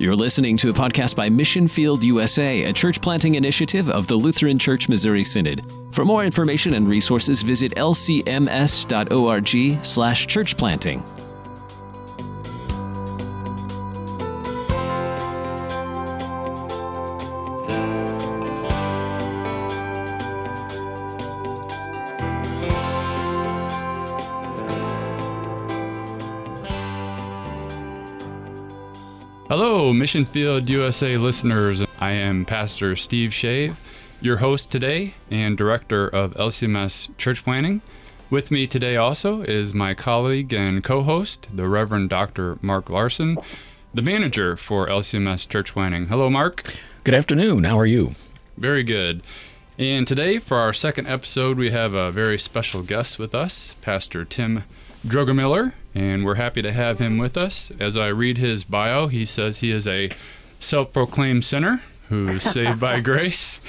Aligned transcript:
You're 0.00 0.14
listening 0.14 0.56
to 0.58 0.70
a 0.70 0.72
podcast 0.72 1.16
by 1.16 1.28
Mission 1.28 1.66
Field 1.66 2.04
USA, 2.04 2.62
a 2.62 2.72
church 2.72 3.02
planting 3.02 3.34
initiative 3.34 3.90
of 3.90 4.06
the 4.06 4.14
Lutheran 4.14 4.56
Church 4.56 4.88
Missouri 4.88 5.24
Synod. 5.24 5.64
For 5.90 6.04
more 6.04 6.24
information 6.24 6.74
and 6.74 6.88
resources, 6.88 7.42
visit 7.42 7.74
lcms.org/slash 7.74 10.26
Mission 30.08 30.24
Field 30.24 30.70
USA 30.70 31.18
listeners. 31.18 31.84
I 32.00 32.12
am 32.12 32.46
Pastor 32.46 32.96
Steve 32.96 33.28
Schave, 33.28 33.76
your 34.22 34.38
host 34.38 34.70
today 34.70 35.12
and 35.30 35.54
director 35.54 36.08
of 36.08 36.32
LCMS 36.32 37.14
Church 37.18 37.44
Planting. 37.44 37.82
With 38.30 38.50
me 38.50 38.66
today 38.66 38.96
also 38.96 39.42
is 39.42 39.74
my 39.74 39.92
colleague 39.92 40.54
and 40.54 40.82
co 40.82 41.02
host, 41.02 41.48
the 41.54 41.68
Reverend 41.68 42.08
Dr. 42.08 42.56
Mark 42.62 42.88
Larson, 42.88 43.36
the 43.92 44.00
manager 44.00 44.56
for 44.56 44.86
LCMS 44.86 45.46
Church 45.46 45.74
Planting. 45.74 46.06
Hello, 46.06 46.30
Mark. 46.30 46.62
Good 47.04 47.14
afternoon. 47.14 47.64
How 47.64 47.78
are 47.78 47.84
you? 47.84 48.12
Very 48.56 48.84
good. 48.84 49.20
And 49.76 50.08
today, 50.08 50.38
for 50.38 50.56
our 50.56 50.72
second 50.72 51.06
episode, 51.06 51.58
we 51.58 51.70
have 51.72 51.92
a 51.92 52.10
very 52.10 52.38
special 52.38 52.80
guest 52.80 53.18
with 53.18 53.34
us, 53.34 53.76
Pastor 53.82 54.24
Tim 54.24 54.64
Droegemueller, 55.06 55.72
and 55.94 56.24
we're 56.24 56.34
happy 56.34 56.62
to 56.62 56.72
have 56.72 56.98
him 56.98 57.18
with 57.18 57.36
us. 57.36 57.70
As 57.78 57.96
I 57.96 58.08
read 58.08 58.38
his 58.38 58.64
bio, 58.64 59.06
he 59.06 59.24
says 59.24 59.60
he 59.60 59.70
is 59.70 59.86
a 59.86 60.10
self 60.58 60.92
proclaimed 60.92 61.44
sinner 61.44 61.82
who's 62.08 62.42
saved 62.52 62.80
by 62.80 63.00
grace. 63.00 63.60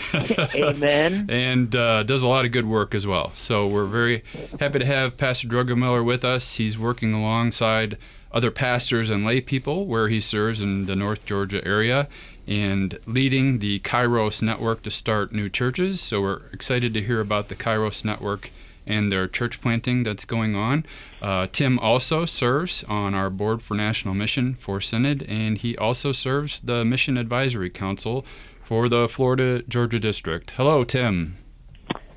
Amen. 0.56 1.28
and 1.30 1.76
uh, 1.76 2.04
does 2.04 2.24
a 2.24 2.28
lot 2.28 2.46
of 2.46 2.52
good 2.52 2.66
work 2.66 2.96
as 2.96 3.06
well. 3.06 3.32
So 3.36 3.68
we're 3.68 3.86
very 3.86 4.24
happy 4.60 4.80
to 4.80 4.86
have 4.86 5.18
Pastor 5.18 5.48
Droegemueller 5.48 6.04
with 6.04 6.26
us. 6.26 6.56
He's 6.56 6.80
working 6.80 7.14
alongside 7.14 7.98
other 8.32 8.52
pastors 8.52 9.10
and 9.10 9.26
lay 9.26 9.42
people 9.42 9.86
where 9.86 10.08
he 10.08 10.22
serves 10.22 10.62
in 10.62 10.86
the 10.86 10.96
North 10.96 11.26
Georgia 11.26 11.66
area 11.66 12.08
and 12.48 12.98
leading 13.06 13.60
the 13.60 13.80
Kairos 13.82 14.42
Network 14.42 14.82
to 14.84 14.92
start 14.92 15.32
new 15.32 15.50
churches. 15.50 16.02
So 16.02 16.22
we're 16.22 16.42
excited 16.52 16.94
to 16.96 17.02
hear 17.02 17.20
about 17.20 17.50
the 17.50 17.56
Kairos 17.56 18.04
Network 18.04 18.50
and 18.90 19.10
their 19.12 19.28
church 19.28 19.62
planting 19.62 20.04
that's 20.04 20.26
going 20.26 20.56
on. 20.56 20.86
Uh, 21.22 21.48
Tim 21.52 21.80
also 21.80 22.26
serves 22.26 22.84
on 22.86 23.14
our 23.14 23.30
board 23.30 23.62
for 23.62 23.76
National 23.76 24.14
Mission 24.14 24.56
for 24.56 24.82
Synod, 24.82 25.24
and 25.30 25.58
he 25.58 25.78
also 25.78 26.12
serves 26.12 26.60
the 26.60 26.84
Mission 26.84 27.18
Advisory 27.18 27.70
Council 27.70 28.26
for 28.64 28.90
the 28.90 29.08
Florida 29.08 29.64
Georgia 29.70 30.00
District. 30.00 30.52
Hello, 30.52 30.84
Tim. 30.84 31.38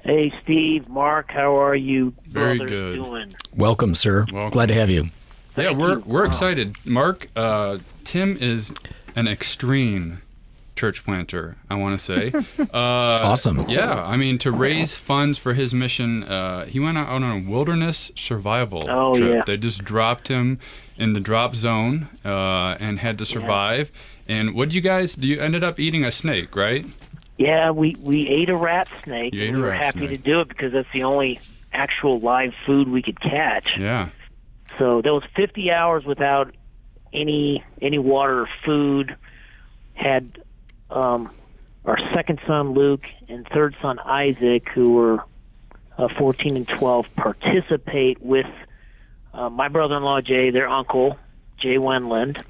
Hey, 0.04 0.32
Steve, 0.42 0.88
Mark, 0.88 1.30
how 1.30 1.56
are 1.60 1.76
you 1.76 2.12
Very 2.26 2.58
good. 2.58 2.96
doing? 2.96 3.32
Welcome, 3.54 3.94
sir. 3.94 4.26
Welcome. 4.32 4.50
Glad 4.50 4.68
to 4.68 4.74
have 4.74 4.90
you. 4.90 5.10
yeah, 5.56 5.70
we're 5.70 5.94
you. 5.98 6.02
we're 6.06 6.24
Wow. 6.24 6.28
excited. 6.30 6.74
Mark, 6.90 7.28
uh, 7.36 7.78
Tim 8.04 8.36
is 8.40 8.74
an 9.14 9.28
extreme 9.28 10.20
church 10.76 11.04
planter. 11.04 11.56
I 11.70 11.74
want 11.76 11.98
to 11.98 12.04
say. 12.04 12.32
Uh, 12.72 13.18
Awesome. 13.22 13.68
Yeah, 13.68 14.02
I 14.04 14.16
mean 14.16 14.38
to 14.38 14.50
raise 14.50 14.96
funds 14.98 15.38
for 15.38 15.52
his 15.54 15.74
mission, 15.74 16.22
uh, 16.22 16.64
he 16.64 16.80
went 16.80 16.96
out 16.98 17.08
on 17.08 17.22
a 17.22 17.38
wilderness 17.50 18.10
survival 18.16 18.88
Oh, 18.88 19.14
trip. 19.14 19.34
yeah. 19.34 19.42
They 19.46 19.56
just 19.58 19.84
dropped 19.84 20.28
him 20.28 20.58
in 20.96 21.12
the 21.12 21.20
drop 21.20 21.54
zone 21.54 22.08
uh, 22.24 22.76
and 22.80 22.98
had 22.98 23.18
to 23.18 23.26
survive. 23.26 23.90
And 24.28 24.54
what 24.54 24.68
did 24.70 24.74
you 24.74 24.80
guys? 24.80 25.14
Do 25.14 25.26
you 25.26 25.40
ended 25.40 25.62
up 25.64 25.78
eating 25.78 26.04
a 26.04 26.10
snake, 26.10 26.54
right? 26.56 26.86
Yeah, 27.36 27.70
we, 27.72 27.96
we 28.00 28.26
ate 28.28 28.48
a 28.50 28.56
rat 28.56 28.88
snake. 29.04 29.34
You 29.34 29.42
ate 29.42 29.48
and 29.48 29.56
a 29.56 29.60
we 29.60 29.64
were 29.66 29.72
happy 29.72 29.98
snake. 30.06 30.10
to 30.10 30.16
do 30.18 30.40
it 30.40 30.48
because 30.48 30.72
that's 30.72 30.88
the 30.92 31.02
only 31.02 31.40
actual 31.72 32.20
live 32.20 32.52
food 32.64 32.88
we 32.88 33.02
could 33.02 33.20
catch. 33.20 33.68
Yeah. 33.78 34.10
So 34.78 35.02
that 35.02 35.12
was 35.12 35.24
50 35.36 35.70
hours 35.70 36.04
without 36.04 36.54
any 37.12 37.62
any 37.82 37.98
water 37.98 38.42
or 38.42 38.48
food. 38.64 39.16
Had 39.94 40.42
um, 40.92 41.30
our 41.84 41.98
second 42.14 42.40
son 42.46 42.74
Luke 42.74 43.08
and 43.28 43.46
third 43.48 43.74
son 43.82 43.98
Isaac, 43.98 44.68
who 44.68 44.92
were 44.92 45.24
uh, 45.98 46.08
14 46.18 46.56
and 46.56 46.68
12, 46.68 47.06
participate 47.16 48.22
with 48.22 48.46
uh, 49.34 49.50
my 49.50 49.68
brother-in-law 49.68 50.20
Jay, 50.20 50.50
their 50.50 50.68
uncle 50.68 51.18
Jay 51.58 51.76
Wenland, 51.76 52.42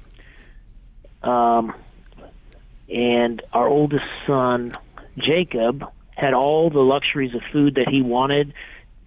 um, 1.21 1.73
and 2.89 3.41
our 3.53 3.67
oldest 3.67 4.05
son 4.27 4.75
Jacob 5.17 5.85
had 6.15 6.33
all 6.33 6.69
the 6.69 6.79
luxuries 6.79 7.33
of 7.33 7.41
food 7.51 7.75
that 7.75 7.87
he 7.87 8.01
wanted. 8.01 8.53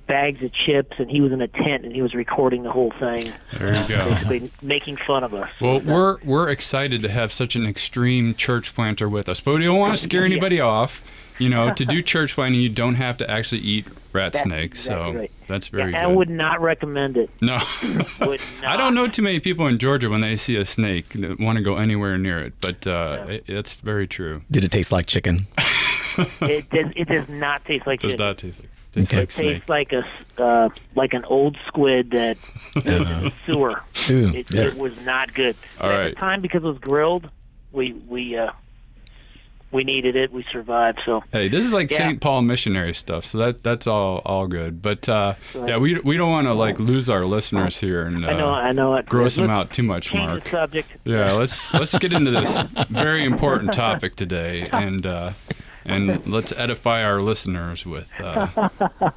Bags 0.06 0.42
of 0.42 0.52
chips, 0.52 0.96
and 0.98 1.10
he 1.10 1.20
was 1.20 1.32
in 1.32 1.40
a 1.40 1.48
tent, 1.48 1.84
and 1.84 1.92
he 1.92 2.00
was 2.02 2.14
recording 2.14 2.62
the 2.62 2.70
whole 2.70 2.92
thing 2.92 3.32
There 3.54 3.74
you 3.74 3.88
go. 3.88 4.04
basically 4.08 4.50
making 4.62 4.98
fun 5.06 5.24
of 5.24 5.34
us. 5.34 5.50
Well, 5.60 5.80
we're 5.80 6.18
we're 6.24 6.48
excited 6.48 7.02
to 7.02 7.08
have 7.08 7.32
such 7.32 7.56
an 7.56 7.66
extreme 7.66 8.34
church 8.34 8.74
planter 8.74 9.08
with 9.08 9.28
us, 9.28 9.40
but 9.40 9.54
we 9.58 9.64
don't 9.64 9.78
want 9.80 9.96
to 9.96 10.02
scare 10.02 10.24
anybody 10.24 10.60
off. 10.60 11.04
You 11.38 11.50
know, 11.50 11.74
to 11.74 11.84
do 11.84 12.00
church 12.00 12.34
planting, 12.34 12.62
you 12.62 12.70
don't 12.70 12.94
have 12.94 13.18
to 13.18 13.30
actually 13.30 13.60
eat 13.60 13.86
rat 14.14 14.32
That's 14.32 14.44
snakes, 14.44 14.80
so 14.80 14.94
exactly 15.08 15.20
right. 15.20 15.30
that's 15.48 15.68
very 15.68 15.94
I 15.94 16.06
good. 16.06 16.16
would 16.16 16.30
not 16.30 16.62
recommend 16.62 17.18
it. 17.18 17.28
no, 17.42 17.58
Would 18.20 18.40
I 18.66 18.78
don't 18.78 18.94
know 18.94 19.06
too 19.06 19.20
many 19.20 19.38
people 19.40 19.66
in 19.66 19.78
Georgia 19.78 20.08
when 20.08 20.22
they 20.22 20.36
see 20.36 20.56
a 20.56 20.64
snake 20.64 21.10
that 21.10 21.38
want 21.38 21.58
to 21.58 21.62
go 21.64 21.76
anywhere 21.76 22.16
near 22.16 22.38
it, 22.40 22.54
but 22.62 22.86
uh, 22.86 23.26
it, 23.28 23.44
it's 23.48 23.76
very 23.76 24.06
true. 24.06 24.42
Did 24.50 24.64
it 24.64 24.70
taste 24.70 24.92
like 24.92 25.06
chicken? 25.06 25.40
It 26.40 26.70
does. 26.70 26.86
It 26.96 27.08
does 27.08 27.28
not 27.28 27.64
taste 27.66 27.86
like 27.86 28.00
Does 28.00 28.12
chicken. 28.12 28.26
not 28.26 28.38
taste, 28.38 28.60
taste 28.62 28.64
Okay. 28.64 28.68
like 28.68 28.75
It 28.96 29.08
snake. 29.08 29.28
tastes 29.30 29.68
like 29.68 29.92
a 29.92 29.98
s- 29.98 30.38
uh, 30.38 30.68
like 30.94 31.12
an 31.12 31.24
old 31.26 31.56
squid 31.66 32.10
that 32.12 32.36
lives 32.76 32.86
in 33.10 33.24
the 33.24 33.32
sewer. 33.46 33.82
Ooh, 34.10 34.34
It, 34.34 34.52
yeah. 34.52 34.62
it 34.62 34.74
was 34.76 35.04
not 35.04 35.32
good. 35.34 35.54
All 35.80 35.90
At 35.90 35.98
right. 35.98 36.14
the 36.14 36.20
time, 36.20 36.40
because 36.40 36.64
it 36.64 36.66
was 36.66 36.78
grilled, 36.78 37.30
we 37.72 37.92
we 38.08 38.36
uh, 38.36 38.50
we 39.72 39.84
needed 39.84 40.16
it. 40.16 40.32
We 40.32 40.44
survived. 40.52 41.00
So 41.04 41.22
Hey, 41.32 41.48
this 41.48 41.64
is 41.64 41.72
like 41.72 41.90
Yeah. 41.90 41.98
St. 41.98 42.20
Paul 42.20 42.42
missionary 42.42 42.94
stuff, 42.94 43.24
so 43.26 43.36
that 43.38 43.62
that's 43.62 43.86
all 43.86 44.22
all 44.24 44.46
good. 44.46 44.80
But 44.80 45.08
uh, 45.08 45.34
Right. 45.54 45.70
yeah, 45.70 45.76
we 45.76 45.98
we 46.00 46.16
don't 46.16 46.30
want 46.30 46.46
to 46.46 46.54
like 46.54 46.78
lose 46.80 47.10
our 47.10 47.24
listeners 47.24 47.78
here 47.78 48.04
and 48.04 48.24
uh, 48.24 48.28
I 48.28 48.36
know. 48.38 48.48
I 48.48 48.72
know 48.72 48.94
it. 48.94 49.06
gross 49.06 49.34
them 49.36 49.48
Let's 49.48 49.56
out 49.58 49.72
too 49.72 49.82
much, 49.82 50.14
Mark. 50.14 50.44
the 50.44 50.50
subject. 50.50 50.90
Yeah, 51.04 51.32
let's 51.32 51.72
let's 51.74 51.96
get 51.98 52.12
into 52.12 52.30
this 52.30 52.62
very 52.88 53.24
important 53.24 53.72
topic 53.74 54.16
today, 54.16 54.68
and 54.72 55.04
uh, 55.04 55.32
and 55.86 56.26
let's 56.30 56.52
edify 56.52 57.02
our 57.02 57.22
listeners 57.22 57.86
with 57.86 58.12
uh, 58.20 58.46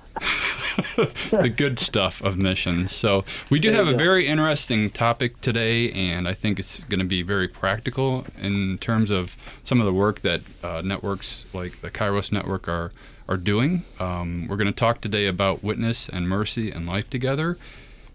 the 1.31 1.53
good 1.55 1.79
stuff 1.79 2.21
of 2.21 2.37
missions. 2.37 2.91
So 2.91 3.25
we 3.49 3.59
do 3.59 3.71
have 3.71 3.87
a 3.87 3.95
very 3.95 4.27
interesting 4.27 4.89
topic 4.89 5.39
today, 5.41 5.91
and 5.91 6.27
I 6.27 6.33
think 6.33 6.59
it's 6.59 6.79
going 6.81 6.99
to 6.99 7.05
be 7.05 7.21
very 7.21 7.47
practical 7.47 8.25
in 8.41 8.77
terms 8.77 9.11
of 9.11 9.35
some 9.63 9.79
of 9.79 9.85
the 9.85 9.93
work 9.93 10.21
that 10.21 10.41
uh, 10.63 10.81
networks 10.83 11.45
like 11.53 11.81
the 11.81 11.91
Kairos 11.91 12.31
Network 12.31 12.67
are 12.67 12.91
are 13.27 13.37
doing. 13.37 13.83
Um, 13.99 14.47
we're 14.47 14.57
going 14.57 14.67
to 14.67 14.73
talk 14.73 15.01
today 15.01 15.27
about 15.27 15.63
witness 15.63 16.09
and 16.09 16.27
mercy 16.27 16.71
and 16.71 16.87
life 16.87 17.09
together 17.09 17.57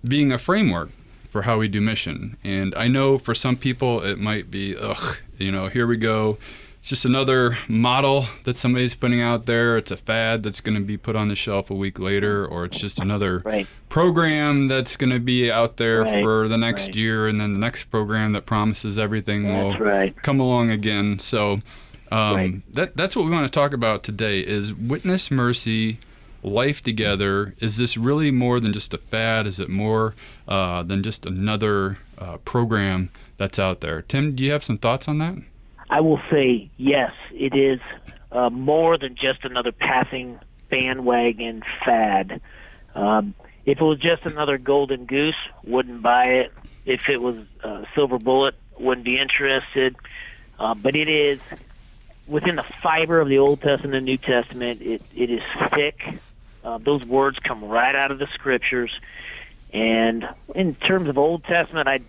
being 0.07 0.33
a 0.33 0.39
framework 0.39 0.91
for 1.29 1.43
how 1.43 1.59
we 1.59 1.69
do 1.69 1.81
mission. 1.81 2.37
And 2.45 2.75
I 2.75 2.89
know 2.89 3.19
for 3.19 3.35
some 3.35 3.57
people 3.57 4.05
it 4.05 4.19
might 4.19 4.51
be, 4.51 4.77
ugh, 4.77 5.19
you 5.39 5.51
know, 5.51 5.69
here 5.69 5.87
we 5.87 5.97
go. 5.97 6.39
It's 6.85 6.91
just 6.91 7.07
another 7.07 7.57
model 7.67 8.27
that 8.43 8.59
somebody's 8.59 8.95
putting 8.95 9.23
out 9.23 9.47
there. 9.47 9.79
It's 9.79 9.91
a 9.91 9.97
fad 9.97 10.43
that's 10.43 10.61
going 10.61 10.75
to 10.75 10.85
be 10.85 10.99
put 10.99 11.17
on 11.17 11.29
the 11.29 11.35
shelf 11.35 11.71
a 11.71 11.75
week 11.75 11.99
later, 11.99 12.45
or 12.47 12.67
it's 12.67 12.77
just 12.79 12.99
another 12.99 13.39
Right. 13.43 13.67
program 13.89 14.69
that's 14.69 14.95
going 14.99 15.09
to 15.09 15.19
be 15.19 15.51
out 15.51 15.79
there 15.79 16.03
Right, 16.03 16.23
for 16.23 16.47
the 16.47 16.59
next 16.59 16.89
right. 16.89 16.97
year, 16.97 17.27
and 17.27 17.41
then 17.41 17.55
the 17.55 17.59
next 17.59 17.85
program 17.85 18.35
that 18.35 18.45
promises 18.45 18.99
everything 18.99 19.45
will 19.45 19.71
That's 19.71 19.81
right. 19.81 20.23
come 20.23 20.41
along 20.41 20.73
again. 20.73 21.19
So 21.21 21.61
um, 22.13 22.63
that 22.75 22.95
that's 22.99 23.17
what 23.17 23.25
we 23.25 23.31
want 23.31 23.47
to 23.47 23.51
talk 23.51 23.73
about 23.73 24.03
today 24.03 24.41
is 24.41 24.75
witness 24.75 25.31
mercy, 25.31 25.97
life 26.43 26.83
together. 26.83 27.55
Is 27.61 27.79
this 27.79 27.97
really 27.97 28.31
more 28.31 28.61
than 28.61 28.75
just 28.75 28.93
a 28.93 28.99
fad? 28.99 29.47
Is 29.47 29.59
it 29.59 29.71
more 29.71 30.15
uh, 30.47 30.83
than 30.83 31.03
just 31.03 31.25
another 31.25 31.97
uh, 32.19 32.37
program 32.45 33.09
that's 33.39 33.59
out 33.59 33.81
there? 33.81 34.03
Tim, 34.03 34.35
do 34.37 34.45
you 34.45 34.53
have 34.53 34.63
some 34.63 34.77
thoughts 34.77 35.09
on 35.09 35.17
that? 35.17 35.37
I 35.95 36.01
will 36.01 36.21
say 36.29 36.71
yes, 36.77 37.13
it 37.31 37.55
is 37.55 37.79
uh, 38.33 38.51
more 38.51 38.99
than 38.99 39.15
just 39.15 39.45
another 39.45 39.71
passing 39.71 40.41
bandwagon 40.69 41.63
fad. 41.85 42.41
Um, 42.97 43.33
if 43.65 43.81
it 43.81 43.85
was 43.85 44.01
just 44.01 44.27
another 44.27 44.59
golden 44.59 45.05
goose, 45.05 45.37
wouldn't 45.63 46.03
buy 46.03 46.25
it. 46.25 46.53
If 46.85 47.09
it 47.09 47.19
was 47.19 47.37
a 47.63 47.87
silver 47.95 48.19
bullet, 48.19 48.57
wouldn't 48.77 49.05
be 49.05 49.21
interested. 49.21 49.95
Uh, 50.59 50.75
but 50.75 50.97
it 50.97 51.09
is 51.09 51.39
within 52.27 52.57
the 52.57 52.67
fiber 52.83 53.21
of 53.21 53.29
the 53.29 53.39
Old 53.39 53.61
Testament 53.61 53.95
and 53.95 54.05
New 54.05 54.19
Testament. 54.19 54.83
It 54.83 55.01
it 55.15 55.31
is 55.31 55.43
thick. 55.77 56.19
Uh, 56.65 56.79
those 56.79 57.05
words 57.05 57.39
come 57.39 57.63
right 57.63 57.95
out 57.95 58.11
of 58.11 58.19
the 58.19 58.27
scriptures. 58.35 58.91
And 59.73 60.29
in 60.57 60.75
terms 60.75 61.07
of 61.07 61.19
Old 61.19 61.45
Testament, 61.45 61.87
I 61.87 62.01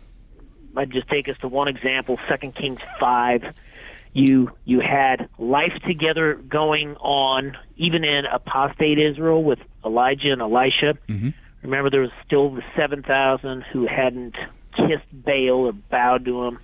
might 0.74 0.90
just 0.90 1.08
take 1.08 1.30
us 1.30 1.38
to 1.42 1.48
one 1.48 1.68
example, 1.68 2.18
Second 2.28 2.56
Kings 2.56 2.80
five. 3.00 3.44
You 4.16 4.50
you 4.64 4.80
had 4.80 5.28
life 5.38 5.74
together 5.86 6.36
going 6.36 6.96
on 6.96 7.58
even 7.76 8.06
in 8.06 8.24
apostate 8.26 8.98
Israel 8.98 9.44
with 9.44 9.60
Elijah 9.84 10.32
and 10.32 10.42
Elisha. 10.42 10.98
Mm-hmm. 11.10 11.30
Remember, 11.64 11.90
there 11.90 12.00
was 12.00 12.12
still 12.26 12.56
the 12.56 12.64
seven 12.78 13.04
thousand 13.04 13.64
who 13.74 13.86
hadn't 13.86 14.36
kissed 14.72 15.12
Baal 15.12 15.68
or 15.68 15.74
bowed 15.74 16.24
to 16.26 16.46
him. 16.46 16.60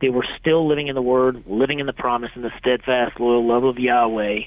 They 0.00 0.08
were 0.08 0.26
still 0.40 0.66
living 0.66 0.88
in 0.88 0.94
the 0.94 1.02
Word, 1.02 1.44
living 1.46 1.78
in 1.78 1.84
the 1.84 1.92
promise, 1.92 2.30
and 2.34 2.42
the 2.42 2.52
steadfast, 2.58 3.20
loyal 3.20 3.46
love 3.46 3.64
of 3.64 3.78
Yahweh. 3.78 4.44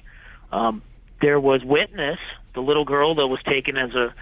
Um, 0.52 0.82
there 1.22 1.40
was 1.40 1.64
witness, 1.64 2.18
the 2.56 2.62
little 2.62 2.86
girl 2.86 3.14
that 3.16 3.28
was 3.28 3.40
taken 3.44 3.78
as 3.78 3.92
a 3.94 4.14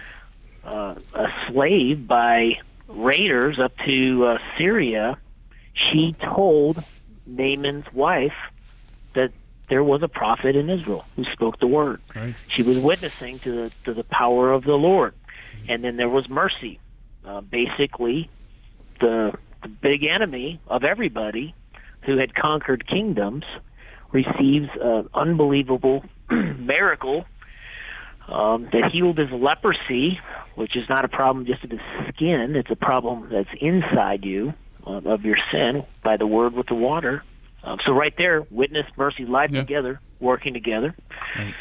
uh, 0.62 0.94
a 1.14 1.28
slave 1.48 2.06
by 2.06 2.60
raiders 2.86 3.58
up 3.58 3.72
to 3.86 4.26
uh, 4.26 4.38
Syria. 4.58 5.16
She 5.72 6.14
told 6.22 6.84
Naaman's 7.26 7.86
wife 7.92 8.34
that 9.14 9.32
there 9.68 9.82
was 9.82 10.02
a 10.02 10.08
prophet 10.08 10.54
in 10.56 10.70
Israel 10.70 11.04
who 11.16 11.24
spoke 11.24 11.58
the 11.58 11.66
word. 11.66 12.00
Right. 12.14 12.34
She 12.48 12.62
was 12.62 12.78
witnessing 12.78 13.38
to 13.40 13.52
the 13.52 13.72
to 13.84 13.94
the 13.94 14.04
power 14.04 14.52
of 14.52 14.64
the 14.64 14.74
Lord, 14.74 15.14
and 15.68 15.82
then 15.82 15.96
there 15.96 16.08
was 16.08 16.28
mercy. 16.28 16.78
Uh, 17.24 17.40
basically, 17.40 18.30
the 19.00 19.32
the 19.62 19.68
big 19.68 20.04
enemy 20.04 20.60
of 20.68 20.84
everybody 20.84 21.54
who 22.02 22.18
had 22.18 22.34
conquered 22.34 22.86
kingdoms 22.86 23.44
receives 24.12 24.68
an 24.80 25.08
unbelievable 25.12 26.04
miracle 26.30 27.24
um, 28.28 28.68
that 28.72 28.90
healed 28.92 29.18
his 29.18 29.30
leprosy, 29.32 30.20
which 30.54 30.76
is 30.76 30.88
not 30.88 31.04
a 31.04 31.08
problem 31.08 31.46
just 31.46 31.64
of 31.64 31.70
his 31.70 31.80
skin; 32.14 32.54
it's 32.54 32.70
a 32.70 32.76
problem 32.76 33.28
that's 33.32 33.50
inside 33.60 34.24
you 34.24 34.54
of 34.86 35.22
your 35.22 35.36
sin 35.52 35.84
by 36.04 36.16
the 36.16 36.26
word 36.26 36.52
with 36.54 36.66
the 36.68 36.74
water. 36.74 37.22
Um, 37.64 37.78
so 37.84 37.92
right 37.92 38.14
there, 38.16 38.42
witness, 38.50 38.86
mercy, 38.96 39.24
life 39.24 39.50
Yeah. 39.52 39.60
together, 39.62 40.00
working 40.20 40.54
together. 40.54 40.94
Right. 41.36 41.54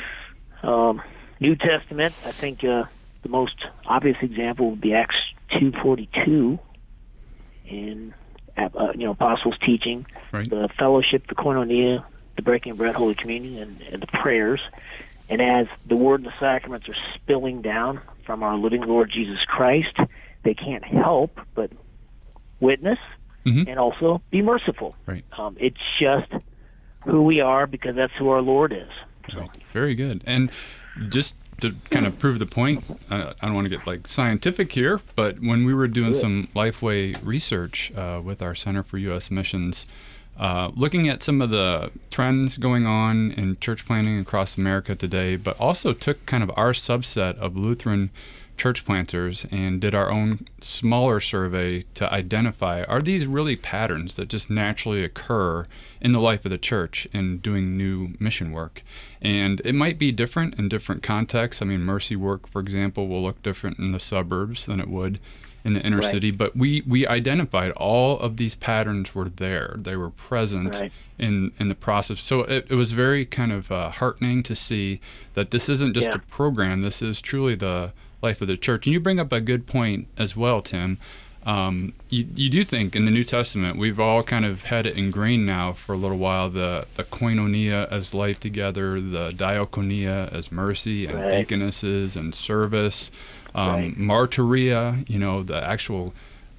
Um, 0.64 1.02
New 1.40 1.56
Testament, 1.56 2.16
I 2.24 2.32
think 2.32 2.64
uh, 2.64 2.84
the 3.24 3.30
most 3.30 3.56
obvious 3.86 4.18
example 4.22 4.70
would 4.72 4.82
be 4.82 4.94
Acts 4.94 5.16
two 5.60 5.72
forty 5.82 6.08
two, 6.24 6.60
in 7.66 8.14
uh, 8.58 8.70
you 8.94 9.06
know 9.06 9.12
apostles 9.12 9.56
teaching, 9.66 10.06
Right. 10.32 10.50
the 10.50 10.70
fellowship, 10.78 11.26
the 11.28 11.36
koinonia, 11.36 12.06
the 12.36 12.42
breaking 12.42 12.74
of 12.74 12.78
bread, 12.78 12.96
Holy 12.96 13.16
Communion, 13.16 13.62
and, 13.62 13.82
and 13.94 14.02
the 14.02 14.08
prayers. 14.08 14.62
And 15.28 15.42
as 15.42 15.66
the 15.88 15.96
word 15.96 16.22
and 16.22 16.28
the 16.28 16.34
sacraments 16.40 16.88
are 16.88 16.96
spilling 17.16 17.62
down 17.64 18.00
from 18.26 18.44
our 18.44 18.56
living 18.58 18.82
Lord 18.84 19.12
Jesus 19.12 19.40
Christ, 19.48 19.98
they 20.44 20.54
can't 20.54 20.84
help 20.86 21.40
but 21.56 21.72
witness 22.66 23.00
Mhm. 23.46 23.68
and 23.70 23.80
also 23.80 24.22
be 24.32 24.42
merciful. 24.42 24.96
Right. 25.06 25.24
Um, 25.38 25.56
it's 25.60 25.78
just 26.00 26.32
who 27.06 27.22
we 27.22 27.40
are 27.42 27.68
because 27.68 27.96
that's 27.96 28.14
who 28.18 28.30
our 28.30 28.42
Lord 28.42 28.74
is. 28.74 28.90
Right. 29.36 29.50
Very 29.74 29.94
good. 29.96 30.24
And 30.26 30.52
just 31.10 31.36
to 31.62 31.74
kind 31.90 32.06
of 32.06 32.18
prove 32.20 32.40
the 32.40 32.46
point, 32.46 32.84
I, 33.10 33.34
I 33.42 33.46
don't 33.46 33.54
want 33.54 33.66
to 33.66 33.70
get 33.70 33.86
like 33.88 34.08
scientific 34.08 34.72
here, 34.72 35.00
but 35.16 35.40
when 35.40 35.66
we 35.66 35.74
were 35.74 35.88
doing 35.88 36.14
some 36.16 36.48
Lifeway 36.56 37.18
research 37.24 37.92
uh, 37.96 38.20
with 38.24 38.42
our 38.42 38.56
Center 38.56 38.84
for 38.84 39.00
U.S. 39.00 39.30
Missions, 39.32 39.86
uh, 40.38 40.72
looking 40.76 41.08
at 41.08 41.24
some 41.24 41.42
of 41.42 41.50
the 41.52 41.92
trends 42.12 42.58
going 42.58 42.86
on 42.86 43.32
in 43.32 43.58
church 43.62 43.86
planting 43.86 44.20
across 44.20 44.58
America 44.58 44.94
today, 44.96 45.36
but 45.38 45.58
also 45.60 45.94
took 45.94 46.26
kind 46.26 46.44
of 46.44 46.52
our 46.58 46.72
subset 46.74 47.38
of 47.38 47.56
Lutheran 47.56 48.10
church 48.58 48.86
planters 48.86 49.46
and 49.52 49.82
did 49.82 49.94
our 49.94 50.10
own 50.12 50.46
smaller 50.62 51.20
survey 51.20 51.84
to 51.94 52.12
identify 52.14 52.84
are 52.84 53.02
these 53.02 53.26
really 53.26 53.56
patterns 53.56 54.16
that 54.16 54.28
just 54.30 54.50
naturally 54.50 55.04
occur 55.04 55.66
in 56.02 56.12
the 56.12 56.20
life 56.20 56.46
of 56.46 56.52
the 56.52 56.58
church 56.58 57.08
in 57.14 57.38
doing 57.40 57.76
new 57.78 58.14
mission 58.20 58.52
work 58.52 58.82
and 59.22 59.62
it 59.66 59.74
might 59.76 59.98
be 60.00 60.12
different 60.12 60.58
in 60.58 60.70
different 60.70 61.04
contexts 61.04 61.62
i 61.62 61.66
mean 61.66 61.82
mercy 61.82 62.16
work 62.16 62.48
for 62.48 62.62
example 62.62 63.08
will 63.08 63.24
look 63.24 63.42
different 63.44 63.78
in 63.80 63.92
the 63.92 64.00
suburbs 64.00 64.66
than 64.66 64.80
it 64.80 64.88
would 64.88 65.20
in 65.64 65.74
the 65.74 65.82
inner 65.82 65.98
Right. 65.98 66.12
city 66.12 66.30
but 66.32 66.56
we 66.56 66.84
we 66.88 67.08
identified 67.08 67.72
all 67.72 68.20
of 68.20 68.38
these 68.38 68.54
patterns 68.56 69.16
were 69.16 69.30
there 69.30 69.76
they 69.80 69.96
were 69.96 70.12
present 70.12 70.76
Right. 70.80 70.92
in 71.18 71.52
in 71.60 71.70
the 71.70 71.76
process. 71.76 72.20
So 72.20 72.42
it, 72.42 72.68
it 72.70 72.76
was 72.76 72.92
very 72.92 73.26
kind 73.26 73.52
of 73.52 73.72
uh, 73.72 73.90
heartening 73.90 74.44
to 74.44 74.54
see 74.54 75.00
that 75.34 75.50
this 75.52 75.68
isn't 75.70 75.94
just 75.96 76.10
Yeah. 76.10 76.16
a 76.16 76.20
program. 76.20 76.82
This 76.84 77.02
is 77.02 77.20
truly 77.20 77.56
the 77.56 77.94
life 78.26 78.42
of 78.42 78.48
the 78.48 78.58
church. 78.58 78.86
And 78.88 78.94
you 78.94 79.00
bring 79.00 79.20
up 79.20 79.32
a 79.32 79.40
good 79.40 79.66
point 79.68 80.08
as 80.18 80.36
well, 80.36 80.62
Tim. 80.62 80.98
Um, 81.46 81.94
you, 82.10 82.26
you 82.36 82.50
do 82.50 82.64
think 82.64 82.96
in 82.96 83.06
the 83.06 83.12
New 83.12 83.24
Testament 83.24 83.78
we've 83.78 84.00
all 84.00 84.24
kind 84.24 84.46
of 84.46 84.64
had 84.64 84.88
it 84.88 84.98
ingrained 84.98 85.46
now 85.46 85.74
for 85.74 85.94
a 85.94 85.98
little 85.98 86.18
while 86.18 86.50
the 86.50 86.88
the 86.96 87.04
koinonia 87.04 87.88
as 87.92 88.16
life 88.16 88.40
together, 88.40 89.00
the 89.00 89.30
diakonia 89.32 90.34
as 90.34 90.52
mercy 90.52 91.06
and 91.06 91.18
Right. 91.20 91.30
deaconesses 91.32 92.16
and 92.18 92.34
service, 92.34 93.12
um, 93.54 93.70
Right. 93.70 93.98
martyria, 94.12 95.08
you 95.08 95.20
know, 95.20 95.44
the 95.44 95.64
actual 95.64 96.16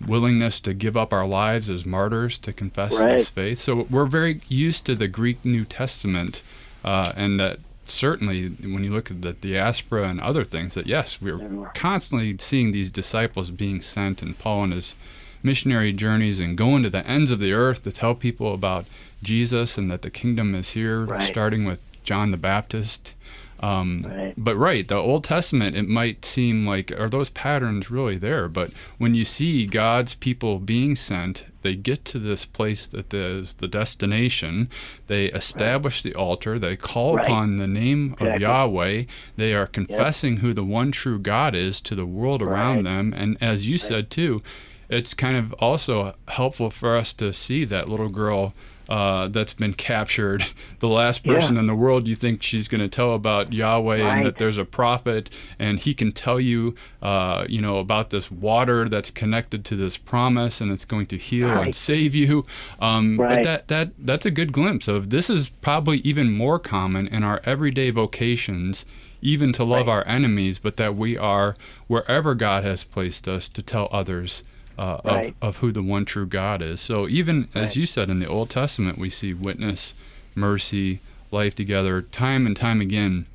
willingness 0.07 0.61
to 0.61 0.73
give 0.73 0.97
up 0.97 1.13
our 1.13 1.27
lives 1.27 1.69
as 1.69 1.85
martyrs 1.85 2.39
to 2.39 2.53
confess 2.53 2.93
Right. 2.95 3.17
this 3.17 3.29
faith. 3.31 3.59
So 3.59 3.87
we're 3.91 4.07
very 4.21 4.41
used 4.49 4.85
to 4.87 4.95
the 4.95 5.09
Greek 5.09 5.45
New 5.45 5.65
Testament, 5.65 6.43
uh, 6.85 7.11
and 7.17 7.41
that 7.41 7.59
certainly 7.91 8.49
when 8.49 8.85
you 8.85 8.93
look 8.93 9.11
at 9.11 9.23
the 9.23 9.33
diaspora 9.33 10.09
and 10.09 10.21
other 10.21 10.45
things, 10.45 10.75
that 10.75 10.87
yes, 10.87 11.21
we're 11.21 11.71
constantly 11.75 12.37
seeing 12.39 12.71
these 12.71 12.91
disciples 12.91 13.51
being 13.51 13.81
sent, 13.81 14.23
and 14.23 14.39
Paul 14.39 14.65
and 14.65 14.73
his 14.73 14.95
missionary 15.43 15.93
journeys 15.93 16.41
and 16.41 16.57
going 16.57 16.83
to 16.83 16.91
the 16.91 17.07
ends 17.07 17.31
of 17.31 17.39
the 17.39 17.53
earth 17.53 17.83
to 17.85 17.93
tell 17.93 18.15
people 18.15 18.53
about 18.55 18.87
Jesus 19.23 19.79
and 19.79 19.91
that 19.91 20.03
the 20.03 20.11
kingdom 20.11 20.55
is 20.55 20.71
here, 20.71 21.05
Right. 21.05 21.23
starting 21.23 21.65
with 21.65 21.87
John 22.03 22.31
the 22.31 22.37
Baptist. 22.37 23.13
Um, 23.61 24.05
Right. 24.07 24.35
But 24.37 24.57
right, 24.57 24.87
the 24.87 24.97
Old 24.97 25.25
Testament, 25.25 25.77
it 25.77 25.89
might 25.89 26.25
seem 26.25 26.67
like 26.67 26.93
are 26.93 27.09
those 27.09 27.31
patterns 27.31 27.91
really 27.91 28.17
there? 28.17 28.49
But 28.49 28.71
when 28.99 29.15
you 29.15 29.25
see 29.25 29.67
God's 29.67 30.15
people 30.15 30.59
being 30.59 30.95
sent, 30.97 31.47
they 31.63 31.75
get 31.75 32.05
to 32.07 32.19
this 32.19 32.45
place 32.45 32.87
that 32.89 33.13
is 33.13 33.55
the 33.55 33.67
destination. 33.69 34.69
They 35.07 35.27
establish 35.27 36.03
the 36.03 36.15
altar. 36.15 36.59
They 36.59 36.77
call 36.77 37.17
Right. 37.17 37.27
upon 37.27 37.57
the 37.57 37.67
name 37.67 38.15
of 38.21 38.41
Yahweh. 38.41 39.05
They 39.37 39.55
are 39.55 39.67
confessing 39.67 40.39
who 40.39 40.53
the 40.53 40.63
one 40.65 40.93
true 40.93 41.19
God 41.19 41.55
is 41.55 41.81
to 41.83 41.95
the 41.95 42.07
world 42.07 42.43
around 42.43 42.85
them. 42.85 43.13
And 43.17 43.37
as 43.41 43.69
you 43.69 43.79
said 43.79 44.11
too, 44.11 44.43
it's 44.89 45.15
kind 45.15 45.37
of 45.37 45.53
also 45.55 46.15
helpful 46.29 46.71
for 46.71 46.97
us 46.97 47.13
to 47.15 47.33
see 47.33 47.65
that 47.65 47.89
little 47.89 48.09
girl 48.11 48.55
uh, 48.89 49.29
that's 49.29 49.53
been 49.55 49.75
captured, 49.75 50.45
the 50.81 50.89
last 50.89 51.25
person 51.25 51.55
Yeah. 51.55 51.61
in 51.61 51.67
the 51.67 51.75
world 51.75 52.07
you 52.07 52.15
think 52.15 52.43
she's 52.43 52.69
going 52.69 52.81
to 52.81 52.89
tell 52.89 53.15
about 53.15 53.53
Yahweh 53.53 53.99
and 53.99 54.25
that 54.27 54.39
there's 54.39 54.59
a 54.59 54.65
prophet 54.65 55.31
and 55.59 55.79
he 55.79 55.95
can 55.95 56.13
tell 56.13 56.39
you, 56.41 56.75
uh, 57.03 57.45
you 57.49 57.61
know, 57.61 57.79
about 57.79 58.11
this 58.11 58.31
water 58.31 58.89
that's 58.89 59.11
connected 59.11 59.65
to 59.67 59.77
this 59.77 59.97
promise 59.97 60.61
and 60.61 60.71
it's 60.71 60.85
going 60.85 61.07
to 61.07 61.17
heal 61.19 61.49
and 61.49 61.75
save 61.75 62.15
you. 62.15 62.47
Um, 62.81 63.17
But 63.17 63.43
that 63.45 63.69
that 63.69 63.91
that's 63.99 64.27
a 64.27 64.31
good 64.31 64.53
glimpse 64.53 64.89
of 64.89 65.11
this 65.11 65.29
is 65.31 65.49
probably 65.49 65.99
even 65.99 66.33
more 66.33 66.59
common 66.59 67.07
in 67.09 67.23
our 67.25 67.41
everyday 67.45 67.91
vocations. 67.91 68.85
Even 69.23 69.53
to 69.55 69.65
love 69.65 69.87
Right. 69.87 69.93
our 69.95 70.07
enemies, 70.07 70.59
but 70.59 70.77
that 70.77 70.95
we 70.95 71.17
are 71.17 71.57
wherever 71.89 72.35
God 72.35 72.63
has 72.65 72.85
placed 72.85 73.27
us 73.27 73.49
to 73.49 73.63
tell 73.63 73.89
others 73.91 74.45
uh, 74.79 75.01
Right. 75.05 75.29
of, 75.29 75.35
of 75.49 75.57
who 75.59 75.73
the 75.73 75.83
one 75.83 76.05
true 76.05 76.27
God 76.27 76.63
is. 76.63 76.81
So 76.81 77.09
even 77.09 77.49
as 77.55 77.77
you 77.77 77.87
said 77.87 78.11
in 78.11 78.19
the 78.19 78.27
Old 78.29 78.51
Testament, 78.51 78.99
we 78.99 79.11
see 79.11 79.33
witness, 79.35 79.95
mercy, 80.35 81.01
life 81.31 81.55
together, 81.55 82.03
time 82.03 82.47
and 82.47 82.57
time 82.57 82.81
again. 82.81 83.27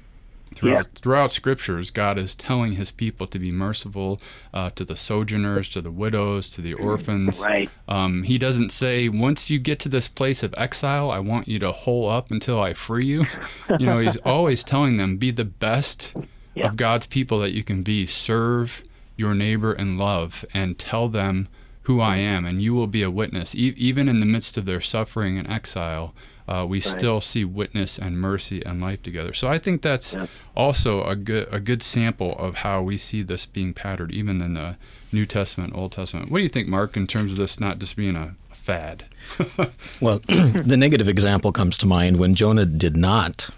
Throughout, 0.54 0.88
throughout 0.96 1.32
scriptures, 1.32 1.92
God 1.92 2.18
is 2.18 2.36
telling 2.36 2.74
his 2.74 2.92
people 2.92 3.26
to 3.28 3.40
be 3.40 3.52
merciful 3.52 4.20
uh, 4.54 4.70
to 4.72 4.84
the 4.84 4.98
sojourners, 4.98 5.70
to 5.70 5.80
the 5.82 5.90
widows, 5.92 6.50
to 6.50 6.62
the 6.62 6.74
orphans. 6.74 7.40
Right. 7.40 7.70
Um, 7.88 8.24
he 8.24 8.38
doesn't 8.38 8.74
say, 8.74 9.08
once 9.08 9.50
you 9.50 9.60
get 9.60 9.80
to 9.80 9.90
this 9.90 10.10
place 10.10 10.44
of 10.44 10.54
exile, 10.58 11.10
I 11.10 11.20
want 11.20 11.48
you 11.48 11.58
to 11.60 11.72
hole 11.72 12.10
up 12.10 12.32
until 12.32 12.60
I 12.62 12.74
free 12.74 13.06
you. 13.06 13.26
you 13.80 13.86
know, 13.86 14.00
he's 14.00 14.18
always 14.18 14.62
telling 14.62 14.98
them, 14.98 15.16
be 15.16 15.32
the 15.32 15.46
best 15.46 16.14
Yeah. 16.54 16.68
of 16.68 16.76
God's 16.76 17.06
people 17.06 17.40
that 17.40 17.52
you 17.52 17.64
can 17.64 17.82
be. 17.82 18.06
Serve 18.06 18.84
your 19.22 19.34
neighbor 19.36 19.72
in 19.74 19.98
love 19.98 20.44
and 20.54 20.78
tell 20.78 21.08
them 21.08 21.48
who 21.84 22.00
I 22.02 22.18
am, 22.18 22.46
and 22.46 22.62
you 22.62 22.74
will 22.78 22.88
be 22.88 23.04
a 23.04 23.10
witness. 23.22 23.56
E- 23.56 23.74
even 23.78 24.08
in 24.10 24.20
the 24.20 24.26
midst 24.36 24.58
of 24.58 24.66
their 24.66 24.82
suffering 24.82 25.38
and 25.40 25.48
exile, 25.50 26.14
uh, 26.48 26.66
we 26.68 26.80
still 26.80 27.22
see 27.22 27.44
witness 27.46 27.98
and 27.98 28.20
mercy 28.20 28.60
and 28.66 28.82
life 28.82 29.02
together. 29.02 29.34
So 29.34 29.48
I 29.48 29.58
think 29.58 29.82
that's 29.82 30.14
Yeah. 30.14 30.28
also 30.56 31.04
a 31.04 31.16
good 31.16 31.48
a 31.52 31.60
good 31.60 31.82
sample 31.84 32.34
of 32.38 32.56
how 32.66 32.82
we 32.82 32.98
see 32.98 33.22
this 33.24 33.46
being 33.46 33.74
patterned, 33.74 34.12
even 34.12 34.42
in 34.42 34.54
the 34.56 34.76
New 35.12 35.26
Testament, 35.26 35.74
Old 35.76 35.92
Testament. 35.92 36.30
What 36.32 36.40
do 36.40 36.44
you 36.44 36.50
think, 36.50 36.68
Mark, 36.68 36.96
in 36.98 37.08
terms 37.08 37.32
of 37.32 37.38
this 37.38 37.60
not 37.60 37.80
just 37.80 37.96
being 37.96 38.16
a 38.16 38.36
fad? 38.52 39.06
Well, 40.02 40.20
the 40.28 40.78
negative 40.78 41.08
example 41.08 41.52
comes 41.52 41.78
to 41.80 41.86
mind 41.86 42.18
when 42.18 42.34
Jonah 42.36 42.66
did 42.66 42.96
not 42.98 43.50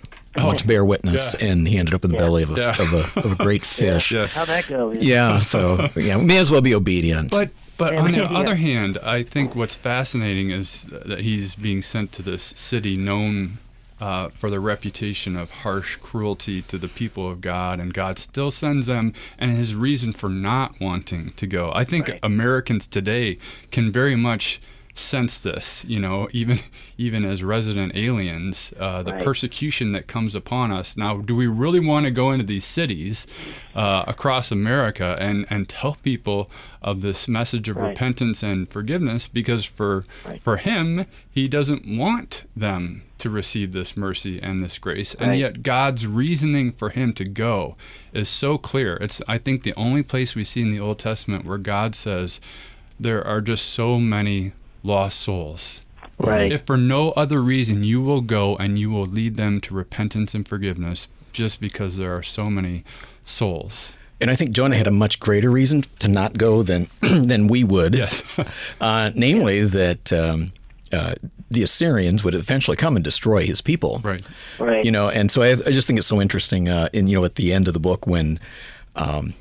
want 0.42 0.60
to 0.60 0.68
bear 0.68 0.84
witness, 0.86 1.36
Yeah. 1.40 1.48
and 1.50 1.68
he 1.68 1.78
ended 1.78 1.94
up 1.94 2.04
in 2.06 2.12
the 2.12 2.18
belly 2.18 2.44
of 2.44 2.52
a, 2.58 2.60
Yeah. 2.60 2.82
of 2.82 2.94
a 2.94 3.20
of 3.20 3.32
a 3.34 3.36
great 3.44 3.63
fish. 3.80 4.12
Yes. 4.12 4.36
How'd 4.36 4.48
that 4.48 4.68
go? 4.68 4.92
Yeah, 4.92 5.40
so 5.40 5.90
yeah, 5.96 6.18
may 6.18 6.38
as 6.38 6.50
well 6.50 6.62
be 6.62 6.74
obedient. 6.74 7.32
But 7.32 7.52
But 7.78 7.96
on 7.96 8.12
the 8.12 8.18
Yeah. 8.18 8.24
other 8.25 8.56
hand, 8.56 8.98
I 9.04 9.24
think 9.24 9.56
what's 9.56 9.75
fascinating 9.75 10.52
is 10.52 10.88
that 11.06 11.20
he's 11.22 11.56
being 11.56 11.82
sent 11.82 12.12
to 12.13 12.22
this 12.22 12.54
city 12.56 12.96
known 12.96 13.58
uh, 14.02 14.30
for 14.38 14.50
the 14.50 14.60
reputation 14.60 15.38
of 15.38 15.50
harsh 15.50 15.96
cruelty 15.96 16.62
to 16.63 16.78
the 16.78 16.90
people 16.90 17.30
of 17.30 17.40
God, 17.40 17.80
and 17.80 17.94
God 17.94 18.20
still 18.20 18.52
sends 18.52 18.88
them, 18.88 19.13
and 19.40 19.52
his 19.52 19.75
reason 19.75 20.12
for 20.12 20.30
not 20.30 20.74
wanting 20.82 21.32
to 21.38 21.48
go. 21.48 21.72
I 21.74 21.86
think 21.86 22.10
Right. 22.10 22.20
Americans 22.22 22.86
today 22.86 23.38
can 23.72 23.92
very 23.92 24.16
much 24.18 24.60
sense 24.96 25.40
this, 25.40 25.84
you 25.88 26.00
know, 26.00 26.28
even 26.32 26.60
even 26.98 27.26
as 27.26 27.44
resident 27.44 27.96
aliens, 27.96 28.74
uh, 28.80 29.02
the 29.04 29.12
Right. 29.14 29.24
persecution 29.24 29.92
that 29.94 30.08
comes 30.08 30.36
upon 30.36 30.72
us. 30.72 30.96
Now, 30.96 31.18
do 31.18 31.36
we 31.36 31.48
really 31.48 31.80
want 31.80 32.06
to 32.06 32.12
go 32.12 32.32
into 32.32 32.46
these 32.46 32.66
cities 32.66 33.26
uh, 33.74 34.04
across 34.08 34.52
America 34.52 35.18
and, 35.20 35.48
and 35.50 35.68
tell 35.68 35.96
people 36.04 36.50
of 36.82 37.02
this 37.02 37.28
message 37.28 37.68
of 37.70 37.78
Right. 37.78 37.90
repentance 37.90 38.44
and 38.44 38.70
forgiveness? 38.70 39.28
Because 39.28 39.66
for 39.66 40.06
Right. 40.26 40.42
for 40.44 40.58
him, 40.58 41.06
he 41.32 41.48
doesn't 41.48 41.88
want 41.88 42.44
them 42.56 43.02
to 43.18 43.30
receive 43.30 43.72
this 43.72 43.96
mercy 43.98 44.40
and 44.42 44.64
this 44.64 44.78
grace, 44.78 45.16
and 45.16 45.40
yet 45.40 45.64
God's 45.64 46.06
reasoning 46.06 46.72
for 46.72 46.90
him 46.90 47.14
to 47.14 47.24
go 47.24 47.76
is 48.14 48.28
so 48.30 48.58
clear. 48.58 48.98
It's 49.02 49.22
I 49.28 49.38
think 49.40 49.64
the 49.64 49.74
only 49.76 50.04
place 50.04 50.36
we 50.36 50.44
see 50.44 50.62
in 50.62 50.70
the 50.72 50.80
Old 50.80 51.00
Testament 51.00 51.46
where 51.46 51.58
God 51.58 51.96
says 51.96 52.40
there 53.00 53.26
are 53.26 53.42
just 53.42 53.66
so 53.72 53.98
many 54.00 54.52
lost 54.84 55.20
souls. 55.20 55.82
Right. 56.20 56.52
If 56.52 56.66
for 56.66 56.78
no 56.78 57.12
other 57.12 57.42
reason, 57.42 57.84
you 57.84 58.02
will 58.02 58.22
go 58.22 58.56
and 58.58 58.78
you 58.78 58.90
will 58.90 59.06
lead 59.06 59.36
them 59.36 59.60
to 59.62 59.74
repentance 59.74 60.36
and 60.36 60.48
forgiveness 60.48 61.08
just 61.32 61.60
because 61.60 61.98
there 61.98 62.16
are 62.16 62.24
so 62.24 62.46
many 62.46 62.84
souls. 63.24 63.94
And 64.22 64.30
I 64.30 64.36
think 64.36 64.52
Jonah 64.52 64.78
had 64.78 64.88
a 64.88 64.92
much 64.92 65.20
greater 65.20 65.50
reason 65.50 65.84
to 66.00 66.08
not 66.08 66.38
go 66.38 66.63
than 66.63 66.88
than 67.02 67.48
we 67.48 67.63
would. 67.63 67.96
Yes. 67.96 68.24
Uh, 68.82 69.12
namely, 69.16 69.63
that 69.63 70.12
um, 70.12 70.52
uh, 70.92 71.16
the 71.50 71.63
Assyrians 71.63 72.24
would 72.24 72.36
eventually 72.36 72.75
come 72.75 72.96
and 72.96 73.04
destroy 73.04 73.42
his 73.44 73.62
people. 73.62 74.02
right. 74.04 74.22
Right. 74.60 74.84
You 74.84 74.92
know, 74.92 75.10
and 75.10 75.32
so 75.32 75.42
I, 75.42 75.52
I 75.52 75.72
just 75.72 75.88
think 75.88 76.00
it's 76.00 76.08
so 76.08 76.22
interesting. 76.22 76.70
Uh, 76.70 76.90
in 76.94 77.08
you 77.08 77.18
know, 77.18 77.25
at 77.25 77.36
the 77.36 77.54
end 77.54 77.68
of 77.68 77.74
the 77.74 77.80
book, 77.80 78.06
when 78.08 78.40
um, 78.96 79.34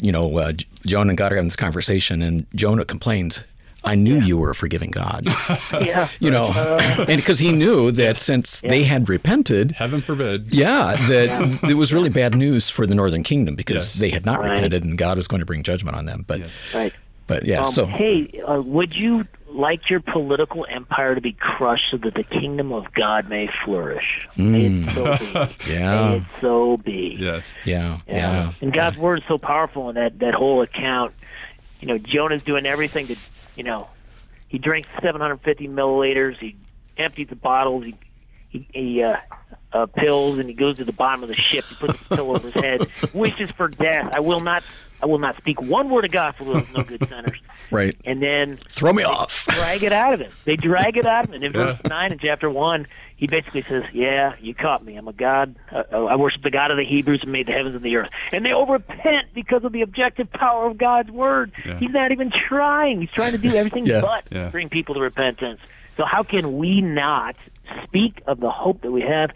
you 0.00 0.12
know 0.12 0.38
uh, 0.38 0.52
Jonah 0.86 1.10
and 1.10 1.18
God 1.18 1.32
are 1.32 1.36
having 1.36 1.48
this 1.48 1.56
conversation, 1.56 2.22
and 2.22 2.46
Jonah 2.54 2.84
complains, 2.84 3.42
"I 3.84 3.94
knew 3.94 4.18
you 4.20 4.38
were 4.38 4.50
a 4.50 4.54
forgiving 4.54 4.90
God." 4.90 5.26
yeah. 5.72 6.08
you 6.20 6.30
know, 6.30 6.50
and 6.98 7.06
because 7.16 7.38
he 7.38 7.52
knew 7.52 7.90
that 7.92 8.16
since 8.18 8.60
they 8.62 8.82
had 8.84 9.08
repented, 9.08 9.72
Heaven 9.72 10.00
forbid. 10.00 10.52
yeah, 10.52 10.94
that 11.08 11.60
it 11.70 11.74
was 11.74 11.92
really 11.92 12.10
bad 12.10 12.34
news 12.36 12.70
for 12.70 12.86
the 12.86 12.94
Northern 12.94 13.22
Kingdom 13.22 13.54
because 13.54 13.74
Yes. 13.74 13.92
they 13.94 14.10
had 14.10 14.24
not 14.24 14.40
Right. 14.40 14.50
repented, 14.52 14.84
and 14.84 14.96
God 14.98 15.16
was 15.16 15.28
going 15.28 15.40
to 15.40 15.46
bring 15.46 15.62
judgment 15.62 15.96
on 15.96 16.04
them. 16.06 16.24
But, 16.26 16.40
Right. 16.74 16.92
but 17.26 17.44
yeah, 17.44 17.62
Um, 17.64 17.68
so 17.68 17.86
hey, 17.86 18.40
uh, 18.46 18.60
would 18.62 18.94
you 18.94 19.24
like 19.48 19.88
your 19.88 20.00
political 20.00 20.66
empire 20.68 21.14
to 21.14 21.20
be 21.20 21.32
crushed 21.32 21.84
so 21.92 21.96
that 21.98 22.14
the 22.14 22.24
kingdom 22.24 22.72
of 22.72 22.92
God 22.92 23.28
may 23.28 23.48
flourish? 23.64 24.26
May 24.36 24.64
it 24.66 24.90
so 24.90 25.04
be. 25.04 25.10
Mm. 25.18 25.68
Yeah. 25.70 26.08
May 26.10 26.16
it 26.16 26.22
so 26.40 26.76
be. 26.78 27.16
Yes. 27.20 27.54
yeah, 27.64 27.98
Yeah. 28.08 28.14
yeah, 28.16 28.50
And 28.60 28.72
God's 28.72 28.96
word 28.96 29.18
is 29.20 29.24
so 29.28 29.38
powerful 29.38 29.88
in 29.90 29.94
that 29.94 30.18
that 30.18 30.34
whole 30.34 30.62
account. 30.62 31.12
You 31.80 31.86
know, 31.88 31.98
Jonah's 31.98 32.42
doing 32.42 32.66
everything 32.66 33.06
to, 33.08 33.16
you 33.56 33.64
know, 33.64 33.88
he 34.48 34.58
drank 34.58 34.86
750 35.02 35.68
milliliters. 35.68 36.34
He 36.38 36.56
emptied 36.96 37.30
the 37.30 37.36
bottles. 37.36 37.84
He 37.84 37.98
he, 38.48 38.68
he 38.72 39.02
uh, 39.02 39.16
uh, 39.74 39.86
pills 39.86 40.38
and 40.38 40.48
he 40.48 40.54
goes 40.54 40.76
to 40.76 40.84
the 40.84 40.92
bottom 40.92 41.22
of 41.22 41.28
the 41.28 41.34
ship. 41.34 41.64
He 41.66 41.74
puts 41.74 42.06
a 42.10 42.16
pillow 42.16 42.36
over 42.36 42.48
his 42.50 42.54
head. 42.54 42.86
Wishes 43.12 43.50
for 43.50 43.68
death. 43.68 44.10
I 44.14 44.20
will 44.20 44.40
not. 44.40 44.62
I 45.02 45.06
will 45.06 45.18
not 45.18 45.36
speak 45.36 45.60
one 45.60 45.90
word 45.90 46.06
of 46.06 46.12
gospel 46.12 46.46
to 46.46 46.52
those 46.54 46.72
no 46.72 46.82
good 46.82 47.06
sinners. 47.06 47.38
right. 47.70 47.94
And 48.06 48.22
then 48.22 48.56
Throw 48.56 48.92
me 48.94 49.02
off. 49.02 49.44
drag 49.48 49.82
it 49.82 49.92
out 49.92 50.14
of 50.14 50.20
him. 50.20 50.32
They 50.44 50.56
drag 50.56 50.96
it 50.96 51.04
out 51.04 51.24
of 51.24 51.30
him. 51.30 51.34
And 51.34 51.44
in 51.44 51.52
verse 51.52 51.78
9 51.86 52.12
in 52.12 52.18
chapter 52.20 52.48
1, 52.48 52.86
he 53.16 53.26
basically 53.26 53.62
says, 53.62 53.82
Yeah, 53.92 54.34
you 54.40 54.54
caught 54.54 54.82
me. 54.82 54.96
I'm 54.96 55.06
a 55.08 55.12
God. 55.12 55.56
Uh, 55.70 55.82
uh, 55.92 56.04
I 56.06 56.16
worship 56.16 56.42
the 56.42 56.50
God 56.50 56.70
of 56.70 56.78
the 56.78 56.86
Hebrews 56.86 57.20
and 57.22 57.32
made 57.32 57.48
the 57.48 57.52
heavens 57.52 57.74
and 57.74 57.84
the 57.84 57.96
earth. 57.96 58.08
And 58.32 58.46
they 58.46 58.52
all 58.52 58.66
repent 58.66 59.34
because 59.34 59.62
of 59.64 59.72
the 59.72 59.82
objective 59.82 60.30
power 60.32 60.66
of 60.66 60.78
God's 60.78 61.10
word. 61.10 61.52
Yeah. 61.66 61.78
He's 61.80 61.90
not 61.90 62.10
even 62.12 62.32
trying. 62.48 63.00
He's 63.00 63.10
trying 63.10 63.32
to 63.32 63.38
do 63.38 63.54
everything 63.54 63.84
Yeah. 63.86 64.00
but 64.00 64.28
Yeah. 64.30 64.48
bring 64.48 64.70
people 64.70 64.94
to 64.94 65.00
repentance. 65.02 65.60
So, 65.98 66.04
how 66.06 66.22
can 66.22 66.56
we 66.56 66.80
not 66.80 67.36
speak 67.82 68.22
of 68.26 68.40
the 68.40 68.50
hope 68.50 68.80
that 68.82 68.90
we 68.92 69.02
have 69.02 69.32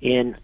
in 0.00 0.36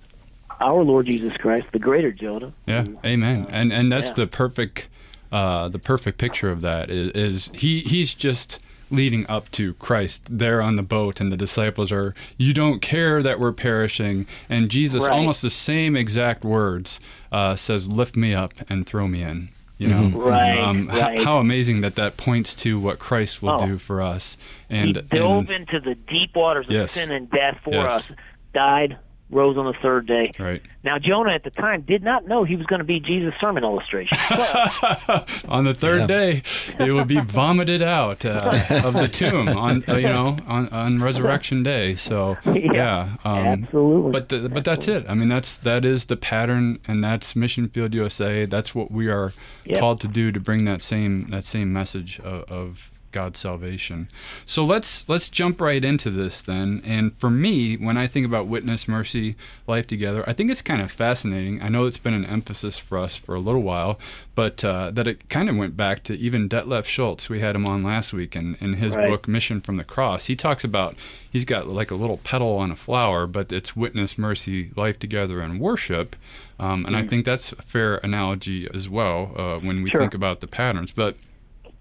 our 0.60 0.82
Lord 0.82 1.06
Jesus 1.06 1.36
Christ, 1.36 1.66
the 1.72 1.78
greater 1.78 2.12
Jonah? 2.12 2.52
Yeah, 2.66 2.84
amen. 3.04 3.46
And 3.50 3.72
and 3.72 3.90
that's 3.92 4.08
yeah. 4.08 4.14
the 4.14 4.26
perfect 4.26 4.88
uh, 5.32 5.68
the 5.68 5.78
perfect 5.78 6.18
picture 6.18 6.50
of 6.50 6.60
that 6.62 6.88
is, 6.90 7.10
is 7.10 7.50
he 7.54 7.80
he's 7.80 8.14
just 8.14 8.60
leading 8.88 9.26
up 9.28 9.50
to 9.50 9.74
Christ 9.74 10.26
there 10.30 10.62
on 10.62 10.76
the 10.76 10.82
boat 10.82 11.20
and 11.20 11.32
the 11.32 11.36
disciples 11.36 11.90
are 11.90 12.14
you 12.38 12.54
don't 12.54 12.80
care 12.80 13.20
that 13.20 13.40
we're 13.40 13.50
perishing 13.52 14.26
and 14.48 14.70
Jesus 14.70 15.02
Right. 15.02 15.10
almost 15.10 15.42
the 15.42 15.50
same 15.50 15.96
exact 15.96 16.44
words 16.44 17.00
uh, 17.32 17.56
says 17.56 17.88
lift 17.88 18.14
me 18.16 18.32
up 18.32 18.52
and 18.70 18.86
throw 18.86 19.08
me 19.08 19.22
in 19.24 19.48
you 19.76 19.88
know 19.88 20.10
Right, 20.16 20.56
um, 20.60 20.88
h- 20.88 21.02
right. 21.02 21.24
how 21.24 21.38
amazing 21.38 21.80
that 21.80 21.96
that 21.96 22.16
points 22.16 22.54
to 22.62 22.78
what 22.78 23.00
Christ 23.00 23.42
will 23.42 23.58
Oh. 23.60 23.66
do 23.66 23.76
for 23.78 24.00
us 24.00 24.36
And 24.70 24.94
he 24.94 25.00
and, 25.00 25.10
dove 25.10 25.50
and 25.50 25.68
into 25.68 25.80
the 25.80 25.96
deep 25.96 26.36
waters 26.36 26.66
of 26.66 26.72
Yes. 26.72 26.92
sin 26.92 27.10
and 27.10 27.28
death 27.28 27.58
for 27.64 27.74
Yes. 27.74 27.92
us, 27.92 28.12
died, 28.54 28.98
rose 29.30 29.56
on 29.56 29.66
the 29.66 29.74
third 29.82 30.06
day. 30.06 30.30
right 30.38 30.62
Now, 30.84 30.98
Jonah 30.98 31.32
at 31.34 31.42
the 31.42 31.50
time 31.50 31.82
did 31.82 32.02
not 32.02 32.28
know 32.28 32.44
he 32.44 32.54
was 32.54 32.64
going 32.66 32.78
to 32.78 32.84
be 32.84 33.00
Jesus' 33.00 33.34
sermon 33.40 33.64
illustration. 33.64 34.16
But, 34.30 35.44
on 35.48 35.64
the 35.64 35.74
third 35.74 36.00
Yeah. 36.02 36.06
day 36.06 36.42
it 36.78 36.92
would 36.92 37.08
be 37.08 37.20
vomited 37.20 37.82
out 37.82 38.24
uh, 38.24 38.38
of 38.84 38.94
the 38.94 39.08
tomb 39.12 39.48
on 39.48 39.82
uh, 39.88 39.94
you 39.96 40.08
know 40.08 40.36
on, 40.46 40.68
on 40.68 41.00
resurrection 41.02 41.62
day 41.62 41.94
so 41.96 42.36
yeah, 42.44 43.16
um, 43.24 43.64
absolutely. 43.64 44.12
but 44.12 44.28
the, 44.28 44.48
but 44.48 44.64
that's 44.64 44.88
it 44.88 45.04
i 45.08 45.14
mean 45.14 45.28
that's 45.28 45.58
that 45.58 45.84
is 45.84 46.06
the 46.06 46.16
pattern 46.16 46.78
and 46.86 47.02
that's 47.02 47.34
mission 47.36 47.68
field 47.68 47.94
usa 47.94 48.44
that's 48.46 48.74
what 48.74 48.90
we 48.90 49.08
are 49.08 49.32
Yep. 49.64 49.80
called 49.80 50.00
to 50.02 50.08
do 50.08 50.30
to 50.30 50.38
bring 50.38 50.64
that 50.66 50.80
same 50.82 51.22
that 51.30 51.44
same 51.44 51.72
message 51.72 52.20
of, 52.20 52.44
of 52.44 52.90
God's 53.16 53.38
salvation. 53.38 54.08
So 54.44 54.62
let's 54.62 55.08
let's 55.08 55.30
jump 55.30 55.58
right 55.60 55.82
into 55.82 56.10
this 56.10 56.42
then. 56.42 56.82
And 56.84 57.16
for 57.18 57.30
me, 57.30 57.76
when 57.76 57.96
I 57.96 58.06
think 58.06 58.26
about 58.26 58.46
witness, 58.46 58.86
mercy, 58.86 59.36
life 59.66 59.86
together, 59.86 60.22
I 60.26 60.34
think 60.34 60.50
it's 60.50 60.60
kind 60.60 60.82
of 60.82 60.90
fascinating. 60.90 61.62
I 61.62 61.70
know 61.70 61.86
it's 61.86 61.96
been 62.06 62.12
an 62.12 62.26
emphasis 62.26 62.78
for 62.78 62.98
us 62.98 63.16
for 63.16 63.34
a 63.34 63.40
little 63.40 63.62
while, 63.62 63.98
but 64.34 64.62
uh, 64.62 64.90
that 64.90 65.08
it 65.08 65.30
kind 65.30 65.48
of 65.48 65.56
went 65.56 65.78
back 65.78 66.02
to 66.04 66.12
even 66.26 66.46
Detlev 66.46 66.84
Schulz. 66.84 67.30
We 67.30 67.40
had 67.40 67.56
him 67.56 67.64
on 67.66 67.82
last 67.82 68.12
week, 68.12 68.36
and 68.36 68.56
in 68.60 68.74
his 68.74 68.94
Right. 68.94 69.08
book 69.08 69.26
Mission 69.26 69.60
from 69.62 69.78
the 69.78 69.84
Cross, 69.84 70.26
he 70.26 70.36
talks 70.36 70.62
about 70.62 70.94
he's 71.30 71.46
got 71.46 71.66
like 71.68 71.90
a 71.90 71.94
little 72.02 72.18
petal 72.18 72.56
on 72.58 72.70
a 72.70 72.76
flower, 72.76 73.26
but 73.26 73.50
it's 73.50 73.74
witness, 73.74 74.18
mercy, 74.18 74.70
life 74.76 74.98
together, 74.98 75.40
and 75.40 75.58
worship. 75.58 76.16
Um, 76.58 76.84
and 76.86 76.94
I 76.96 77.02
think 77.06 77.24
that's 77.24 77.52
a 77.52 77.62
fair 77.62 77.96
analogy 78.02 78.68
as 78.74 78.88
well 78.88 79.32
uh, 79.36 79.58
when 79.66 79.82
we 79.82 79.90
Sure. 79.90 80.00
think 80.00 80.14
about 80.14 80.40
the 80.40 80.46
patterns. 80.46 80.90
But 80.92 81.16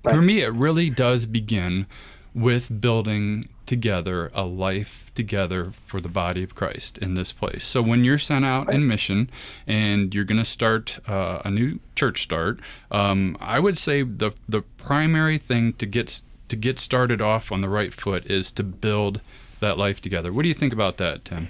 for 0.10 0.22
me, 0.22 0.42
it 0.42 0.54
really 0.54 0.90
does 0.90 1.26
begin 1.26 1.88
with 2.34 2.82
building 2.82 3.46
together 3.66 4.30
a 4.34 4.44
life 4.44 5.12
together 5.16 5.72
for 5.86 6.00
the 6.00 6.10
body 6.10 6.44
of 6.44 6.54
Christ 6.54 6.98
in 6.98 7.16
this 7.16 7.32
place. 7.32 7.64
So 7.64 7.82
when 7.82 8.04
you're 8.04 8.20
sent 8.20 8.46
out 8.46 8.72
in 8.72 8.88
mission 8.88 9.30
and 9.66 10.14
you're 10.14 10.26
going 10.26 10.40
to 10.40 10.46
start 10.46 11.00
uh, 11.08 11.42
a 11.44 11.50
new 11.50 11.80
church 11.96 12.22
start, 12.22 12.60
um, 12.92 13.38
I 13.40 13.60
would 13.60 13.78
say 13.78 14.04
the 14.04 14.32
the 14.48 14.62
primary 14.62 15.38
thing 15.38 15.74
to 15.74 15.86
get 15.86 16.22
to 16.50 16.56
get 16.56 16.80
started 16.80 17.22
off 17.22 17.52
on 17.52 17.62
the 17.62 17.70
right 17.70 17.94
foot 17.94 18.26
is 18.28 18.52
to 18.52 18.64
build 18.64 19.22
that 19.60 19.78
life 19.78 20.02
together. 20.02 20.32
What 20.32 20.44
do 20.44 20.48
you 20.48 20.54
think 20.54 20.74
about 20.74 20.98
that, 20.98 21.26
Tim? 21.26 21.50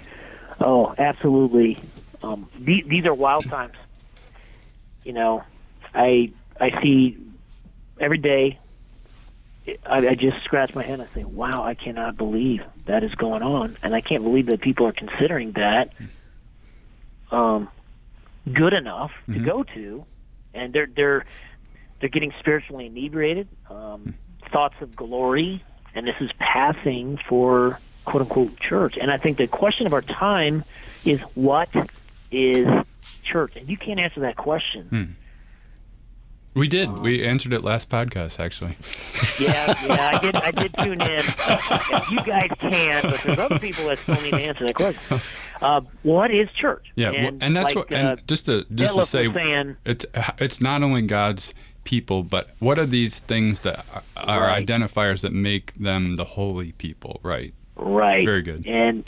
oh, 0.60 0.94
absolutely. 0.98 1.78
Um, 2.22 2.48
the, 2.58 2.82
these 2.86 3.04
are 3.04 3.14
wild 3.14 3.44
times. 3.50 3.74
You 5.04 5.12
know, 5.12 5.44
I 5.94 6.32
I 6.60 6.80
see 6.82 7.18
every 8.00 8.18
day. 8.18 8.58
I, 9.84 10.08
I 10.08 10.14
just 10.14 10.44
scratch 10.44 10.74
my 10.76 10.84
head 10.84 11.00
and 11.00 11.08
I 11.10 11.14
say, 11.14 11.24
"Wow, 11.24 11.64
I 11.64 11.74
cannot 11.74 12.16
believe 12.16 12.62
that 12.86 13.02
is 13.02 13.12
going 13.16 13.42
on," 13.42 13.76
and 13.82 13.94
I 13.94 14.00
can't 14.00 14.22
believe 14.22 14.46
that 14.46 14.60
people 14.60 14.86
are 14.86 14.92
considering 14.92 15.52
that 15.52 15.92
um, 17.32 17.68
good 18.52 18.72
enough 18.72 19.10
to 19.26 19.38
go 19.44 19.62
to, 19.64 20.04
and 20.54 20.72
they're 20.72 20.86
they're 20.86 21.24
they're 22.00 22.08
getting 22.08 22.32
spiritually 22.38 22.86
inebriated, 22.86 23.48
um, 23.68 24.14
thoughts 24.52 24.76
of 24.80 24.94
glory, 24.94 25.64
and 25.94 26.06
this 26.06 26.14
is 26.20 26.30
passing 26.38 27.18
for 27.28 27.80
quote 28.04 28.22
unquote 28.22 28.60
church. 28.60 28.96
And 29.00 29.10
I 29.10 29.16
think 29.18 29.38
the 29.38 29.48
question 29.48 29.86
of 29.86 29.92
our 29.92 30.02
time 30.02 30.64
is 31.04 31.20
what 31.34 31.68
is 32.30 32.68
church? 33.24 33.56
And 33.56 33.68
you 33.68 33.76
can't 33.76 33.98
answer 33.98 34.20
that 34.20 34.36
question. 34.36 35.16
We 36.56 36.68
did. 36.68 36.88
We 37.00 37.22
answered 37.22 37.52
it 37.52 37.62
last 37.62 37.90
podcast, 37.90 38.40
actually. 38.40 38.76
Yeah, 39.38 39.74
yeah, 39.86 40.10
I 40.14 40.18
did. 40.18 40.36
I 40.36 40.50
did 40.50 40.74
tune 40.78 41.00
in. 41.00 41.22
you 42.10 42.22
guys 42.24 42.50
can, 42.58 43.02
but 43.02 43.20
there's 43.22 43.38
other 43.38 43.58
people 43.58 43.86
that 43.86 43.98
still 43.98 44.14
need 44.20 44.30
to 44.30 44.36
answer 44.36 44.66
that 44.66 44.74
question. 44.74 45.20
Uh, 45.62 45.80
what 46.02 46.30
is 46.30 46.50
church? 46.60 46.84
Yeah, 46.96 47.12
and, 47.12 47.42
and, 47.42 47.56
that's 47.56 47.74
like, 47.74 47.76
what. 47.76 47.90
uh, 47.90 47.96
And 47.96 48.28
just 48.28 48.44
to 48.44 48.66
just 48.74 48.94
to 48.94 49.02
say, 49.04 49.32
saying, 49.32 49.76
it's 49.86 50.04
it's 50.36 50.60
not 50.60 50.82
only 50.82 51.00
God's 51.00 51.54
people, 51.84 52.22
but 52.22 52.50
what 52.58 52.78
are 52.78 52.84
these 52.84 53.20
things 53.20 53.60
that 53.60 53.86
are, 53.94 54.02
are 54.18 54.40
Right. 54.40 54.66
identifiers 54.66 55.22
that 55.22 55.32
make 55.32 55.72
them 55.76 56.16
the 56.16 56.24
holy 56.24 56.72
people? 56.72 57.20
Right. 57.22 57.54
Right. 57.74 58.26
Very 58.26 58.42
good. 58.42 58.66
And 58.66 59.04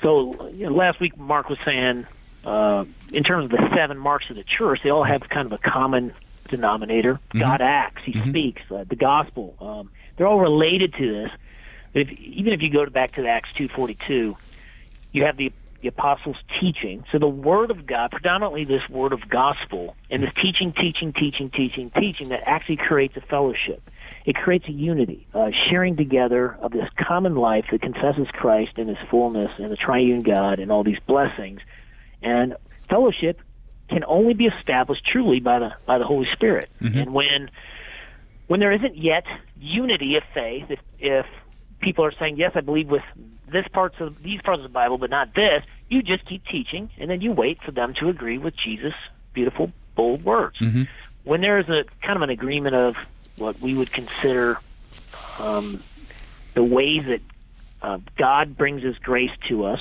so 0.00 0.48
you 0.48 0.64
know, 0.64 0.74
last 0.74 0.98
week, 0.98 1.14
Mark 1.18 1.50
was 1.50 1.58
saying, 1.62 2.06
uh, 2.46 2.86
in 3.12 3.22
terms 3.22 3.44
of 3.44 3.50
the 3.50 3.68
seven 3.76 3.98
marks 3.98 4.30
of 4.30 4.36
the 4.36 4.44
church, 4.44 4.80
they 4.82 4.88
all 4.90 5.04
have 5.04 5.28
kind 5.28 5.44
of 5.44 5.52
a 5.52 5.58
common 5.58 6.14
denominator. 6.48 7.14
Mm-hmm. 7.14 7.40
God 7.40 7.60
acts, 7.60 8.02
He 8.04 8.12
speaks, 8.28 8.62
uh, 8.70 8.84
the 8.88 8.96
gospel. 8.96 9.56
Um, 9.60 9.90
they're 10.16 10.26
all 10.26 10.40
related 10.40 10.94
to 10.94 11.12
this. 11.12 11.30
But 11.92 12.02
if, 12.02 12.10
even 12.18 12.52
if 12.52 12.62
you 12.62 12.70
go 12.70 12.86
back 12.86 13.14
to 13.14 13.26
Acts 13.26 13.52
two 13.54 13.68
forty 13.68 13.94
two, 13.94 14.36
you 15.12 15.24
have 15.24 15.36
the 15.36 15.52
the 15.82 15.88
apostles' 15.88 16.36
teaching. 16.58 17.04
So 17.12 17.18
the 17.18 17.28
word 17.28 17.70
of 17.70 17.86
God, 17.86 18.10
predominantly 18.10 18.64
this 18.64 18.88
word 18.88 19.12
of 19.12 19.28
gospel, 19.28 19.94
and 20.10 20.22
this 20.22 20.32
teaching, 20.34 20.72
teaching, 20.72 21.12
teaching, 21.12 21.50
teaching, 21.50 21.90
teaching 21.90 22.30
that 22.30 22.48
actually 22.48 22.78
creates 22.78 23.14
a 23.16 23.20
fellowship. 23.20 23.82
It 24.24 24.36
creates 24.36 24.66
a 24.68 24.72
unity, 24.72 25.26
uh, 25.34 25.50
sharing 25.68 25.96
together 25.96 26.56
of 26.60 26.72
this 26.72 26.88
common 26.98 27.36
life 27.36 27.66
that 27.70 27.82
confesses 27.82 28.26
Christ 28.32 28.78
in 28.78 28.88
His 28.88 28.96
fullness 29.10 29.50
and 29.58 29.70
the 29.70 29.76
Triune 29.76 30.22
God 30.22 30.58
and 30.58 30.72
all 30.72 30.82
these 30.82 30.98
blessings. 31.06 31.60
And 32.22 32.56
fellowship 32.88 33.40
can 33.88 34.04
only 34.06 34.34
be 34.34 34.46
established 34.46 35.04
truly 35.06 35.40
by 35.40 35.58
the 35.58 35.74
by 35.86 35.98
the 35.98 36.04
Holy 36.04 36.28
Spirit. 36.32 36.68
And 36.98 37.12
when 37.12 37.50
when 38.46 38.60
there 38.60 38.72
isn't 38.72 38.96
yet 38.96 39.24
unity 39.60 40.16
of 40.16 40.22
faith, 40.34 40.70
if 40.70 40.80
if 40.98 41.26
people 41.80 42.04
are 42.04 42.12
saying 42.12 42.36
yes, 42.36 42.52
I 42.54 42.60
believe 42.60 42.88
with 42.88 43.02
this 43.48 43.66
parts 43.68 43.96
of 44.00 44.22
these 44.22 44.40
parts 44.42 44.58
of 44.58 44.64
the 44.64 44.68
Bible, 44.68 44.98
but 44.98 45.10
not 45.10 45.34
this, 45.34 45.62
you 45.88 46.02
just 46.02 46.24
keep 46.26 46.44
teaching, 46.46 46.90
and 46.98 47.08
then 47.10 47.20
you 47.20 47.32
wait 47.32 47.62
for 47.62 47.70
them 47.70 47.94
to 48.00 48.08
agree 48.08 48.38
with 48.38 48.54
Jesus' 48.56 48.94
beautiful, 49.32 49.72
bold 49.94 50.24
words. 50.24 50.56
When 51.24 51.40
there 51.40 51.58
is 51.58 51.68
a 51.68 51.84
kind 52.02 52.16
of 52.16 52.22
an 52.22 52.30
agreement 52.30 52.74
of 52.74 52.96
what 53.36 53.60
we 53.60 53.74
would 53.74 53.92
consider 53.92 54.58
um, 55.38 55.82
the 56.54 56.62
ways 56.64 57.06
that 57.06 57.20
uh, 57.82 57.98
God 58.16 58.56
brings 58.56 58.82
His 58.82 58.96
grace 58.98 59.30
to 59.48 59.66
us, 59.66 59.80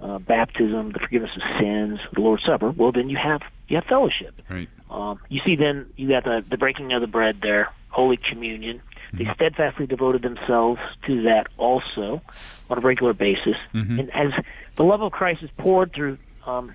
uh, 0.00 0.18
baptism, 0.18 0.92
the 0.92 0.98
forgiveness 0.98 1.30
of 1.36 1.42
sins, 1.60 2.00
the 2.14 2.20
Lord's 2.20 2.44
Supper, 2.44 2.70
well, 2.70 2.92
then 2.92 3.08
you 3.08 3.16
have 3.16 3.42
you 3.68 3.76
have 3.76 3.84
fellowship. 3.84 4.40
Right. 4.48 4.68
Um, 4.90 5.20
you 5.28 5.40
see, 5.44 5.56
then 5.56 5.86
you 5.96 6.08
got 6.08 6.24
the, 6.24 6.44
the 6.48 6.56
breaking 6.56 6.92
of 6.92 7.00
the 7.00 7.06
bread 7.06 7.40
there, 7.40 7.72
Holy 7.90 8.16
Communion. 8.16 8.82
They 9.12 9.26
steadfastly 9.34 9.86
devoted 9.86 10.22
themselves 10.22 10.80
to 11.06 11.22
that 11.22 11.48
also 11.56 12.22
on 12.68 12.78
a 12.78 12.80
regular 12.80 13.12
basis. 13.12 13.56
And 13.98 14.10
as 14.14 14.32
the 14.76 14.84
love 14.84 15.02
of 15.02 15.10
Christ 15.10 15.42
is 15.42 15.50
poured 15.58 15.92
through 15.92 16.16
um, 16.46 16.74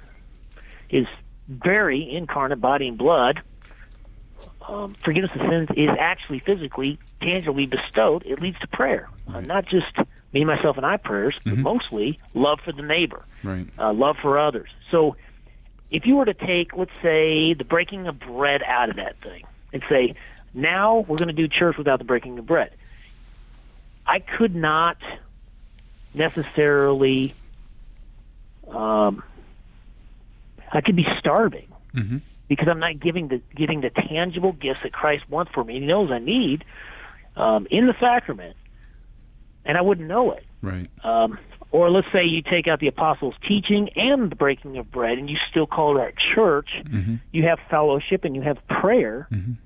his 0.89 1.07
very 1.47 2.13
incarnate 2.13 2.59
body 2.59 2.89
and 2.89 2.97
blood, 2.97 3.41
um, 4.67 4.95
forgiveness 5.03 5.31
of 5.35 5.41
sins 5.49 5.69
is 5.77 5.89
actually 5.97 6.39
physically, 6.39 6.99
tangibly 7.21 7.67
bestowed. 7.67 8.25
It 8.25 8.41
leads 8.41 8.59
to 8.59 8.67
prayer, 8.67 9.09
uh, 9.33 9.39
not 9.41 9.65
just 9.65 9.95
me, 10.35 10.43
myself, 10.45 10.75
and 10.77 10.85
I 10.85 10.97
prayers, 10.97 11.33
but 11.45 11.57
mostly 11.57 12.19
love 12.33 12.59
for 12.59 12.73
the 12.73 12.81
neighbor 12.83 13.23
Right. 13.41 13.65
uh, 13.79 13.93
love 13.93 14.17
for 14.21 14.37
others. 14.37 14.69
So, 14.91 15.15
if 15.89 16.05
you 16.05 16.17
were 16.17 16.25
to 16.25 16.33
take, 16.33 16.75
let's 16.75 16.91
say, 17.01 17.53
the 17.53 17.63
breaking 17.63 18.07
of 18.07 18.19
bread 18.19 18.61
out 18.63 18.89
of 18.89 18.97
that 18.97 19.15
thing 19.21 19.43
and 19.71 19.81
say, 19.87 20.15
now 20.53 21.05
we're 21.07 21.17
going 21.17 21.29
to 21.29 21.33
do 21.33 21.47
church 21.47 21.77
without 21.77 21.99
the 21.99 22.05
breaking 22.05 22.37
of 22.37 22.45
bread, 22.45 22.71
I 24.05 24.19
could 24.19 24.53
not 24.55 24.97
necessarily, 26.13 27.33
um, 28.69 29.23
I 30.71 30.81
could 30.81 30.95
be 30.97 31.07
starving 31.19 31.67
Mhm. 31.93 32.21
because 32.49 32.67
I'm 32.67 32.79
not 32.79 32.99
giving 32.99 33.29
the 33.29 33.41
giving 33.55 33.79
the 33.81 33.89
tangible 33.89 34.51
gifts 34.51 34.81
that 34.81 34.91
Christ 34.91 35.29
wants 35.29 35.51
for 35.53 35.63
me. 35.63 35.79
He 35.79 35.85
knows 35.85 36.11
I 36.11 36.19
need 36.19 36.65
um, 37.37 37.67
in 37.69 37.85
the 37.85 37.95
sacrament, 37.99 38.55
and 39.65 39.77
I 39.77 39.81
wouldn't 39.81 40.07
know 40.07 40.31
it. 40.31 40.43
Right. 40.61 40.89
Um, 41.03 41.37
or 41.71 41.89
let's 41.91 42.07
say 42.13 42.23
you 42.23 42.41
take 42.41 42.67
out 42.67 42.79
the 42.79 42.87
apostles' 42.87 43.35
teaching 43.47 43.89
and 43.95 44.31
the 44.31 44.35
breaking 44.35 44.77
of 44.77 44.91
bread, 44.91 45.17
and 45.17 45.29
you 45.29 45.37
still 45.49 45.67
call 45.67 45.95
that 45.95 46.13
church. 46.33 46.69
Mm-hmm. 46.85 47.15
You 47.31 47.43
have 47.43 47.59
fellowship 47.69 48.23
and 48.23 48.35
you 48.35 48.41
have 48.41 48.57
prayer. 48.67 49.27
Mhm. 49.31 49.57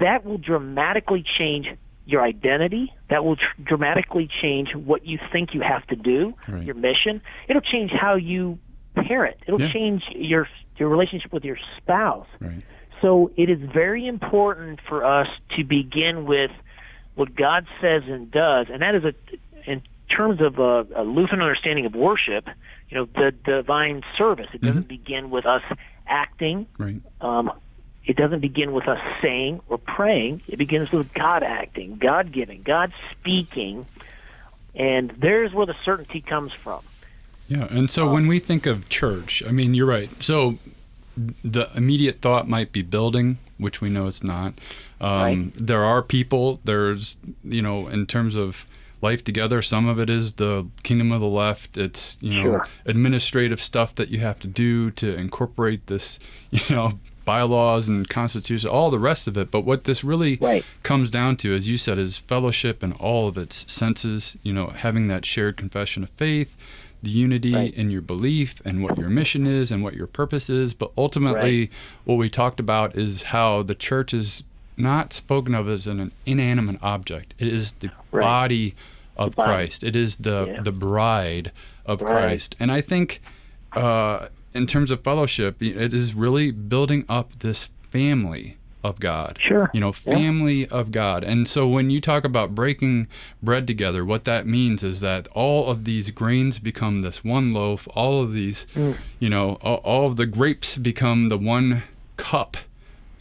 That 0.00 0.24
will 0.24 0.38
dramatically 0.38 1.24
change 1.38 1.66
your 2.06 2.22
identity. 2.22 2.92
That 3.10 3.24
will 3.24 3.36
tr- 3.36 3.62
dramatically 3.64 4.28
change 4.42 4.74
what 4.74 5.06
you 5.06 5.18
think 5.32 5.54
you 5.54 5.60
have 5.60 5.86
to 5.88 5.96
do, 5.96 6.34
Right. 6.48 6.62
your 6.64 6.74
mission. 6.74 7.20
It'll 7.48 7.62
change 7.62 7.90
how 7.92 8.14
you 8.16 8.58
parent. 8.94 9.36
It'll 9.46 9.60
Yeah. 9.60 9.72
change 9.72 10.02
your 10.14 10.48
your 10.78 10.90
relationship 10.90 11.32
with 11.32 11.42
your 11.44 11.56
spouse. 11.78 12.26
Right. 12.38 12.62
So 13.00 13.30
it 13.38 13.48
is 13.48 13.58
very 13.60 14.06
important 14.06 14.78
for 14.86 15.04
us 15.06 15.26
to 15.56 15.64
begin 15.64 16.26
with 16.26 16.50
what 17.16 17.34
God 17.34 17.66
says 17.80 18.04
and 18.06 18.30
does, 18.30 18.68
and 18.70 18.82
that 18.82 18.94
is 18.94 19.04
a 19.04 19.14
in 19.68 19.82
terms 20.08 20.40
of 20.40 20.60
a, 20.60 20.86
a 20.94 21.02
Lutheran 21.02 21.42
understanding 21.42 21.84
of 21.86 21.94
worship. 21.94 22.48
You 22.88 22.98
know, 22.98 23.04
the 23.06 23.32
divine 23.32 24.04
service. 24.16 24.46
It 24.52 24.60
doesn't 24.60 24.86
begin 24.86 25.30
with 25.30 25.44
us 25.44 25.62
acting. 26.06 26.68
Right. 26.78 27.00
Um, 27.20 27.50
it 28.04 28.16
doesn't 28.16 28.38
begin 28.38 28.72
with 28.72 28.86
us 28.86 29.00
saying 29.20 29.60
or 29.68 29.78
praying. 29.78 30.42
It 30.46 30.56
begins 30.56 30.92
with 30.92 31.12
God 31.12 31.42
acting, 31.42 31.96
God 31.96 32.30
giving, 32.30 32.62
God 32.62 32.92
speaking, 33.10 33.86
and 34.76 35.10
there's 35.18 35.52
where 35.52 35.66
the 35.66 35.74
certainty 35.84 36.20
comes 36.20 36.52
from. 36.52 36.82
Yeah, 37.48 37.66
and 37.70 37.90
so 37.90 38.08
when 38.08 38.26
we 38.26 38.38
think 38.38 38.66
of 38.66 38.88
church, 38.88 39.42
I 39.46 39.50
mean, 39.50 39.74
you're 39.74 39.86
right. 39.86 40.10
So 40.22 40.58
the 41.44 41.68
immediate 41.74 42.20
thought 42.20 42.48
might 42.48 42.72
be 42.72 42.82
building, 42.82 43.38
which 43.58 43.80
we 43.80 43.88
know 43.88 44.06
it's 44.06 44.22
not. 44.22 44.54
Um, 45.00 45.08
Right. 45.10 45.52
There 45.54 45.84
are 45.84 46.02
people. 46.02 46.60
There's, 46.64 47.16
you 47.44 47.62
know, 47.62 47.88
in 47.88 48.06
terms 48.06 48.36
of 48.36 48.66
life 49.02 49.22
together, 49.22 49.60
some 49.62 49.86
of 49.86 49.98
it 50.00 50.08
is 50.08 50.34
the 50.34 50.66
kingdom 50.82 51.12
of 51.12 51.20
the 51.20 51.26
left. 51.28 51.76
It's, 51.76 52.16
you 52.22 52.34
know, 52.34 52.42
Sure. 52.42 52.68
administrative 52.86 53.60
stuff 53.60 53.94
that 53.96 54.08
you 54.08 54.20
have 54.20 54.40
to 54.40 54.46
do 54.48 54.90
to 54.92 55.14
incorporate 55.14 55.86
this, 55.86 56.18
you 56.50 56.60
know, 56.74 56.98
bylaws 57.26 57.88
and 57.88 58.08
constitution, 58.08 58.70
all 58.70 58.90
the 58.90 58.98
rest 58.98 59.26
of 59.26 59.36
it. 59.36 59.50
But 59.50 59.62
what 59.62 59.84
this 59.84 60.02
really 60.04 60.38
Right. 60.40 60.64
comes 60.82 61.10
down 61.10 61.36
to, 61.38 61.54
as 61.54 61.68
you 61.68 61.76
said, 61.76 61.98
is 61.98 62.16
fellowship 62.16 62.82
in 62.82 62.92
all 62.92 63.28
of 63.28 63.36
its 63.36 63.70
senses. 63.70 64.36
You 64.42 64.52
know, 64.54 64.68
having 64.68 65.08
that 65.08 65.24
shared 65.26 65.56
confession 65.56 66.02
of 66.04 66.08
faith, 66.10 66.56
the 67.02 67.10
unity 67.10 67.52
Right. 67.52 67.74
in 67.74 67.90
your 67.90 68.00
belief 68.00 68.62
and 68.64 68.82
what 68.82 68.96
your 68.96 69.10
mission 69.10 69.46
is 69.46 69.70
and 69.70 69.82
what 69.82 69.94
your 69.94 70.06
purpose 70.06 70.48
is. 70.48 70.72
But 70.72 70.90
ultimately, 70.96 71.70
what 72.04 72.14
we 72.14 72.30
talked 72.30 72.60
about 72.60 72.96
is 72.96 73.24
how 73.24 73.62
the 73.62 73.74
church 73.74 74.14
is 74.14 74.42
not 74.76 75.12
spoken 75.12 75.54
of 75.54 75.68
as 75.68 75.86
an 75.86 76.12
inanimate 76.26 76.78
object. 76.82 77.34
It 77.38 77.48
is 77.48 77.72
the 77.80 77.90
Right. 78.12 78.22
body 78.22 78.74
of 79.16 79.34
body. 79.34 79.46
Christ. 79.48 79.82
It 79.84 79.96
is 79.96 80.16
the 80.16 80.46
Yeah. 80.48 80.60
the 80.62 80.72
bride 80.72 81.52
of 81.86 82.02
Right. 82.02 82.12
Christ. 82.12 82.56
And 82.60 82.70
I 82.70 82.80
think, 82.80 83.20
uh, 83.72 84.26
in 84.54 84.66
terms 84.66 84.90
of 84.90 85.02
fellowship, 85.02 85.62
it 85.62 85.92
is 85.92 86.14
really 86.14 86.50
building 86.50 87.04
up 87.08 87.32
this 87.40 87.70
family 87.90 88.56
of 88.84 89.00
God. 89.00 89.38
Sure. 89.40 89.68
You 89.74 89.80
know, 89.80 89.88
Yeah. 89.88 90.14
family 90.14 90.66
of 90.68 90.92
God. 90.92 91.24
And 91.24 91.48
so 91.48 91.66
when 91.66 91.90
you 91.90 92.00
talk 92.00 92.24
about 92.24 92.54
breaking 92.54 93.08
bread 93.42 93.66
together, 93.66 94.04
what 94.04 94.24
that 94.24 94.46
means 94.46 94.82
is 94.84 95.00
that 95.00 95.26
all 95.34 95.68
of 95.70 95.84
these 95.84 96.10
grains 96.10 96.58
become 96.60 97.00
this 97.00 97.24
one 97.24 97.52
loaf, 97.52 97.88
all 97.94 98.22
of 98.22 98.32
these, 98.32 98.66
Mm. 98.76 98.96
you 99.18 99.28
know, 99.28 99.58
all, 99.62 99.76
all 99.84 100.06
of 100.06 100.16
the 100.16 100.26
grapes 100.26 100.78
become 100.78 101.28
the 101.30 101.38
one 101.38 101.82
cup 102.16 102.56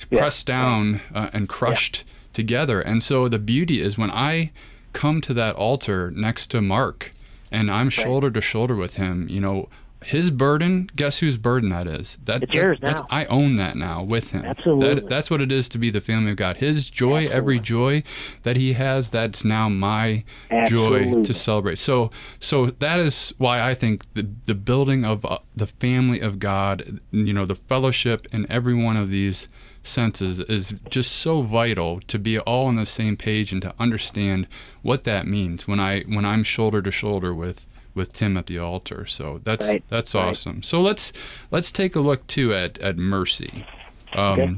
Yeah. 0.10 0.19
pressed 0.19 0.45
down 0.45 1.01
uh, 1.13 1.29
and 1.34 1.47
crushed 1.49 2.03
together. 2.34 2.81
And 2.81 3.01
so 3.03 3.27
the 3.27 3.39
beauty 3.39 3.81
is 3.81 3.97
when 3.97 4.12
I 4.12 4.51
come 4.93 5.21
to 5.21 5.34
that 5.34 5.55
altar 5.55 6.12
next 6.12 6.47
to 6.51 6.62
Mark 6.62 7.12
and 7.51 7.71
I'm 7.71 7.89
shoulder 7.89 8.29
to 8.31 8.41
shoulder 8.41 8.75
with 8.75 8.95
him, 8.95 9.27
you 9.29 9.39
know, 9.39 9.69
his 10.03 10.29
burden, 10.29 10.88
guess 10.95 11.17
whose 11.19 11.36
burden 11.38 11.69
that 11.69 11.88
is? 11.88 12.19
That, 12.25 12.43
It's 12.43 12.51
that- 12.51 12.55
yours 12.60 12.77
that's- 12.79 12.99
now. 12.99 13.08
I 13.10 13.25
own 13.25 13.55
that 13.55 13.75
now 13.75 14.03
with 14.03 14.31
him. 14.31 14.45
Absolutely. 14.45 14.93
That, 14.95 15.10
that's 15.10 15.31
what 15.31 15.41
it 15.41 15.51
is 15.51 15.67
to 15.69 15.79
be 15.79 15.89
the 15.89 16.01
family 16.01 16.29
of 16.29 16.38
God. 16.38 16.58
His 16.58 16.91
joy, 16.91 17.25
every 17.27 17.58
joy 17.60 18.03
that 18.43 18.55
he 18.55 18.73
has, 18.73 19.10
that's 19.10 19.43
now 19.43 19.67
my 19.67 20.23
joy 20.67 21.23
to 21.23 21.34
celebrate. 21.34 21.79
So, 21.79 22.12
so 22.39 22.67
that 22.67 22.99
is 22.99 23.34
why 23.39 23.67
I 23.67 23.73
think 23.73 24.03
the 24.13 24.27
the 24.45 24.53
building 24.53 25.03
of 25.05 25.25
uh, 25.25 25.39
the 25.55 25.67
family 25.67 26.19
of 26.19 26.38
God, 26.38 26.99
you 27.12 27.34
know, 27.34 27.45
the 27.45 27.55
fellowship 27.55 28.27
in 28.31 28.45
every 28.51 28.75
one 28.75 28.97
of 28.97 29.10
these 29.10 29.47
senses 29.86 30.39
is 30.39 30.74
just 30.89 31.12
so 31.12 31.41
vital 31.41 32.00
to 32.08 32.17
be 32.19 32.39
all 32.39 32.67
on 32.67 32.76
the 32.76 32.86
same 32.86 33.15
page 33.17 33.52
and 33.52 33.62
to 33.62 33.74
understand 33.80 34.48
what 34.82 35.04
that 35.06 35.28
means 35.28 35.67
when 35.67 35.80
I 35.80 36.02
when 36.02 36.26
I'm 36.26 36.43
shoulder 36.43 36.82
to 36.82 36.91
shoulder 36.91 37.34
with 37.34 37.65
with 37.93 38.12
Tim 38.13 38.36
at 38.38 38.48
the 38.48 38.60
altar. 38.60 39.06
So 39.06 39.39
that's 39.43 39.67
Right, 39.67 39.84
that's 39.89 40.13
right. 40.15 40.26
awesome. 40.26 40.63
So 40.63 40.82
let's 40.82 41.13
let's 41.52 41.71
take 41.71 41.95
a 41.95 42.02
look 42.02 42.26
too 42.28 42.54
at 42.54 42.78
at 42.80 42.98
mercy. 42.98 43.65
Um, 44.13 44.39
Okay. 44.39 44.56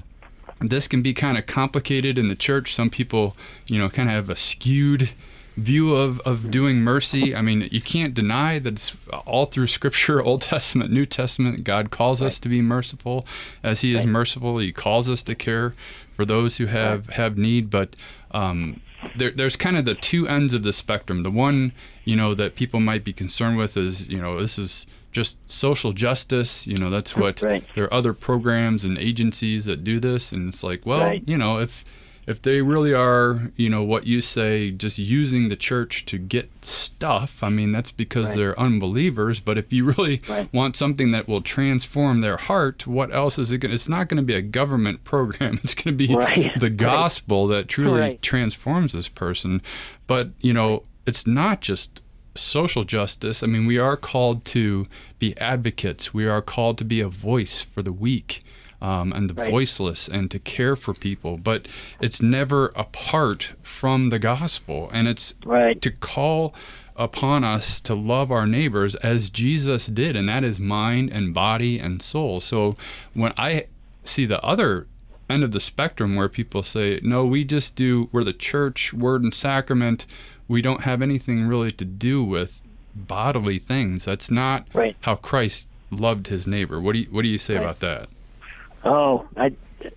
This 0.60 0.88
can 0.88 1.04
be 1.04 1.14
kind 1.14 1.38
of 1.38 1.46
complicated 1.46 2.18
in 2.18 2.30
the 2.30 2.36
church. 2.36 2.74
Some 2.74 2.90
people, 2.90 3.38
you 3.68 3.78
know, 3.78 3.90
kind 3.90 4.10
of 4.10 4.16
have 4.16 4.30
a 4.32 4.36
skewed 4.36 5.12
view 5.58 5.96
of, 5.96 6.20
of 6.22 6.52
doing 6.52 6.78
mercy. 6.78 7.36
I 7.36 7.42
mean, 7.42 7.68
you 7.72 7.82
can't 7.82 8.14
deny 8.14 8.60
that 8.60 8.74
it's 8.76 8.96
all 9.26 9.48
through 9.48 9.68
Scripture, 9.68 10.22
Old 10.24 10.44
Testament, 10.44 10.92
New 10.92 11.06
Testament. 11.06 11.64
God 11.64 11.90
calls 11.92 12.22
us 12.22 12.40
to 12.40 12.48
be 12.50 12.62
merciful, 12.62 13.26
as 13.64 13.82
He 13.82 13.96
is 13.96 14.06
merciful. 14.06 14.60
He 14.60 14.72
calls 14.72 15.10
us 15.10 15.24
to 15.24 15.36
care 15.36 15.74
for 16.16 16.26
those 16.26 16.58
who 16.58 16.68
have 16.68 17.08
have 17.10 17.38
need. 17.38 17.70
But 17.70 17.96
um, 18.32 18.82
there, 19.16 19.32
there's 19.32 19.56
kind 19.56 19.78
of 19.78 19.86
the 19.86 19.96
two 19.96 20.28
ends 20.28 20.54
of 20.54 20.64
the 20.64 20.74
spectrum. 20.74 21.24
The 21.24 21.32
one, 21.32 21.72
you 22.06 22.16
know, 22.16 22.34
that 22.36 22.56
people 22.56 22.80
might 22.80 23.04
be 23.04 23.14
concerned 23.14 23.58
with 23.58 23.78
is, 23.78 24.08
you 24.08 24.22
know, 24.22 24.40
this 24.40 24.60
is 24.60 24.86
just 25.12 25.38
social 25.52 25.92
justice. 25.92 26.68
You 26.68 26.78
know, 26.78 26.90
that's 26.92 27.16
what 27.16 27.42
Right. 27.42 27.64
there 27.76 27.86
are 27.86 27.94
other 27.94 28.14
programs 28.14 28.84
and 28.84 28.98
agencies 28.98 29.66
that 29.66 29.84
do 29.84 30.00
this, 30.00 30.32
and 30.32 30.50
it's 30.50 30.64
like, 30.64 30.86
well, 30.86 31.06
Right. 31.06 31.24
you 31.26 31.38
know, 31.38 31.60
if 31.60 31.84
if 32.28 32.42
they 32.42 32.62
really 32.62 32.94
are, 32.94 33.52
you 33.56 33.70
know, 33.70 33.82
what 33.84 34.06
you 34.06 34.22
say, 34.22 34.70
just 34.70 35.00
using 35.00 35.48
the 35.48 35.56
church 35.56 36.06
to 36.06 36.18
get 36.18 36.50
stuff, 36.64 37.42
I 37.42 37.48
mean, 37.50 37.72
that's 37.72 37.92
because 37.92 38.28
Right. 38.30 38.38
they're 38.38 38.60
unbelievers. 38.60 39.40
But 39.40 39.58
if 39.58 39.72
you 39.72 39.86
really 39.86 40.22
Right. 40.28 40.54
want 40.54 40.76
something 40.76 41.12
that 41.12 41.28
will 41.28 41.42
transform 41.42 42.20
their 42.22 42.36
heart, 42.38 42.86
what 42.86 43.14
else 43.16 43.40
is 43.40 43.52
it 43.54 43.60
going 43.60 43.70
to? 43.70 43.76
It's 43.76 43.88
not 43.90 44.10
going 44.10 44.18
to 44.18 44.24
be 44.24 44.36
a 44.36 44.42
government 44.42 45.04
program. 45.06 45.60
It's 45.64 45.74
going 45.74 45.98
to 45.98 46.08
be 46.08 46.14
Right. 46.14 46.52
the 46.60 46.70
gospel 46.70 47.48
that 47.48 47.68
truly 47.70 48.20
transforms 48.22 48.94
this 48.94 49.08
person. 49.10 49.62
But, 50.06 50.32
you 50.42 50.54
know, 50.54 50.84
it's 51.06 51.26
not 51.26 51.62
just 51.62 52.02
social 52.36 52.84
justice. 52.84 53.42
I 53.42 53.48
mean, 53.48 53.66
we 53.66 53.78
are 53.80 53.96
called 53.98 54.44
to 54.46 54.86
be 55.18 55.36
advocates, 55.40 56.14
we 56.14 56.28
are 56.28 56.42
called 56.42 56.78
to 56.80 56.86
be 56.86 57.00
a 57.00 57.08
voice 57.08 57.62
for 57.62 57.82
the 57.82 57.94
weak. 57.94 58.44
Um, 58.80 59.12
and 59.12 59.28
the 59.28 59.34
Right. 59.34 59.50
voiceless, 59.50 60.08
and 60.08 60.30
to 60.30 60.38
care 60.38 60.76
for 60.76 60.94
people, 60.94 61.38
but 61.38 61.68
it's 62.00 62.22
never 62.22 62.68
apart 62.76 63.54
from 63.64 64.10
the 64.12 64.20
gospel, 64.20 64.88
and 64.94 65.08
it's 65.08 65.34
Right. 65.44 65.82
to 65.82 65.90
call 65.90 66.54
upon 66.96 67.44
us 67.44 67.80
to 67.82 67.96
love 67.96 68.32
our 68.32 68.46
neighbors 68.46 68.94
as 68.98 69.30
Jesus 69.32 69.88
did, 69.88 70.16
and 70.16 70.30
that 70.30 70.44
is 70.44 70.60
mind 70.60 71.10
and 71.12 71.34
body 71.34 71.80
and 71.80 72.04
soul. 72.04 72.40
So 72.40 72.76
when 73.16 73.34
I 73.36 73.66
see 74.04 74.26
the 74.26 74.44
other 74.44 74.86
end 75.28 75.44
of 75.44 75.52
the 75.54 75.60
spectrum 75.60 76.16
where 76.16 76.30
people 76.30 76.62
say, 76.62 77.00
no, 77.02 77.26
we 77.26 77.44
just 77.44 77.76
do, 77.76 78.10
we're 78.12 78.24
the 78.24 78.32
church, 78.32 78.94
word 78.94 79.24
and 79.24 79.34
sacrament, 79.34 80.06
we 80.48 80.62
don't 80.62 80.82
have 80.84 81.02
anything 81.02 81.48
really 81.48 81.72
to 81.72 81.84
do 81.86 82.24
with 82.24 82.62
bodily 82.96 83.58
things. 83.60 84.06
That's 84.06 84.30
not 84.32 84.68
Right. 84.74 84.96
how 85.02 85.16
Christ 85.16 85.68
loved 85.92 86.28
his 86.28 86.46
neighbor. 86.46 86.80
What 86.80 86.94
do 86.94 87.00
you, 87.00 87.08
what 87.10 87.24
do 87.24 87.28
you 87.28 87.38
say 87.40 87.56
Right. 87.56 87.64
about 87.64 87.80
that? 87.80 88.10
Oh, 88.88 89.28
I 89.38 89.52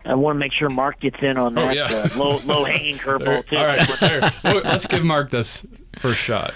I 0.05 0.14
want 0.14 0.37
to 0.37 0.38
make 0.38 0.53
sure 0.53 0.68
Mark 0.68 1.00
gets 1.00 1.16
in 1.22 1.37
on 1.38 1.57
Oh, 1.57 1.66
that 1.66 1.74
yeah. 1.76 1.85
uh, 1.85 2.09
low 2.16 2.38
low 2.44 2.64
hanging 2.64 2.94
curveball 2.98 3.48
too. 3.48 3.57
all 3.57 3.66
right, 3.66 3.88
there. 4.00 4.20
Let's 4.62 4.87
give 4.87 5.05
Mark 5.05 5.31
this 5.31 5.64
first 5.98 6.18
shot. 6.18 6.53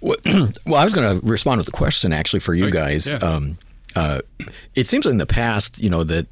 Well, 0.00 0.16
well, 0.66 0.76
I 0.76 0.84
was 0.84 0.94
going 0.94 1.20
to 1.20 1.26
respond 1.26 1.58
with 1.58 1.68
a 1.68 1.72
question 1.72 2.12
actually 2.12 2.40
for 2.40 2.54
you 2.54 2.64
Right, 2.64 2.72
guys. 2.72 3.10
yeah. 3.10 3.18
Um, 3.18 3.58
uh, 3.96 4.20
it 4.76 4.86
seems 4.86 5.04
in 5.06 5.18
the 5.18 5.26
past, 5.26 5.82
you 5.82 5.90
know, 5.90 6.04
that 6.04 6.26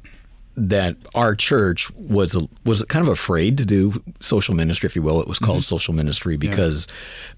that 0.55 0.95
our 1.15 1.35
church 1.35 1.89
was 1.95 2.35
a, 2.35 2.41
was 2.65 2.83
kind 2.85 3.05
of 3.05 3.11
afraid 3.11 3.57
to 3.59 3.65
do 3.65 3.93
social 4.19 4.53
ministry, 4.55 4.87
if 4.87 4.95
you 4.95 5.01
will. 5.01 5.21
It 5.21 5.27
was 5.27 5.39
called 5.39 5.63
social 5.63 5.93
ministry 5.93 6.35
because 6.37 6.87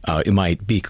uh, 0.08 0.24
it 0.26 0.32
might 0.32 0.65
be 0.65 0.84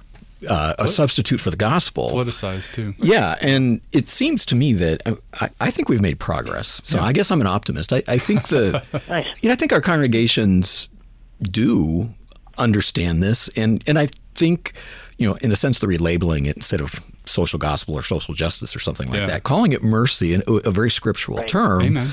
uh, 0.50 0.74
a 0.80 0.88
substitute 0.88 1.40
for 1.40 1.50
the 1.52 1.58
gospel. 1.58 2.10
Politicized 2.12 2.74
too. 2.74 2.94
Yeah, 2.98 3.36
and 3.42 3.82
it 3.92 4.08
seems 4.08 4.46
to 4.48 4.56
me 4.56 4.74
that 4.74 5.02
I, 5.40 5.50
I 5.60 5.72
think 5.72 5.88
we've 5.90 6.02
made 6.02 6.20
progress. 6.20 6.82
So 6.84 7.00
I 7.00 7.14
guess 7.14 7.32
I'm 7.32 7.42
an 7.42 7.48
optimist. 7.48 7.94
I, 7.94 8.02
I 8.08 8.18
think 8.18 8.48
the 8.48 8.84
Nice. 9.10 9.28
you 9.44 9.50
know 9.50 9.54
I 9.54 9.56
think 9.56 9.72
our 9.74 9.82
congregations 9.82 10.90
do 11.42 12.10
understand 12.58 13.22
this, 13.24 13.50
and 13.56 13.84
and 13.88 13.98
I 14.00 14.08
think 14.36 14.74
you 15.18 15.28
know 15.30 15.36
in 15.42 15.52
a 15.52 15.56
sense 15.56 15.80
the 15.80 15.88
relabeling 15.88 16.48
it 16.48 16.56
instead 16.56 16.82
of 16.82 17.00
social 17.26 17.60
gospel 17.60 17.94
or 17.96 18.02
social 18.02 18.34
justice 18.34 18.76
or 18.76 18.80
something 18.80 19.10
like 19.10 19.22
Yeah. 19.22 19.28
that, 19.28 19.44
calling 19.44 19.72
it 19.72 19.84
mercy, 19.84 20.34
and 20.34 20.44
a 20.66 20.72
very 20.72 20.90
scriptural 20.90 21.38
term. 21.44 21.82
Amen. 21.82 22.10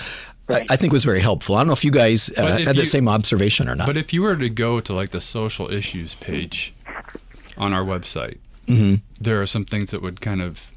I, 0.51 0.65
I 0.71 0.77
think 0.77 0.95
was 0.95 1.05
very 1.05 1.21
helpful. 1.21 1.57
I 1.57 1.59
don't 1.61 1.67
know 1.67 1.73
if 1.75 1.85
you 1.85 1.91
guys 1.91 2.31
uh, 2.31 2.57
if 2.61 2.67
had 2.69 2.77
the 2.77 2.81
you- 2.81 2.85
same 2.87 3.07
observation 3.09 3.69
or 3.69 3.75
not. 3.75 3.87
But 3.87 3.99
if 3.99 4.13
you 4.15 4.23
were 4.23 4.35
to 4.37 4.49
go 4.49 4.81
to 4.81 4.95
like 4.95 5.11
the 5.11 5.21
social 5.21 5.71
issues 5.71 6.15
page 6.15 6.73
on 7.59 7.73
our 7.73 7.85
website, 7.85 8.39
Mm-hmm. 8.67 8.97
there 9.21 9.41
are 9.41 9.47
some 9.47 9.65
things 9.65 9.91
that 9.93 10.03
would 10.03 10.21
kind 10.21 10.43
of 10.43 10.71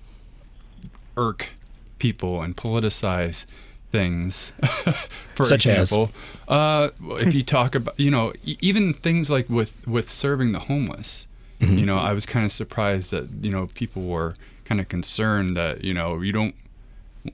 irk 1.18 1.52
people 2.00 2.42
and 2.42 2.56
politicize 2.56 3.46
things. 3.92 4.52
For 5.36 5.44
Such 5.44 5.68
as? 5.68 5.92
example, 5.92 6.12
uh, 6.48 6.90
if 7.20 7.34
you 7.34 7.44
talk 7.44 7.76
about, 7.76 8.00
you 8.00 8.10
know, 8.12 8.32
even 8.46 8.94
things 8.94 9.30
like 9.30 9.50
with 9.50 9.86
with 9.88 10.10
serving 10.10 10.52
the 10.54 10.60
homeless. 10.60 11.28
Mm-hmm. 11.60 11.78
You 11.78 11.86
know, 11.86 11.98
I 11.98 12.14
was 12.14 12.26
kind 12.26 12.46
of 12.46 12.52
surprised 12.52 13.12
that 13.12 13.30
you 13.42 13.52
know 13.52 13.68
people 13.74 14.04
were 14.04 14.36
kind 14.66 14.80
of 14.82 14.88
concerned 14.90 15.56
that 15.58 15.84
you 15.84 15.94
know 15.94 16.20
you 16.22 16.32
don't 16.32 16.56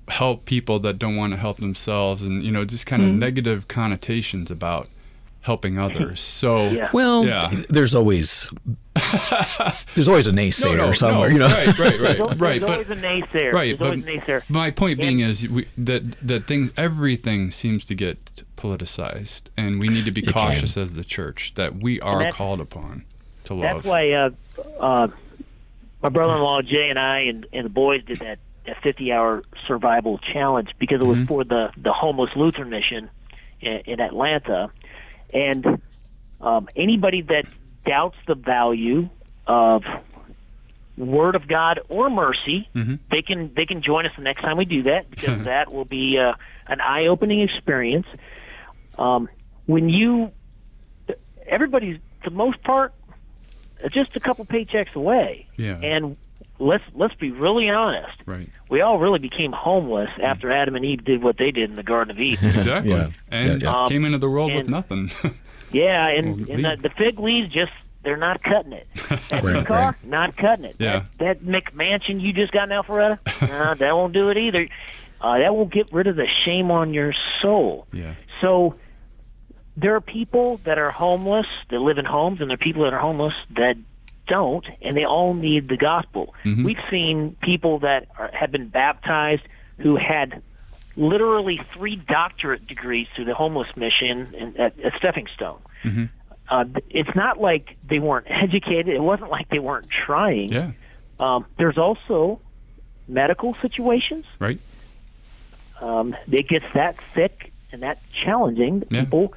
help 0.10 0.45
people 0.45 0.79
that 0.79 0.99
don't 0.99 1.15
want 1.15 1.31
to 1.33 1.38
help 1.38 1.57
themselves, 1.57 2.23
and 2.23 2.43
you 2.43 2.51
know, 2.51 2.65
just 2.65 2.86
kind 2.86 3.01
Mm-hmm. 3.01 3.12
of 3.13 3.19
negative 3.19 3.67
connotations 3.67 4.49
about 4.51 4.89
helping 5.41 5.78
others. 5.80 6.19
So 6.19 6.69
Yeah. 6.69 6.89
well, 6.93 7.26
Yeah. 7.26 7.50
there's 7.69 7.95
always 7.95 8.50
there's 9.95 10.08
always 10.08 10.28
a 10.28 10.32
naysayer 10.32 10.93
somewhere. 10.95 11.32
you 11.32 11.38
know, 11.39 11.47
right, 11.47 11.67
right, 11.80 12.00
right, 12.00 12.00
There's, 12.00 12.19
right. 12.19 12.38
there's 12.39 12.60
But 12.62 12.69
always 12.71 12.89
a 12.89 12.95
naysayer. 12.95 13.54
right, 13.54 13.78
there's 13.78 13.82
always 13.82 14.04
but 14.04 14.13
a 14.13 14.17
naysayer. 14.19 14.50
my 14.50 14.71
point 14.71 15.00
being 15.00 15.19
is 15.19 15.47
we, 15.47 15.67
that 15.78 16.04
that 16.28 16.47
things, 16.47 16.73
everything 16.78 17.52
seems 17.52 17.86
to 17.86 17.95
get 17.95 18.17
politicized, 18.58 19.43
and 19.56 19.80
we 19.80 19.88
need 19.88 20.06
to 20.06 20.12
be 20.12 20.21
It 20.21 20.26
can. 20.26 20.34
cautious 20.34 20.76
as 20.78 20.93
the 20.95 21.04
church 21.04 21.54
that 21.56 21.76
we 21.84 22.00
are 22.02 22.32
called 22.32 22.60
upon 22.60 23.06
to 23.45 23.54
love. 23.54 23.76
That's 23.84 23.86
why 23.86 24.12
uh, 24.12 24.30
uh, 24.80 25.08
my 26.02 26.10
brother-in-law 26.10 26.63
Jay 26.63 26.89
and 26.89 27.00
I 27.00 27.19
and, 27.19 27.45
and 27.54 27.65
the 27.65 27.69
boys 27.69 28.04
did 28.04 28.19
that, 28.19 28.39
that 28.65 28.82
50-hour 28.82 29.43
survival 29.67 30.17
challenge 30.17 30.69
because 30.80 31.00
it 31.02 31.06
was 31.06 31.28
for 31.28 31.43
the 31.43 31.71
the 31.78 31.93
homeless 31.93 32.32
Lutheran 32.36 32.69
mission 32.69 33.10
in, 33.62 33.82
in 33.86 34.00
Atlanta, 34.00 34.71
and 35.34 35.66
um, 36.42 36.68
anybody 36.76 37.22
that 37.24 37.46
doubts 37.86 38.18
the 38.28 38.36
value 38.36 39.10
of 39.46 39.84
Word 40.98 41.36
of 41.36 41.48
God 41.48 41.80
or 41.90 42.10
mercy, 42.10 42.68
Mhm. 42.76 43.00
they 43.12 43.22
can 43.22 43.54
they 43.56 43.66
can 43.66 43.82
join 43.84 44.06
us 44.06 44.12
the 44.18 44.24
next 44.24 44.42
time 44.42 44.58
we 44.58 44.66
do 44.66 44.84
that 44.84 45.10
because 45.10 45.46
that 45.46 45.72
will 45.72 45.86
be 45.86 46.18
uh, 46.18 46.34
an 46.68 46.82
eye-opening 46.82 47.42
experience. 47.42 48.08
Um, 48.98 49.30
when 49.68 49.90
you, 49.90 50.32
everybody's 51.46 52.00
for 52.24 52.30
the 52.32 52.36
most 52.36 52.62
part, 52.63 52.94
just 53.94 54.16
a 54.16 54.20
couple 54.20 54.46
paychecks 54.46 54.96
away, 54.96 55.48
Yeah. 55.56 55.78
and 55.80 56.18
let's 56.60 56.84
let's 56.93 57.13
be 57.15 57.32
really 57.32 57.69
honest. 57.69 58.17
right, 58.26 58.47
We 58.69 58.82
all 58.82 59.00
really 59.00 59.19
became 59.19 59.52
homeless 59.52 60.10
after 60.21 60.52
Adam 60.52 60.76
and 60.76 60.84
Eve 60.86 61.04
did 61.06 61.21
what 61.23 61.38
they 61.38 61.52
did 61.52 61.69
in 61.69 61.76
the 61.76 61.84
Garden 61.84 62.15
of 62.15 62.21
Eden. 62.21 62.56
exactly, 62.56 62.91
Yeah. 62.91 63.10
and 63.30 63.62
Yeah, 63.62 63.82
yeah. 63.84 63.88
came 63.89 64.06
into 64.06 64.17
the 64.17 64.30
world 64.30 64.54
with 64.54 64.67
nothing. 64.69 65.12
Yeah, 65.69 66.08
and, 66.08 66.47
and 66.50 66.63
the, 66.63 66.78
the 66.84 66.89
fig 66.89 67.19
leaves 67.19 67.52
just 67.52 67.73
they're 68.02 68.15
not 68.15 68.41
cutting 68.41 68.71
it. 68.71 68.88
That 69.30 69.43
Right, 69.43 69.65
car, 69.65 69.78
right. 69.88 70.06
not 70.06 70.38
cutting 70.38 70.63
it. 70.63 70.78
Yeah. 70.80 71.04
That, 71.19 71.41
that 71.41 71.43
McMansion 71.43 72.21
you 72.21 72.32
just 72.32 72.54
got 72.54 72.71
in 72.71 72.78
Alpharetta, 72.78 73.19
nah, 73.50 73.73
that 73.73 73.93
won't 73.93 74.13
do 74.13 74.30
it 74.30 74.38
either. 74.38 74.65
Uh, 75.19 75.39
that 75.39 75.54
won't 75.54 75.73
get 75.73 75.91
rid 75.91 76.08
of 76.08 76.15
the 76.15 76.26
shame 76.45 76.71
on 76.71 76.93
your 76.93 77.13
soul. 77.41 77.86
yeah, 77.91 78.13
So 78.39 78.76
there 79.76 79.93
are 79.95 80.00
people 80.02 80.58
that 80.63 80.78
are 80.78 80.89
homeless 80.91 81.47
that 81.69 81.80
live 81.80 81.97
in 81.97 82.06
homes, 82.06 82.39
and 82.39 82.50
there 82.50 82.56
are 82.56 82.58
people 82.58 82.84
that 82.86 82.93
are 82.93 83.00
homeless 83.00 83.34
that 83.58 83.76
don't, 84.28 84.66
and 84.82 84.96
they 84.96 85.06
all 85.06 85.34
need 85.34 85.68
the 85.70 85.78
gospel. 85.78 86.34
Mhm. 86.44 86.63
We've 86.66 86.80
seen 86.92 87.36
people 87.42 87.80
that 87.80 88.08
are, 88.18 88.30
have 88.34 88.52
been 88.52 88.68
baptized 88.68 89.44
who 89.80 89.96
had 89.96 90.42
literally 90.96 91.60
three 91.74 91.96
doctorate 91.96 92.66
degrees 92.68 93.08
through 93.16 93.26
the 93.26 93.36
homeless 93.36 93.76
mission 93.78 94.34
in, 94.34 94.58
at, 94.58 94.80
at 94.80 94.94
Stepping 94.98 95.28
Stone. 95.34 95.60
Mhm. 95.84 96.10
Uh, 96.50 96.66
it's 96.90 97.13
not 97.16 97.40
like 97.42 97.76
they 97.88 98.00
weren't 98.00 98.26
educated. 98.30 98.88
It 98.90 99.02
wasn't 99.02 99.30
like 99.30 99.50
they 99.50 99.60
weren't 99.60 99.90
trying. 99.90 100.52
yeah, 100.54 100.72
Um, 101.20 101.46
there's 101.58 101.78
also 101.78 102.40
medical 103.08 103.54
situations 103.62 104.26
right, 104.40 104.60
um, 105.82 106.16
it 106.32 106.48
gets 106.48 106.66
that 106.74 106.96
sick 107.13 107.52
and 107.72 107.82
that 107.82 108.00
challenging. 108.12 108.84
Yeah. 108.90 109.04
People, 109.04 109.34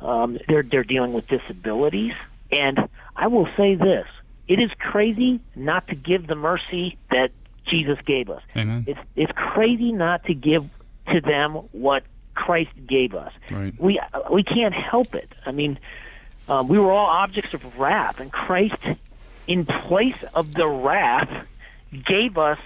um, 0.00 0.38
they're 0.48 0.62
they're 0.62 0.84
dealing 0.84 1.12
with 1.12 1.26
disabilities, 1.28 2.14
and 2.50 2.78
I 3.16 3.26
will 3.28 3.48
say 3.56 3.74
this: 3.74 4.06
it 4.46 4.58
is 4.60 4.70
crazy 4.78 5.40
not 5.56 5.86
to 5.88 5.94
give 5.94 6.26
the 6.26 6.34
mercy 6.34 6.96
that 7.10 7.30
Jesus 7.66 7.98
gave 8.06 8.30
us. 8.30 8.42
amen, 8.56 8.84
It's 8.86 9.00
it's 9.16 9.32
crazy 9.32 9.92
not 9.92 10.24
to 10.24 10.34
give 10.34 10.64
to 11.12 11.20
them 11.20 11.54
what 11.72 12.02
Christ 12.34 12.70
gave 12.86 13.14
us. 13.14 13.32
right, 13.50 13.74
We 13.78 14.00
we 14.30 14.42
can't 14.42 14.74
help 14.74 15.14
it. 15.14 15.28
I 15.44 15.52
mean, 15.52 15.78
um, 16.48 16.68
we 16.68 16.78
were 16.78 16.90
all 16.90 17.06
objects 17.06 17.52
of 17.54 17.78
wrath, 17.78 18.20
and 18.20 18.32
Christ, 18.32 18.76
in 19.46 19.66
place 19.66 20.22
of 20.34 20.54
the 20.54 20.68
wrath, 20.68 21.46
gave 22.06 22.38
us 22.38 22.58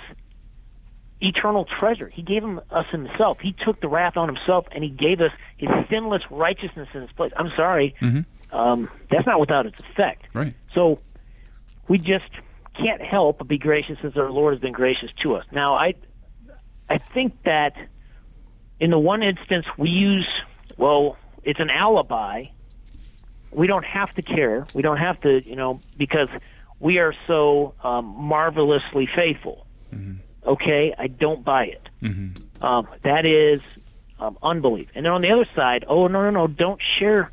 eternal 1.20 1.64
treasure. 1.64 2.08
He 2.08 2.22
gave 2.22 2.42
him, 2.42 2.60
us 2.70 2.86
Himself. 2.90 3.38
He 3.40 3.52
took 3.64 3.80
the 3.80 3.88
wrath 3.88 4.16
on 4.16 4.28
Himself, 4.34 4.66
and 4.72 4.82
He 4.82 4.90
gave 4.90 5.20
us 5.20 5.32
His 5.56 5.68
sinless 5.88 6.22
righteousness 6.30 6.88
in 6.94 7.02
His 7.02 7.12
place. 7.12 7.32
I'm 7.36 7.50
sorry. 7.56 7.94
Mhm. 8.00 8.24
Um, 8.52 8.88
that's 9.10 9.26
not 9.26 9.40
without 9.40 9.66
its 9.66 9.80
effect. 9.80 10.26
Right. 10.34 10.54
So 10.74 11.00
we 11.88 11.98
just 11.98 12.30
can't 12.74 13.02
help 13.02 13.38
but 13.38 13.48
be 13.48 13.58
gracious 13.58 13.98
as 14.02 14.16
our 14.16 14.30
Lord 14.30 14.54
has 14.54 14.60
been 14.60 14.72
gracious 14.72 15.10
to 15.22 15.34
us. 15.34 15.44
Now, 15.50 15.74
I 15.74 15.94
I 16.88 16.98
think 16.98 17.42
that 17.44 17.74
in 18.80 18.90
the 18.90 18.98
one 18.98 19.22
instance 19.22 19.66
we 19.78 19.88
use 19.88 20.28
well, 20.76 21.16
it's 21.42 21.60
an 21.60 21.70
alibi. 21.70 22.46
We 23.50 23.66
don't 23.66 23.84
have 23.84 24.14
to 24.14 24.22
care. 24.22 24.66
We 24.74 24.80
don't 24.82 24.96
have 24.96 25.20
to, 25.22 25.46
you 25.46 25.56
know, 25.56 25.80
because 25.98 26.28
we 26.80 26.98
are 26.98 27.14
so 27.26 27.74
um, 27.84 28.14
marvelously 28.16 29.08
faithful. 29.14 29.66
Okay, 30.46 30.94
I 30.98 31.06
don't 31.06 31.44
buy 31.44 31.66
it. 31.66 31.88
Um, 32.62 32.88
that 33.04 33.26
is 33.26 33.60
um, 34.18 34.38
unbelief. 34.42 34.88
And 34.94 35.04
then 35.04 35.12
on 35.12 35.20
the 35.20 35.30
other 35.30 35.46
side, 35.54 35.84
oh 35.86 36.06
no 36.08 36.22
no 36.22 36.30
no, 36.30 36.46
don't 36.46 36.80
share 36.98 37.30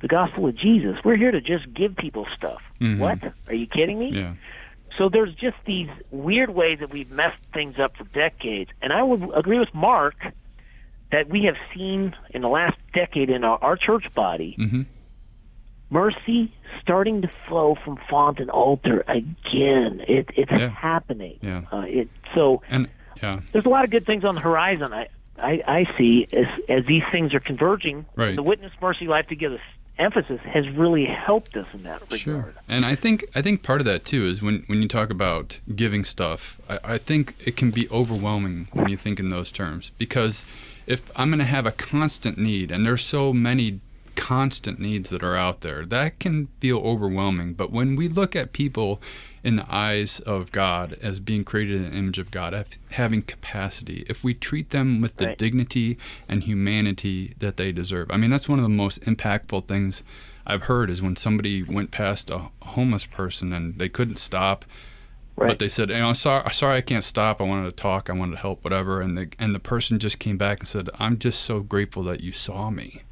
the 0.00 0.08
gospel 0.08 0.46
of 0.46 0.56
Jesus. 0.56 0.98
We're 1.04 1.16
here 1.16 1.30
to 1.30 1.40
just 1.40 1.72
give 1.74 1.96
people 1.96 2.26
stuff. 2.34 2.62
What? 2.80 3.18
Are 3.48 3.54
you 3.54 3.66
kidding 3.66 3.98
me? 3.98 4.10
Yeah. 4.10 4.34
So 4.98 5.08
there's 5.08 5.34
just 5.34 5.56
these 5.66 5.88
weird 6.10 6.50
ways 6.50 6.80
that 6.80 6.90
we've 6.90 7.10
messed 7.10 7.38
things 7.54 7.78
up 7.78 7.96
for 7.96 8.04
decades. 8.04 8.70
And 8.82 8.92
I 8.92 9.02
would 9.02 9.30
agree 9.34 9.58
with 9.58 9.72
Mark 9.74 10.14
that 11.12 11.28
we 11.28 11.44
have 11.44 11.56
seen 11.74 12.14
in 12.30 12.42
the 12.42 12.48
last 12.48 12.76
decade 12.92 13.30
in 13.30 13.44
our, 13.44 13.58
our 13.62 13.76
church 13.76 14.12
body 14.14 14.56
Mhm. 14.58 14.86
mercy 15.90 16.52
starting 16.80 17.22
to 17.22 17.28
flow 17.48 17.76
from 17.84 17.98
font 18.08 18.38
and 18.40 18.50
altar 18.50 19.04
again. 19.08 20.02
It, 20.06 20.30
it's 20.36 20.50
Yeah. 20.52 20.68
happening. 20.68 21.38
Yeah. 21.42 21.62
Uh, 21.72 21.84
it, 21.86 22.08
so 22.34 22.62
And 22.68 22.88
yeah. 23.22 23.40
there's 23.52 23.66
a 23.66 23.68
lot 23.68 23.84
of 23.84 23.90
good 23.90 24.06
things 24.06 24.24
on 24.24 24.34
the 24.34 24.40
horizon. 24.40 24.92
I, 24.92 25.08
I, 25.38 25.62
I 25.66 25.98
see 25.98 26.26
as 26.32 26.46
as 26.68 26.84
these 26.86 27.02
things 27.10 27.32
are 27.34 27.40
converging. 27.40 28.04
Right. 28.14 28.36
The 28.36 28.42
witness 28.42 28.72
mercy 28.80 29.06
life 29.06 29.26
together 29.26 29.60
emphasis 30.00 30.40
has 30.44 30.68
really 30.70 31.04
helped 31.04 31.56
us 31.56 31.66
in 31.72 31.82
that 31.84 32.00
regard. 32.02 32.20
Sure. 32.20 32.54
And 32.68 32.84
I 32.84 32.94
think 32.94 33.26
I 33.34 33.42
think 33.42 33.62
part 33.62 33.80
of 33.80 33.84
that 33.84 34.04
too 34.04 34.24
is 34.24 34.42
when, 34.42 34.64
when 34.66 34.82
you 34.82 34.88
talk 34.88 35.10
about 35.10 35.60
giving 35.74 36.04
stuff, 36.04 36.60
I, 36.68 36.78
I 36.94 36.98
think 36.98 37.34
it 37.44 37.56
can 37.56 37.70
be 37.70 37.88
overwhelming 37.90 38.68
when 38.72 38.88
you 38.88 38.96
think 38.96 39.20
in 39.20 39.28
those 39.28 39.52
terms. 39.52 39.90
Because 39.98 40.44
if 40.86 41.10
I'm 41.14 41.30
gonna 41.30 41.44
have 41.44 41.66
a 41.66 41.72
constant 41.72 42.38
need 42.38 42.70
and 42.70 42.84
there's 42.84 43.04
so 43.04 43.32
many 43.32 43.80
constant 44.20 44.78
needs 44.78 45.08
that 45.08 45.24
are 45.24 45.34
out 45.34 45.62
there, 45.62 45.86
that 45.86 46.18
can 46.18 46.48
feel 46.60 46.76
overwhelming. 46.80 47.54
But 47.54 47.72
when 47.72 47.96
we 47.96 48.06
look 48.06 48.36
at 48.36 48.52
people 48.52 49.00
in 49.42 49.56
the 49.56 49.64
eyes 49.74 50.20
of 50.20 50.52
God 50.52 50.92
as 51.00 51.20
being 51.20 51.42
created 51.42 51.76
in 51.76 51.90
the 51.90 51.96
image 51.98 52.18
of 52.18 52.30
God, 52.30 52.66
having 52.90 53.22
capacity, 53.22 54.04
if 54.10 54.22
we 54.22 54.34
treat 54.34 54.70
them 54.70 55.00
with 55.00 55.16
the 55.16 55.28
Right. 55.28 55.38
dignity 55.38 55.96
and 56.28 56.42
humanity 56.44 57.34
that 57.38 57.56
they 57.56 57.72
deserve. 57.72 58.10
I 58.10 58.18
mean, 58.18 58.28
that's 58.28 58.46
one 58.46 58.58
of 58.58 58.62
the 58.62 58.68
most 58.68 59.00
impactful 59.00 59.66
things 59.66 60.02
I've 60.46 60.64
heard 60.64 60.90
is 60.90 61.00
when 61.00 61.16
somebody 61.16 61.62
went 61.62 61.90
past 61.90 62.28
a 62.30 62.50
homeless 62.62 63.06
person 63.06 63.54
and 63.54 63.78
they 63.78 63.88
couldn't 63.88 64.18
stop, 64.18 64.66
Right. 65.36 65.48
but 65.48 65.58
they 65.60 65.68
said, 65.68 65.88
"You 65.88 65.98
know, 65.98 66.12
sorry, 66.12 66.52
sorry, 66.52 66.76
I 66.76 66.80
can't 66.82 67.04
stop. 67.04 67.40
I 67.40 67.44
wanted 67.44 67.66
to 67.74 67.82
talk. 67.82 68.10
I 68.10 68.12
wanted 68.12 68.32
to 68.36 68.40
help, 68.42 68.62
whatever." 68.64 69.00
And 69.00 69.16
the 69.16 69.28
and 69.38 69.54
the 69.54 69.60
person 69.60 69.98
just 69.98 70.18
came 70.18 70.36
back 70.36 70.58
and 70.60 70.68
said, 70.68 70.90
"I'm 70.98 71.18
just 71.18 71.40
so 71.40 71.60
grateful 71.60 72.02
that 72.04 72.20
you 72.20 72.32
saw 72.32 72.68
me." 72.70 73.02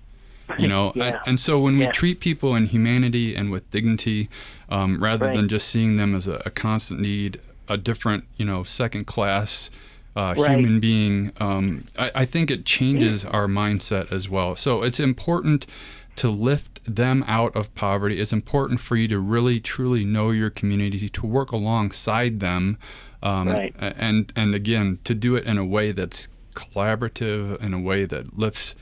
You 0.56 0.68
know, 0.68 0.92
Yeah. 0.96 1.18
and, 1.26 1.38
so 1.38 1.58
when 1.58 1.76
we 1.78 1.84
Yeah. 1.84 1.92
treat 1.92 2.20
people 2.20 2.54
in 2.54 2.66
humanity 2.66 3.34
and 3.34 3.50
with 3.50 3.70
dignity, 3.70 4.28
um, 4.70 5.02
rather 5.02 5.26
Right. 5.26 5.36
than 5.36 5.48
just 5.48 5.68
seeing 5.68 5.96
them 5.96 6.14
as 6.14 6.26
a, 6.26 6.40
a 6.46 6.50
constant 6.50 7.00
need, 7.00 7.40
a 7.68 7.76
different, 7.76 8.24
you 8.36 8.46
know, 8.46 8.62
second 8.64 9.06
class 9.06 9.70
uh, 10.16 10.34
Right. 10.36 10.50
human 10.58 10.80
being, 10.80 11.30
um, 11.38 11.82
I, 11.96 12.10
I 12.14 12.24
think 12.24 12.50
it 12.50 12.64
changes 12.64 13.24
our 13.24 13.46
mindset 13.46 14.10
as 14.10 14.28
well. 14.28 14.56
So 14.56 14.82
it's 14.82 14.98
important 14.98 15.64
to 16.16 16.28
lift 16.28 16.80
them 16.92 17.24
out 17.28 17.54
of 17.54 17.72
poverty. 17.76 18.18
It's 18.20 18.32
important 18.32 18.80
for 18.80 18.96
you 18.96 19.06
to 19.08 19.20
really, 19.20 19.60
truly 19.60 20.04
know 20.04 20.30
your 20.32 20.50
community, 20.50 21.08
to 21.08 21.26
work 21.26 21.52
alongside 21.52 22.40
them, 22.40 22.78
um, 23.22 23.48
Right. 23.48 23.72
and 23.78 24.32
and 24.34 24.54
again 24.56 24.98
to 25.04 25.14
do 25.14 25.36
it 25.36 25.44
in 25.44 25.56
a 25.58 25.64
way 25.64 25.92
that's 25.92 26.26
collaborative, 26.54 27.62
in 27.62 27.72
a 27.74 27.78
way 27.78 28.04
that 28.04 28.36
lifts 28.36 28.74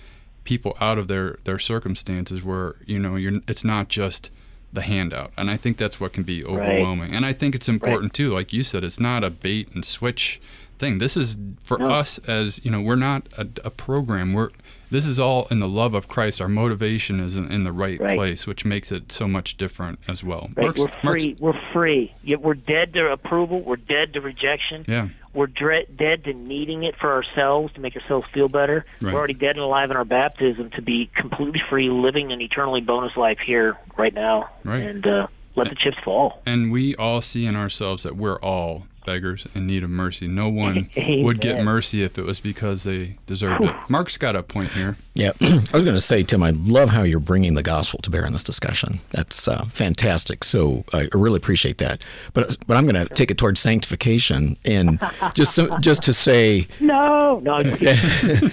people 0.46 0.74
out 0.80 0.96
of 0.96 1.08
their 1.08 1.36
their 1.44 1.58
circumstances, 1.58 2.42
where 2.42 2.76
you 2.86 2.98
know 2.98 3.16
you're. 3.16 3.34
It's 3.46 3.64
not 3.64 3.88
just 3.88 4.30
the 4.72 4.82
handout, 4.82 5.32
and 5.36 5.50
I 5.50 5.56
think 5.58 5.76
that's 5.76 6.00
what 6.00 6.12
can 6.14 6.22
be 6.22 6.44
overwhelming. 6.44 7.14
And 7.14 7.24
I 7.26 7.32
think 7.32 7.54
it's 7.54 7.68
important 7.68 8.14
too, 8.14 8.32
like 8.32 8.52
you 8.52 8.62
said, 8.62 8.82
it's 8.84 8.98
not 9.00 9.22
a 9.24 9.30
bait 9.30 9.70
and 9.74 9.84
switch 9.84 10.40
thing. 10.78 10.98
This 10.98 11.16
is 11.16 11.36
for 11.62 11.78
No. 11.78 11.88
us 11.90 12.18
as 12.26 12.60
you 12.64 12.70
know, 12.70 12.80
we're 12.80 12.96
not 12.96 13.26
a, 13.38 13.46
a 13.64 13.70
program. 13.70 14.32
We're 14.32 14.50
this 14.90 15.04
is 15.06 15.18
all 15.18 15.48
in 15.50 15.58
the 15.58 15.66
love 15.68 15.94
of 15.94 16.06
Christ. 16.08 16.40
Our 16.40 16.48
motivation 16.48 17.18
is 17.18 17.34
in, 17.34 17.50
in 17.50 17.64
the 17.64 17.72
right, 17.72 17.98
Right. 18.00 18.16
place, 18.16 18.46
which 18.46 18.64
makes 18.64 18.92
it 18.92 19.10
so 19.10 19.26
much 19.26 19.56
different 19.56 19.98
as 20.06 20.22
well. 20.22 20.50
Right, 20.54 20.66
Mark's- 20.66 20.78
we're 20.80 20.86
Mark's- 21.02 21.22
free. 21.24 21.36
We're 21.40 21.60
free. 21.72 22.14
Yet 22.22 22.40
we're 22.40 22.54
dead 22.54 22.92
to 22.94 23.10
approval. 23.10 23.60
We're 23.62 23.76
dead 23.76 24.12
to 24.12 24.20
rejection. 24.20 24.84
yeah, 24.86 25.08
We're 25.36 25.46
dre- 25.46 25.86
dead 25.94 26.24
to 26.24 26.32
needing 26.32 26.82
it 26.82 26.96
for 26.96 27.12
ourselves 27.12 27.72
to 27.74 27.80
make 27.80 27.94
ourselves 27.94 28.26
feel 28.32 28.48
better. 28.48 28.84
Right. 29.00 29.12
We're 29.12 29.18
already 29.18 29.34
dead 29.34 29.50
and 29.50 29.60
alive 29.60 29.90
in 29.90 29.96
our 29.96 30.04
baptism 30.04 30.70
to 30.70 30.82
be 30.82 31.10
completely 31.14 31.60
free, 31.68 31.90
living 31.90 32.32
an 32.32 32.40
eternally 32.40 32.80
bonus 32.80 33.16
life 33.16 33.38
here, 33.38 33.76
right 33.96 34.14
now, 34.14 34.48
Right. 34.64 34.82
and 34.82 35.06
uh, 35.06 35.26
let 35.54 35.68
the 35.68 35.74
chips 35.76 35.98
fall. 36.04 36.42
and 36.46 36.72
we 36.72 36.96
all 36.96 37.20
see 37.20 37.46
in 37.46 37.54
ourselves 37.54 38.02
that 38.02 38.16
we're 38.16 38.38
all 38.40 38.86
beggars 39.06 39.46
in 39.54 39.66
need 39.66 39.82
of 39.82 39.88
mercy. 39.88 40.26
No 40.28 40.48
one 40.50 40.90
would 41.22 41.40
get 41.40 41.64
mercy 41.64 42.02
if 42.02 42.18
it 42.18 42.22
was 42.26 42.40
because 42.40 42.82
they 42.84 43.16
deserved 43.26 43.64
it. 43.64 43.74
Mark's 43.88 44.18
got 44.18 44.36
a 44.36 44.42
point 44.42 44.68
here. 44.72 44.96
Yeah, 45.14 45.32
I 45.40 45.62
was 45.72 45.84
going 45.84 45.96
to 45.96 46.00
say, 46.00 46.22
Tim, 46.22 46.42
I 46.42 46.50
love 46.50 46.90
how 46.90 47.02
you're 47.02 47.20
bringing 47.20 47.54
the 47.54 47.62
gospel 47.62 48.00
to 48.02 48.10
bear 48.10 48.26
in 48.26 48.34
this 48.34 48.42
discussion. 48.44 48.98
That's 49.12 49.48
uh, 49.48 49.64
fantastic. 49.64 50.44
So 50.44 50.84
I 50.92 51.08
really 51.14 51.38
appreciate 51.38 51.78
that. 51.78 52.02
But 52.34 52.56
but 52.66 52.76
I'm 52.76 52.84
going 52.86 53.06
to 53.06 53.14
take 53.14 53.30
it 53.30 53.38
towards 53.38 53.60
sanctification 53.60 54.58
and 54.66 55.00
just 55.34 55.54
so, 55.54 55.78
just 55.78 56.02
to 56.02 56.12
say, 56.12 56.66
No, 56.80 57.38
no. 57.40 57.54
I'm. 57.54 57.66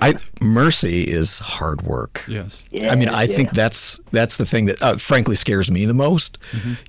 I 0.00 0.14
mercy 0.40 1.02
is 1.04 1.38
hard 1.38 1.82
work. 1.82 2.24
Yes. 2.26 2.64
I 2.88 2.94
mean, 2.96 3.08
I 3.08 3.24
Yeah, 3.24 3.36
think 3.36 3.50
that's 3.50 4.00
that's 4.10 4.36
the 4.38 4.46
thing 4.46 4.66
that 4.66 4.80
uh, 4.82 4.96
frankly 4.96 5.36
scares 5.36 5.70
me 5.70 5.84
the 5.84 5.94
most. 5.94 6.38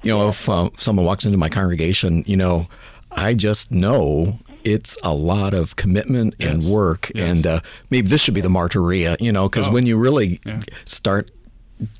You 0.01 0.11
know, 0.17 0.29
if 0.29 0.47
uh, 0.47 0.69
someone 0.77 1.05
walks 1.05 1.25
into 1.25 1.37
my 1.37 1.49
congregation, 1.49 2.23
you 2.25 2.37
know, 2.37 2.67
I 3.11 3.33
just 3.33 3.71
know 3.71 4.39
it's 4.63 4.97
a 5.03 5.13
lot 5.13 5.53
of 5.53 5.75
commitment 5.77 6.35
and 6.39 6.63
work, 6.63 7.11
Yes. 7.15 7.29
and 7.29 7.47
uh, 7.47 7.59
maybe 7.89 8.07
this 8.09 8.21
should 8.21 8.33
be 8.33 8.41
the 8.41 8.49
martyria. 8.49 9.15
You 9.19 9.31
know, 9.31 9.47
because 9.49 9.69
when 9.69 9.85
you 9.85 9.97
really 9.97 10.39
Yeah. 10.45 10.59
start 10.85 11.31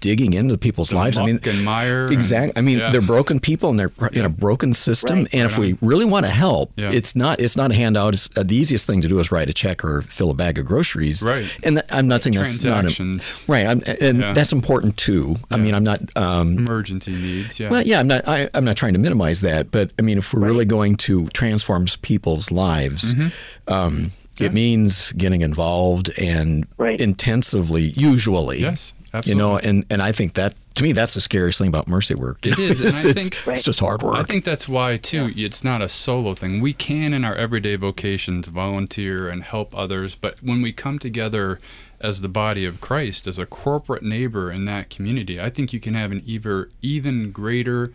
digging 0.02 0.34
into 0.34 0.58
people's 0.58 0.92
lives, 0.94 1.18
I 1.18 1.26
mean, 1.26 1.40
and 1.44 1.64
mire 1.64 2.06
and- 2.06 2.14
exactly. 2.14 2.54
I 2.58 2.62
mean, 2.62 2.80
yeah. 2.80 2.92
they're 2.92 3.02
broken 3.02 3.40
people 3.40 3.70
and 3.70 3.80
they're 3.80 3.92
in 4.14 4.26
a 4.26 4.30
broken 4.30 4.74
system. 4.74 5.20
Right. 5.20 5.34
And 5.34 5.44
if 5.50 5.58
we 5.58 5.78
really 5.82 6.06
want 6.06 6.26
to 6.26 6.32
help, 6.32 6.72
Yeah. 6.76 6.92
it's 6.92 7.16
not 7.16 7.40
it's 7.40 7.56
not 7.56 7.72
a 7.72 7.76
handout. 7.76 8.14
It's, 8.14 8.30
uh, 8.38 8.44
the 8.44 8.56
easiest 8.56 8.86
thing 8.88 9.02
to 9.02 9.08
do 9.08 9.20
is 9.20 9.32
write 9.32 9.50
a 9.50 9.54
check 9.54 9.84
or 9.86 10.02
fill 10.02 10.32
a 10.32 10.34
bag 10.34 10.58
of 10.60 10.66
groceries. 10.66 11.24
Right. 11.24 11.46
And 11.64 11.78
that, 11.78 11.86
I'm 11.94 12.08
not 12.08 12.22
saying 12.22 12.36
that's 12.36 12.64
not 12.64 12.86
a, 12.86 13.22
Right, 13.48 13.66
I'm, 13.66 13.82
and 14.02 14.20
Yeah. 14.20 14.34
that's 14.34 14.52
important 14.52 14.98
too. 14.98 15.38
I 15.52 15.58
mean, 15.58 15.74
I'm 15.74 15.84
not. 15.84 16.02
Um, 16.18 16.58
emergency 16.58 17.12
needs. 17.12 17.60
Yeah. 17.60 17.70
well, 17.70 17.84
yeah, 17.84 18.00
I'm 18.00 18.08
not. 18.08 18.28
I, 18.28 18.50
I'm 18.54 18.66
not 18.66 18.76
trying 18.78 18.94
to 18.94 19.00
minimize 19.00 19.42
that, 19.42 19.72
but 19.72 19.92
I 19.98 20.02
mean, 20.02 20.18
if 20.18 20.34
we're 20.34 20.42
really 20.46 20.66
going 20.66 20.96
to 21.08 21.28
transform 21.30 21.86
people's 22.02 22.52
lives, 22.52 23.14
Mm-hmm. 23.16 23.74
um, 23.74 24.12
it 24.40 24.54
means 24.54 25.12
getting 25.14 25.42
involved 25.42 26.12
and 26.18 26.66
Right. 26.78 26.96
intensively. 27.00 27.92
Usually, 27.96 28.62
Yes, 28.62 28.94
You 29.24 29.36
know, 29.36 29.58
and 29.58 29.86
and 29.90 30.02
I 30.02 30.12
think 30.12 30.34
that 30.34 30.56
to 30.76 30.84
me 30.84 30.92
that's 30.92 31.14
the 31.14 31.22
scariest 31.22 31.60
thing 31.60 31.68
about 31.68 31.88
mercy 31.88 32.16
work. 32.16 32.46
It 32.46 32.58
know, 32.58 32.64
is, 32.64 32.82
and 32.82 33.10
I 33.10 33.20
think- 33.20 33.48
it's 33.48 33.64
just 33.64 33.80
hard 33.80 34.02
work. 34.02 34.18
I 34.18 34.24
think 34.24 34.46
that's 34.46 34.68
why 34.68 34.98
too. 34.98 35.32
It's 35.36 35.64
not 35.64 35.82
a 35.82 35.90
solo 35.90 36.34
thing. 36.36 36.62
We 36.62 36.74
can, 36.74 37.14
in 37.14 37.26
our 37.26 37.36
everyday 37.36 37.76
vocations, 37.76 38.48
volunteer 38.48 39.30
and 39.30 39.44
help 39.44 39.76
others. 39.76 40.16
But 40.16 40.42
when 40.44 40.62
we 40.62 40.72
come 40.72 41.00
together 41.00 41.60
as 42.00 42.22
the 42.22 42.30
body 42.30 42.66
of 42.66 42.80
Christ, 42.80 43.28
as 43.28 43.38
a 43.40 43.46
corporate 43.46 44.04
neighbor 44.04 44.52
in 44.52 44.66
that 44.66 44.90
community, 44.90 45.40
I 45.40 45.50
think 45.50 45.74
you 45.74 45.80
can 45.80 45.96
have 45.96 46.12
an 46.12 46.24
even 46.26 46.68
even 46.82 47.32
greater, 47.32 47.92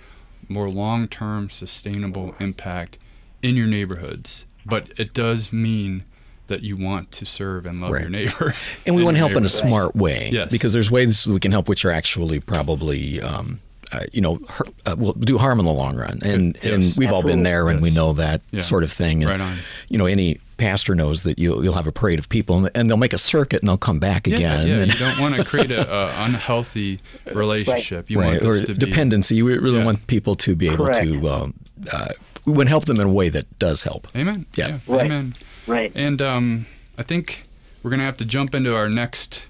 more 0.49 0.69
long-term, 0.69 1.51
sustainable 1.51 2.35
impact 2.39 2.99
in 3.43 3.57
your 3.57 3.67
neighborhoods. 3.67 4.45
But 4.67 4.89
it 4.97 5.15
does 5.15 5.53
mean 5.53 6.05
that 6.49 6.63
you 6.63 6.77
want 6.77 7.11
to 7.13 7.25
serve 7.25 7.67
and 7.67 7.81
love 7.81 7.91
Right. 7.93 8.03
your 8.03 8.11
neighbor. 8.11 8.55
and 8.87 8.95
we 8.95 9.03
want 9.05 9.15
to 9.17 9.19
help 9.19 9.33
in 9.33 9.45
a 9.45 9.49
smart 9.49 9.97
way. 9.97 10.31
Yes. 10.33 10.51
Because 10.51 10.73
there's 10.73 10.91
ways 10.91 11.27
we 11.27 11.41
can 11.41 11.53
help 11.53 11.69
which 11.69 11.85
are 11.85 11.91
actually 11.91 12.39
probably, 12.41 13.21
um, 13.23 13.61
uh, 13.93 14.01
you 14.13 14.21
know, 14.21 14.41
har- 14.49 14.67
uh, 14.87 14.97
will 14.99 15.13
do 15.15 15.39
harm 15.39 15.59
in 15.59 15.65
the 15.65 15.73
long 15.73 15.97
run. 15.97 16.19
And 16.23 16.59
Yes. 16.63 16.73
and 16.73 16.95
we've 16.97 17.13
all 17.13 17.23
been 17.23 17.43
there, 17.45 17.69
and 17.69 17.81
we 17.81 17.91
know 17.91 18.13
that 18.15 18.43
Yeah. 18.51 18.61
sort 18.61 18.83
of 18.83 18.93
thing. 18.93 19.23
And, 19.23 19.31
Right 19.33 19.41
on. 19.41 19.57
You 19.89 19.99
know, 19.99 20.07
any 20.07 20.39
pastor 20.57 20.95
knows 20.95 21.23
that 21.25 21.39
you'll 21.39 21.65
you'll 21.65 21.75
have 21.75 21.87
a 21.87 21.93
parade 21.93 22.19
of 22.19 22.29
people, 22.29 22.57
and, 22.59 22.71
and 22.75 22.89
they'll 22.91 22.97
make 22.97 23.13
a 23.13 23.19
circuit, 23.19 23.61
and 23.61 23.69
they'll 23.69 23.77
come 23.77 23.99
back 23.99 24.27
Yeah, 24.27 24.35
again. 24.35 24.67
yeah. 24.69 24.75
and, 24.81 24.93
You 24.93 24.99
don't 24.99 25.21
want 25.21 25.35
to 25.37 25.45
create 25.45 25.71
a, 25.71 25.91
a 25.93 26.13
unhealthy 26.25 27.01
relationship. 27.33 28.11
You 28.11 28.21
right, 28.21 28.33
want 28.41 28.45
or 28.45 28.59
this 28.59 28.67
to 28.67 28.75
be 28.75 28.87
dependency. 28.87 29.43
We 29.43 29.57
really 29.59 29.79
Yeah. 29.79 29.85
want 29.85 30.07
people 30.07 30.35
to 30.37 30.55
be 30.57 30.69
able 30.69 30.87
Correct. 30.87 31.07
to. 31.07 31.29
Um, 31.29 31.55
uh, 31.93 32.09
we 32.45 32.53
want 32.53 32.67
to 32.67 32.71
help 32.71 32.85
them 32.85 33.01
in 33.01 33.07
a 33.07 33.13
way 33.13 33.29
that 33.31 33.59
does 33.59 33.83
help. 33.85 34.07
Amen. 34.15 34.47
Yeah. 34.57 34.79
Right. 34.87 35.07
Amen. 35.07 35.35
Right. 35.67 35.93
And 35.95 36.21
um, 36.21 36.67
I 36.99 37.03
think 37.03 37.47
we're 37.83 37.91
gonna 37.91 38.05
have 38.05 38.19
to 38.19 38.25
jump 38.25 38.55
into 38.55 38.75
our 38.75 38.89
next 38.89 39.47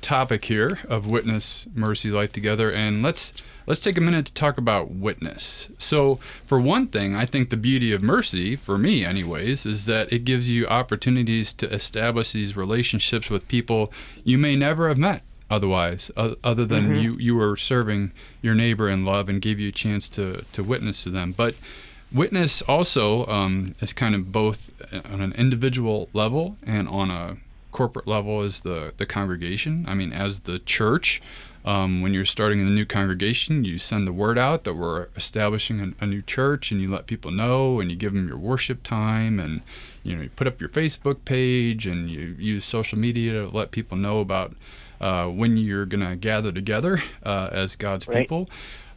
topic 0.00 0.44
here 0.44 0.78
of 0.88 1.06
witness, 1.06 1.66
mercy, 1.74 2.10
life 2.10 2.32
together, 2.32 2.70
and 2.70 3.02
let's 3.02 3.32
let's 3.66 3.80
take 3.80 3.98
a 3.98 4.00
minute 4.00 4.26
to 4.26 4.32
talk 4.34 4.58
about 4.58 4.92
witness. 4.92 5.68
So, 5.78 6.16
for 6.44 6.60
one 6.60 6.86
thing, 6.86 7.14
I 7.14 7.26
think 7.26 7.50
the 7.50 7.56
beauty 7.56 7.92
of 7.92 8.02
mercy, 8.02 8.56
for 8.56 8.78
me, 8.78 9.04
anyways, 9.04 9.66
is 9.66 9.86
that 9.86 10.12
it 10.12 10.20
gives 10.20 10.48
you 10.48 10.66
opportunities 10.66 11.52
to 11.54 11.72
establish 11.72 12.32
these 12.32 12.56
relationships 12.56 13.28
with 13.28 13.48
people 13.48 13.92
you 14.24 14.38
may 14.38 14.56
never 14.56 14.88
have 14.88 14.98
met 14.98 15.22
otherwise, 15.50 16.10
other 16.16 16.64
than 16.64 16.84
mm-hmm. 16.84 16.94
you 16.94 17.16
you 17.18 17.34
were 17.34 17.56
serving 17.56 18.12
your 18.42 18.54
neighbor 18.54 18.88
in 18.88 19.04
love 19.04 19.28
and 19.28 19.40
gave 19.42 19.58
you 19.58 19.68
a 19.68 19.72
chance 19.72 20.08
to 20.10 20.44
to 20.52 20.62
witness 20.62 21.02
to 21.04 21.10
them, 21.10 21.32
but 21.32 21.54
witness 22.12 22.62
also 22.62 23.26
um, 23.26 23.74
is 23.80 23.92
kind 23.92 24.14
of 24.14 24.32
both 24.32 24.70
on 25.04 25.20
an 25.20 25.32
individual 25.32 26.08
level 26.12 26.56
and 26.66 26.88
on 26.88 27.10
a 27.10 27.36
corporate 27.72 28.06
level 28.06 28.40
as 28.40 28.60
the 28.60 28.92
the 28.96 29.06
congregation. 29.06 29.84
I 29.86 29.94
mean, 29.94 30.12
as 30.12 30.40
the 30.40 30.58
church, 30.60 31.20
um, 31.66 32.00
when 32.00 32.14
you're 32.14 32.24
starting 32.24 32.60
a 32.60 32.64
new 32.64 32.86
congregation, 32.86 33.64
you 33.64 33.78
send 33.78 34.06
the 34.06 34.12
word 34.12 34.38
out 34.38 34.64
that 34.64 34.74
we're 34.74 35.08
establishing 35.16 35.80
a, 35.80 36.04
a, 36.04 36.06
new 36.06 36.22
church, 36.22 36.70
and 36.70 36.80
you 36.80 36.90
let 36.90 37.06
people 37.06 37.30
know, 37.30 37.80
and 37.80 37.90
you 37.90 37.96
give 37.96 38.14
them 38.14 38.28
your 38.28 38.38
worship 38.38 38.82
time, 38.82 39.38
and 39.38 39.60
you 40.02 40.16
know 40.16 40.22
you 40.22 40.30
put 40.30 40.46
up 40.46 40.60
your 40.60 40.70
Facebook 40.70 41.24
page, 41.24 41.86
and 41.86 42.08
you 42.08 42.36
use 42.38 42.64
social 42.64 42.98
media 42.98 43.32
to 43.32 43.48
let 43.48 43.72
people 43.72 43.96
know 43.96 44.20
about 44.20 44.54
uh, 45.00 45.26
when 45.26 45.56
you're 45.56 45.86
going 45.86 46.08
to 46.08 46.16
gather 46.16 46.52
together 46.52 47.02
uh, 47.24 47.48
as 47.52 47.76
God's 47.76 48.08
right. 48.08 48.18
people. 48.18 48.48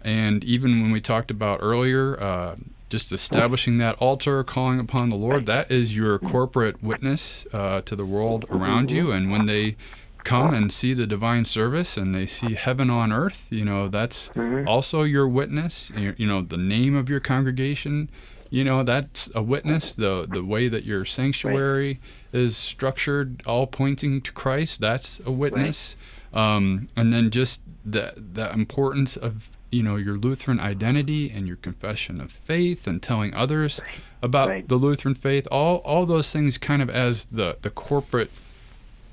And 0.01 0.43
even 0.45 0.81
when 0.81 0.91
we 0.91 1.01
talked 1.01 1.29
about 1.29 1.59
earlier, 1.61 2.17
uh, 2.21 2.55
just 2.89 3.11
establishing 3.11 3.77
that 3.77 3.95
altar, 3.99 4.43
calling 4.43 4.79
upon 4.79 5.09
the 5.09 5.15
Lord, 5.15 5.45
that 5.45 5.71
is 5.71 5.95
your 5.95 6.17
corporate 6.19 6.81
witness 6.83 7.45
uh, 7.53 7.81
to 7.81 7.95
the 7.95 8.05
world 8.05 8.45
around 8.49 8.91
you. 8.91 9.11
And 9.11 9.29
when 9.29 9.45
they 9.45 9.75
come 10.23 10.53
and 10.53 10.71
see 10.71 10.93
the 10.93 11.07
divine 11.07 11.45
service 11.45 11.97
and 11.97 12.13
they 12.13 12.25
see 12.25 12.55
heaven 12.55 12.89
on 12.89 13.11
earth, 13.11 13.47
you 13.49 13.63
know, 13.63 13.87
that's 13.87 14.29
mm-hmm. 14.29 14.67
also 14.67 15.03
your 15.03 15.27
witness. 15.27 15.91
You 15.95 16.27
know, 16.27 16.41
the 16.41 16.57
name 16.57 16.95
of 16.95 17.09
your 17.09 17.19
congregation, 17.19 18.09
you 18.49 18.63
know, 18.63 18.83
that's 18.83 19.29
a 19.35 19.41
witness. 19.41 19.93
The 19.93 20.27
the 20.29 20.43
way 20.43 20.67
that 20.67 20.83
your 20.83 21.05
sanctuary 21.05 21.99
right. 22.33 22.41
is 22.41 22.57
structured, 22.57 23.43
all 23.45 23.67
pointing 23.67 24.21
to 24.21 24.31
Christ, 24.31 24.81
that's 24.81 25.21
a 25.25 25.31
witness. 25.31 25.95
Right. 26.33 26.55
Um, 26.55 26.87
and 26.95 27.13
then 27.13 27.31
just 27.31 27.61
the 27.85 28.13
the 28.15 28.51
importance 28.51 29.15
of 29.15 29.49
you 29.71 29.83
know 29.83 29.95
your 29.95 30.15
Lutheran 30.15 30.59
identity 30.59 31.29
and 31.29 31.47
your 31.47 31.57
confession 31.57 32.19
of 32.19 32.31
faith 32.31 32.87
and 32.87 33.01
telling 33.01 33.33
others 33.33 33.79
about 34.21 34.49
right. 34.49 34.67
the 34.67 34.75
Lutheran 34.75 35.15
faith 35.15 35.47
all 35.51 35.77
all 35.77 36.05
those 36.05 36.31
things 36.31 36.57
kind 36.57 36.81
of 36.81 36.89
as 36.89 37.25
the 37.25 37.57
the 37.61 37.69
corporate 37.69 38.31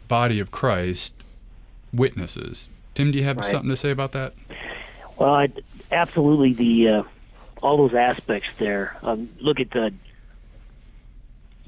body 0.08 0.40
of 0.40 0.50
Christ 0.50 1.24
witnesses. 1.92 2.68
Tim, 2.94 3.12
do 3.12 3.18
you 3.18 3.24
have 3.24 3.36
right. 3.36 3.44
something 3.44 3.70
to 3.70 3.76
say 3.76 3.90
about 3.90 4.12
that? 4.12 4.32
Well, 5.18 5.34
I, 5.34 5.48
absolutely. 5.92 6.52
The 6.52 6.88
uh, 6.88 7.02
all 7.62 7.76
those 7.76 7.94
aspects 7.94 8.48
there. 8.58 8.96
Um, 9.02 9.28
look 9.40 9.60
at 9.60 9.70
the, 9.70 9.92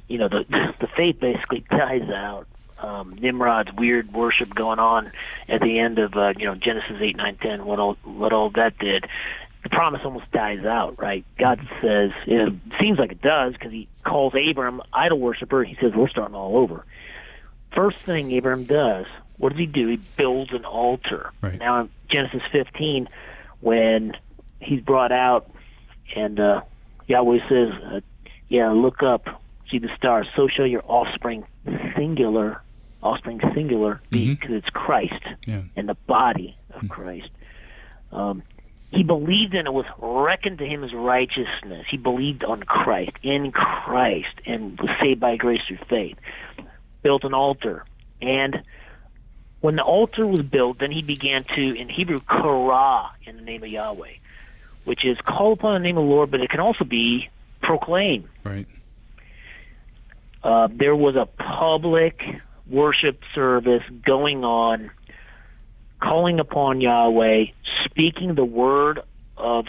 you 0.07 0.19
know, 0.19 0.29
the 0.29 0.45
the 0.81 0.87
faith 0.89 1.21
basically 1.21 1.65
dies 1.71 2.09
out. 2.11 2.47
Um, 2.81 3.17
Nimrod's 3.21 3.73
weird 3.73 4.13
worship 4.13 4.55
going 4.55 4.79
on 4.79 5.11
at 5.49 5.61
the 5.61 5.79
end 5.79 5.99
of 5.99 6.15
uh, 6.15 6.35
you 6.39 6.47
know 6.47 6.55
Genesis 6.55 6.97
eight 7.01 7.17
nine 7.17 7.37
ten. 7.37 7.65
What 7.65 7.79
all 7.79 7.95
what 8.05 8.33
all 8.33 8.51
that 8.51 8.79
did. 8.79 9.07
The 9.65 9.71
promise 9.71 10.03
almost 10.05 10.31
dies 10.31 10.65
out, 10.65 11.01
right? 11.01 11.25
God 11.37 11.61
says 11.81 12.13
it 12.27 12.53
seems 12.81 12.99
like 12.99 13.11
it 13.11 13.21
does 13.21 13.55
because 13.55 13.73
He 13.73 13.89
calls 14.05 14.33
Abram 14.35 14.81
idol 14.93 15.19
worshiper. 15.19 15.65
He 15.65 15.77
says 15.81 15.93
we're 15.95 16.09
starting 16.09 16.37
all 16.37 16.57
over. 16.57 16.85
First 17.77 17.99
thing 17.99 18.37
Abram 18.37 18.65
does, 18.65 19.07
what 19.37 19.51
does 19.51 19.59
he 19.59 19.67
do? 19.67 19.89
He 19.89 20.01
builds 20.17 20.53
an 20.53 20.65
altar. 20.65 21.31
Right. 21.43 21.59
Now 21.59 21.83
in 21.83 21.91
Genesis 22.09 22.43
15, 22.51 23.09
when 23.61 24.17
he's 24.61 24.81
brought 24.81 25.13
out, 25.13 25.51
and 26.17 26.41
uh, 26.41 26.63
Yahweh 27.07 27.39
says, 27.49 27.71
uh, 27.85 28.01
"Yeah, 28.49 28.71
look 28.71 29.03
up, 29.03 29.43
see 29.71 29.79
the 29.79 29.91
stars. 29.97 30.27
So 30.35 30.49
shall 30.49 30.67
your 30.67 30.83
offspring, 30.87 31.45
singular, 31.97 32.63
offspring 33.03 33.41
singular, 33.55 34.01
mm-hmm. 34.11 34.33
because 34.33 34.51
it's 34.51 34.69
Christ 34.71 35.23
yeah. 35.47 35.63
and 35.77 35.89
the 35.89 35.95
body 35.95 36.57
of 36.71 36.83
mm-hmm. 36.83 36.89
Christ." 36.89 37.31
Um, 38.13 38.43
he 38.91 39.03
believed 39.03 39.55
and 39.55 39.69
it 39.69 39.73
was 39.73 39.85
reckoned 39.99 40.59
to 40.59 40.67
him 40.67 40.83
as 40.83 40.95
righteousness. 40.95 41.87
He 41.91 41.99
believed 41.99 42.43
on 42.43 42.63
Christ, 42.63 43.13
in 43.23 43.53
Christ, 43.53 44.35
and 44.47 44.81
was 44.81 44.91
saved 44.99 45.21
by 45.21 45.37
grace 45.37 45.61
through 45.69 45.79
faith 45.91 46.17
built 47.03 47.25
an 47.25 47.35
altar. 47.35 47.85
And 48.21 48.63
when 49.61 49.77
the 49.77 49.83
altar 49.83 50.27
was 50.27 50.43
built, 50.43 50.79
then 50.79 50.91
he 50.91 51.03
began 51.03 51.45
to, 51.45 51.77
in 51.77 51.89
Hebrew, 51.89 52.21
kara 52.21 53.11
in 53.25 53.37
the 53.37 53.43
name 53.43 53.63
of 53.63 53.71
Yahweh, 53.71 54.15
which 54.85 55.05
is 55.05 55.19
call 55.19 55.53
upon 55.53 55.81
the 55.81 55.87
name 55.87 55.97
of 55.97 56.05
the 56.05 56.11
Lord, 56.11 56.31
but 56.31 56.41
it 56.41 56.51
can 56.51 56.61
also 56.61 56.85
be 56.85 57.31
proclaim. 57.63 58.29
Right. 58.45 58.67
Uh, 60.43 60.69
there 60.71 60.95
was 60.95 61.17
a 61.17 61.27
public 61.27 62.23
worship 62.69 63.21
service 63.35 63.83
going 64.05 64.45
on, 64.45 64.91
calling 66.03 66.41
upon 66.41 66.81
Yahweh, 66.81 67.47
speaking 67.85 68.35
the 68.35 68.45
word 68.45 69.01
of 69.37 69.67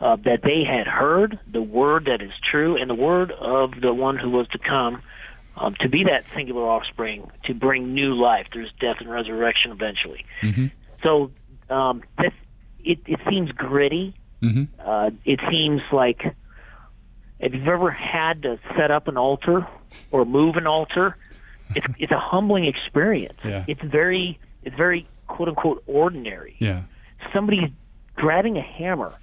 uh, 0.00 0.16
that 0.16 0.42
they 0.42 0.62
had 0.64 0.86
heard, 0.86 1.38
the 1.50 1.62
word 1.62 2.04
that 2.04 2.22
is 2.22 2.32
true, 2.50 2.80
and 2.80 2.88
the 2.88 2.94
word 2.94 3.32
of 3.32 3.80
the 3.80 3.92
one 3.92 4.16
who 4.16 4.30
was 4.30 4.46
to 4.48 4.58
come, 4.58 5.02
um, 5.56 5.74
to 5.80 5.88
be 5.88 6.04
that 6.04 6.24
singular 6.34 6.62
offspring, 6.62 7.28
to 7.44 7.54
bring 7.54 7.94
new 7.94 8.14
life. 8.14 8.46
There's 8.52 8.72
death 8.80 8.96
and 9.00 9.10
resurrection 9.10 9.72
eventually. 9.72 10.24
Mm-hmm. 10.42 10.66
So 11.02 11.32
um, 11.68 12.02
this, 12.18 12.32
it, 12.84 13.00
it 13.06 13.20
seems 13.28 13.50
gritty. 13.52 14.14
Mm-hmm. 14.40 14.64
Uh, 14.78 15.10
it 15.24 15.40
seems 15.50 15.82
like 15.90 16.22
if 17.40 17.54
you've 17.54 17.66
ever 17.66 17.90
had 17.90 18.42
to 18.42 18.60
set 18.76 18.92
up 18.92 19.08
an 19.08 19.16
altar 19.16 19.66
or 20.12 20.24
move 20.24 20.56
an 20.56 20.66
altar, 20.66 21.16
it's 21.74 21.86
it's 21.98 22.12
a 22.12 22.18
humbling 22.18 22.64
experience. 22.66 23.38
Yeah. 23.44 23.64
It's 23.66 23.82
very 23.82 24.38
it's 24.62 24.76
very 24.76 25.08
quote 25.26 25.48
unquote 25.48 25.82
ordinary. 25.86 26.56
Yeah. 26.58 26.82
Somebody's 27.32 27.70
grabbing 28.14 28.56
a 28.56 28.62
hammer. 28.62 29.14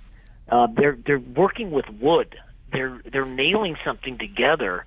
Uh, 0.49 0.67
they're 0.75 0.97
they're 1.05 1.19
working 1.19 1.71
with 1.71 1.85
wood. 1.99 2.35
They're 2.71 3.01
they're 3.11 3.25
nailing 3.25 3.77
something 3.83 4.17
together 4.17 4.85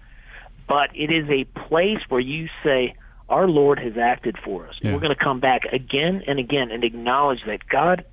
but 0.68 0.90
it 0.94 1.10
is 1.10 1.28
a 1.30 1.44
place 1.66 1.98
where 2.08 2.20
you 2.20 2.48
say, 2.62 2.94
Our 3.28 3.48
Lord 3.48 3.80
has 3.80 3.96
acted 3.96 4.36
for 4.44 4.68
us. 4.68 4.74
Yeah. 4.82 4.92
We're 4.92 5.00
going 5.00 5.16
to 5.16 5.24
come 5.24 5.40
back 5.40 5.62
again 5.72 6.22
and 6.26 6.38
again 6.38 6.70
and 6.70 6.84
acknowledge 6.84 7.40
that 7.46 7.66
God 7.68 8.04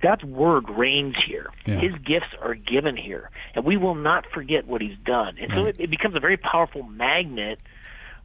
God's 0.00 0.24
word 0.24 0.70
reigns 0.70 1.16
here. 1.26 1.48
Yeah. 1.66 1.80
His 1.80 1.92
gifts 1.92 2.32
are 2.40 2.54
given 2.54 2.96
here, 2.96 3.30
and 3.54 3.64
we 3.64 3.76
will 3.76 3.96
not 3.96 4.24
forget 4.32 4.66
what 4.66 4.80
He's 4.80 4.96
done. 5.04 5.36
And 5.38 5.52
so 5.54 5.64
it, 5.66 5.76
it 5.78 5.90
becomes 5.90 6.16
a 6.16 6.20
very 6.20 6.36
powerful 6.36 6.82
magnet 6.82 7.58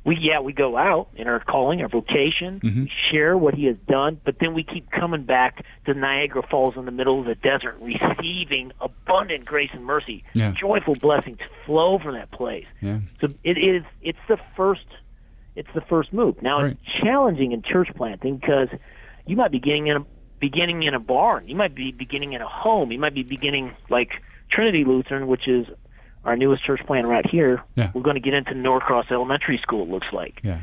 we 0.04 0.18
yeah 0.18 0.40
we 0.40 0.54
go 0.54 0.78
out 0.78 1.08
in 1.16 1.28
our 1.28 1.40
calling 1.40 1.82
our 1.82 1.88
vocation 1.88 2.60
mm-hmm. 2.60 2.86
share 3.12 3.38
what 3.38 3.54
he 3.54 3.66
has 3.66 3.78
done 3.88 4.20
but 4.24 4.40
then 4.40 4.54
we 4.54 4.64
keep 4.64 4.90
coming 4.92 5.24
back 5.24 5.66
to 5.86 5.94
niagara 5.94 6.44
falls 6.50 6.76
in 6.78 6.86
the 6.86 6.92
middle 6.92 7.20
of 7.20 7.26
the 7.26 7.36
desert 7.36 7.78
receiving 7.82 8.72
abundant 8.82 9.46
grace 9.46 9.70
and 9.74 9.86
mercy 9.86 10.24
yeah. 10.34 10.54
joyful 10.60 10.96
blessings 10.96 11.40
flow 11.66 12.00
from 12.00 12.14
that 12.14 12.32
place 12.32 12.66
yeah. 12.82 13.00
so 13.22 13.28
it 13.44 13.58
is 13.58 13.84
it's 14.02 14.20
the 14.28 14.38
first 14.56 14.86
it's 15.56 15.70
the 15.74 15.82
first 15.82 16.12
move 16.12 16.42
now 16.42 16.62
right. 16.62 16.72
it's 16.72 17.04
challenging 17.04 17.52
in 17.52 17.62
church 17.62 17.90
planting 17.96 18.38
because 18.38 18.70
you 19.26 19.36
might 19.36 19.52
be 19.52 19.60
getting 19.60 19.88
in 19.88 19.98
a 19.98 20.06
beginning 20.40 20.84
in 20.84 20.94
a 20.94 21.00
barn 21.00 21.48
you 21.48 21.56
might 21.56 21.74
be 21.74 21.92
beginning 21.92 22.34
in 22.34 22.42
a 22.42 22.48
home 22.48 22.92
you 22.92 23.00
might 23.00 23.14
be 23.14 23.24
beginning 23.24 23.74
like 23.90 24.22
trinity 24.52 24.84
lutheran 24.84 25.28
which 25.28 25.48
is 25.48 25.66
our 26.26 26.36
newest 26.36 26.64
church 26.64 26.82
plan 26.86 27.06
right 27.06 27.26
here, 27.30 27.62
yeah. 27.76 27.92
we're 27.94 28.02
going 28.02 28.16
to 28.16 28.22
get 28.22 28.34
into 28.34 28.54
Norcross 28.54 29.12
Elementary 29.12 29.60
School. 29.62 29.84
It 29.84 29.90
looks 29.90 30.08
like. 30.14 30.40
Yeah. 30.44 30.62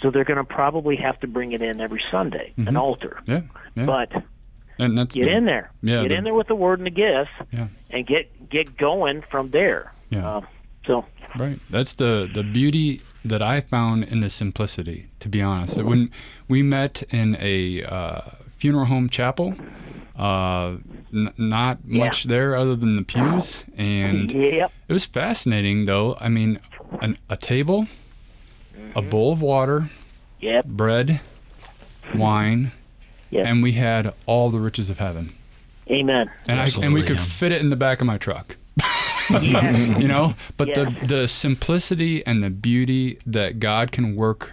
So 0.00 0.10
they're 0.10 0.24
going 0.24 0.38
to 0.38 0.44
probably 0.44 0.96
have 0.96 1.18
to 1.20 1.26
bring 1.26 1.52
it 1.52 1.62
in 1.62 1.80
every 1.80 2.02
Sunday, 2.10 2.52
mm-hmm. 2.52 2.68
an 2.68 2.76
altar. 2.76 3.20
Yeah. 3.26 3.42
yeah. 3.74 3.86
But 3.86 4.12
and 4.78 4.96
that's 4.96 5.14
get 5.14 5.24
the, 5.24 5.36
in 5.36 5.44
there. 5.44 5.70
Yeah, 5.82 6.02
get 6.02 6.08
the, 6.08 6.14
in 6.16 6.24
there 6.24 6.34
with 6.34 6.48
the 6.48 6.54
word 6.54 6.80
and 6.80 6.86
the 6.86 6.90
gifts. 6.90 7.30
Yeah. 7.50 7.68
And 7.90 8.06
get 8.06 8.48
get 8.48 8.76
going 8.76 9.22
from 9.30 9.50
there. 9.50 9.92
Yeah. 10.10 10.28
Uh, 10.28 10.40
so. 10.86 11.04
Right. 11.38 11.60
That's 11.70 11.94
the 11.94 12.28
the 12.32 12.42
beauty 12.42 13.02
that 13.24 13.42
I 13.42 13.60
found 13.60 14.04
in 14.04 14.20
the 14.20 14.30
simplicity. 14.30 15.08
To 15.20 15.28
be 15.28 15.42
honest, 15.42 15.76
That 15.76 15.84
when 15.84 16.10
we 16.48 16.62
met 16.62 17.02
in 17.10 17.36
a 17.38 17.84
uh, 17.84 18.20
funeral 18.50 18.86
home 18.86 19.08
chapel 19.08 19.54
uh, 20.20 20.76
n- 21.14 21.32
not 21.38 21.78
yeah. 21.86 22.04
much 22.04 22.24
there 22.24 22.54
other 22.54 22.76
than 22.76 22.94
the 22.94 23.02
pews, 23.02 23.64
and 23.74 24.30
yep. 24.30 24.70
it 24.86 24.92
was 24.92 25.06
fascinating 25.06 25.86
though. 25.86 26.18
I 26.20 26.28
mean, 26.28 26.60
an, 27.00 27.16
a 27.30 27.38
table, 27.38 27.86
mm-hmm. 28.76 28.98
a 28.98 29.00
bowl 29.00 29.32
of 29.32 29.40
water, 29.40 29.88
yep. 30.38 30.66
bread, 30.66 31.22
wine, 32.14 32.72
yep. 33.30 33.46
and 33.46 33.62
we 33.62 33.72
had 33.72 34.12
all 34.26 34.50
the 34.50 34.60
riches 34.60 34.90
of 34.90 34.98
heaven. 34.98 35.32
Amen. 35.90 36.30
And 36.46 36.60
I 36.60 36.66
and 36.82 36.92
we 36.92 37.02
could 37.02 37.18
fit 37.18 37.50
it 37.50 37.62
in 37.62 37.70
the 37.70 37.76
back 37.76 38.02
of 38.02 38.06
my 38.06 38.18
truck. 38.18 38.56
you 39.40 40.06
know, 40.06 40.34
but 40.58 40.68
yes. 40.68 40.76
the 40.76 41.06
the 41.06 41.28
simplicity 41.28 42.24
and 42.26 42.42
the 42.42 42.50
beauty 42.50 43.18
that 43.24 43.58
God 43.58 43.90
can 43.90 44.16
work 44.16 44.52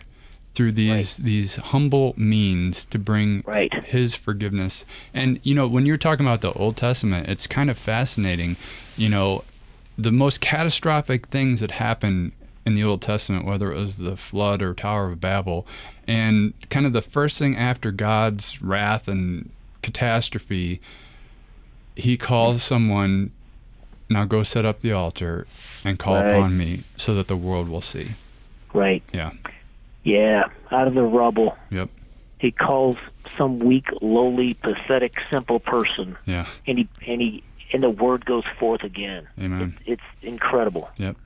through 0.58 0.72
these 0.72 1.18
these 1.18 1.58
humble 1.58 2.16
means 2.18 2.84
to 2.86 2.98
bring 2.98 3.44
Right. 3.46 3.72
his 3.86 4.16
forgiveness. 4.16 4.86
And 5.14 5.40
you 5.44 5.54
know, 5.54 5.68
when 5.68 5.86
you're 5.86 5.98
talking 5.98 6.26
about 6.26 6.42
the 6.42 6.52
Old 6.54 6.76
Testament, 6.76 7.30
it's 7.30 7.46
kind 7.46 7.70
of 7.70 7.78
fascinating. 7.78 8.56
You 8.98 9.10
know, 9.10 9.44
the 10.00 10.12
most 10.12 10.42
catastrophic 10.42 11.28
things 11.28 11.60
that 11.60 11.70
happen 11.70 12.32
in 12.66 12.74
the 12.74 12.84
Old 12.84 13.04
Testament, 13.04 13.46
whether 13.46 13.72
it 13.72 13.78
was 13.78 13.98
the 13.98 14.18
flood 14.18 14.64
or 14.64 14.74
Tower 14.74 15.12
of 15.12 15.22
Babel, 15.22 15.68
and 16.08 16.54
kind 16.72 16.88
of 16.88 16.92
the 16.94 17.04
first 17.04 17.38
thing 17.38 17.56
after 17.56 17.92
God's 17.92 18.60
wrath 18.60 19.08
and 19.08 19.52
catastrophe, 19.84 20.82
he 21.96 22.18
calls 22.18 22.64
hmm. 22.64 22.68
someone, 22.74 23.32
now 24.10 24.26
go 24.26 24.42
set 24.42 24.66
up 24.66 24.80
the 24.80 24.92
altar 24.92 25.46
and 25.84 26.00
call 26.00 26.16
Right. 26.16 26.32
upon 26.32 26.58
me 26.58 26.80
so 26.98 27.14
that 27.14 27.28
the 27.28 27.38
world 27.38 27.70
will 27.70 27.84
see. 27.84 28.14
Right. 28.74 29.04
Yeah. 29.14 29.32
Yeah. 30.08 30.46
Out 30.72 30.88
of 30.88 30.94
the 30.94 31.04
rubble. 31.04 31.58
Yep. 31.70 31.90
He 32.40 32.52
calls 32.52 32.96
some 33.38 33.60
weak, 33.60 33.88
lowly, 34.02 34.54
pathetic, 34.54 35.16
simple 35.30 35.60
person, 35.60 36.16
Yeah. 36.26 36.48
and 36.66 36.78
he 36.78 36.88
and 37.08 37.20
he 37.22 37.44
and 37.74 37.84
the 37.84 37.90
word 37.90 38.26
goes 38.26 38.44
forth 38.60 38.84
again. 38.84 39.28
Amen. 39.40 39.78
It's 39.86 40.02
incredible. 40.22 40.90
Yep. 40.98 41.18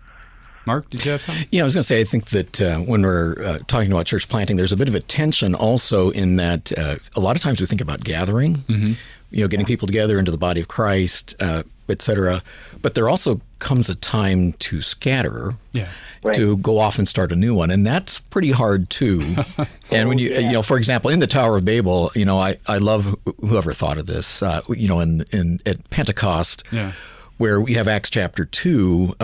Mark, 0.66 0.89
did 0.89 1.03
you 1.05 1.12
have 1.12 1.22
something? 1.22 1.45
Yeah, 1.51 1.62
I 1.62 1.66
was 1.66 1.74
going 1.74 1.82
to 1.82 1.88
say, 1.88 2.01
I 2.01 2.03
think 2.03 2.26
that 2.30 2.62
uh, 2.62 2.80
when 2.80 3.01
we're 3.01 3.36
uh, 3.43 3.59
talking 3.68 3.91
about 3.91 4.05
church 4.05 4.28
planting, 4.30 4.57
there's 4.57 4.72
a 4.72 4.78
bit 4.78 4.88
of 4.88 4.95
a 4.95 4.99
tension 4.99 5.55
also 5.55 6.09
in 6.12 6.36
that 6.38 6.72
uh, 6.78 6.97
a 7.16 7.20
lot 7.20 7.36
of 7.36 7.41
times 7.41 7.59
we 7.59 7.66
think 7.66 7.82
about 7.82 8.03
gathering, 8.03 8.64
you 8.68 8.95
know, 9.41 9.47
getting 9.47 9.66
people 9.66 9.88
together 9.88 10.20
into 10.20 10.32
the 10.32 10.38
body 10.38 10.62
of 10.62 10.68
Christ, 10.68 11.36
uh, 11.39 11.64
et 11.89 12.01
cetera. 12.01 12.43
But 12.82 12.93
there 12.95 13.09
also 13.09 13.41
comes 13.59 13.89
a 13.89 13.95
time 13.95 14.53
to 14.53 14.82
scatter. 14.82 15.55
Yeah. 15.72 15.89
Right. 16.24 16.36
To 16.36 16.55
go 16.57 16.78
off 16.78 16.99
and 16.99 17.07
start 17.07 17.32
a 17.32 17.36
new 17.36 17.55
one, 17.55 17.72
and 17.72 17.84
that's 17.84 18.20
pretty 18.20 18.51
hard 18.51 18.91
too. 18.91 19.36
and 19.91 20.07
when 20.07 20.20
you, 20.20 20.30
you 20.36 20.51
know, 20.51 20.62
for 20.62 20.78
example, 20.78 21.09
in 21.09 21.18
the 21.18 21.26
Tower 21.26 21.57
of 21.57 21.66
Babel, 21.66 22.12
you 22.14 22.26
know, 22.26 22.38
I, 22.38 22.57
I 22.68 22.78
love 22.78 23.18
whoever 23.39 23.74
thought 23.74 23.97
of 23.97 24.05
this. 24.05 24.43
Uh, 24.43 24.62
you 24.70 24.88
know, 24.88 24.99
in 24.99 25.24
in 25.34 25.57
at 25.66 25.89
Pentecost, 25.89 26.64
Yeah. 26.72 26.91
where 27.38 27.59
we 27.59 27.74
have 27.74 27.88
Acts 27.88 28.12
chapter 28.12 28.45
2 28.45 29.16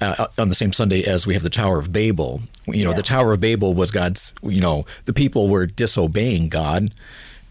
uh, 0.00 0.14
uh, 0.18 0.26
on 0.38 0.48
the 0.48 0.54
same 0.54 0.72
Sunday 0.72 1.02
as 1.04 1.26
we 1.26 1.34
have 1.34 1.42
the 1.42 1.50
Tower 1.50 1.78
of 1.78 1.92
Babel. 1.92 2.40
You 2.66 2.84
know, 2.84 2.92
the 2.92 3.02
Tower 3.02 3.32
of 3.32 3.40
Babel 3.40 3.74
was 3.74 3.90
God's, 3.90 4.34
you 4.42 4.60
know, 4.60 4.84
the 5.06 5.12
people 5.12 5.48
were 5.48 5.66
disobeying 5.66 6.48
God 6.48 6.90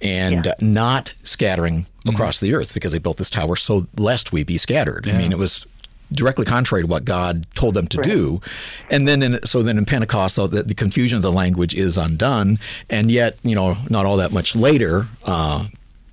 and 0.01 0.45
Yeah. 0.45 0.51
not 0.59 1.13
scattering 1.23 1.85
across 2.07 2.39
the 2.39 2.53
earth 2.53 2.73
because 2.73 2.91
they 2.91 2.99
built 2.99 3.17
this 3.17 3.29
tower 3.31 3.55
so 3.55 3.87
lest 3.97 4.31
we 4.31 4.43
be 4.43 4.57
scattered. 4.57 5.07
I 5.07 5.17
mean, 5.17 5.31
it 5.31 5.37
was 5.39 5.65
directly 6.11 6.45
contrary 6.45 6.83
to 6.83 6.87
what 6.87 7.03
God 7.03 7.47
told 7.55 7.73
them 7.73 7.87
to 7.87 7.97
do. 8.03 8.39
And 8.91 9.07
then 9.07 9.23
in, 9.23 9.43
so 9.43 9.63
then 9.63 9.77
in 9.79 9.85
Pentecost, 9.85 10.35
so 10.35 10.45
the, 10.45 10.61
the 10.61 10.75
confusion 10.75 11.15
of 11.15 11.23
the 11.23 11.31
language 11.31 11.73
is 11.73 11.97
undone. 11.97 12.59
And 12.91 13.09
yet, 13.09 13.37
you 13.41 13.55
know, 13.55 13.77
not 13.89 14.05
all 14.05 14.17
that 14.17 14.31
much 14.31 14.55
later, 14.55 15.07
uh, 15.25 15.65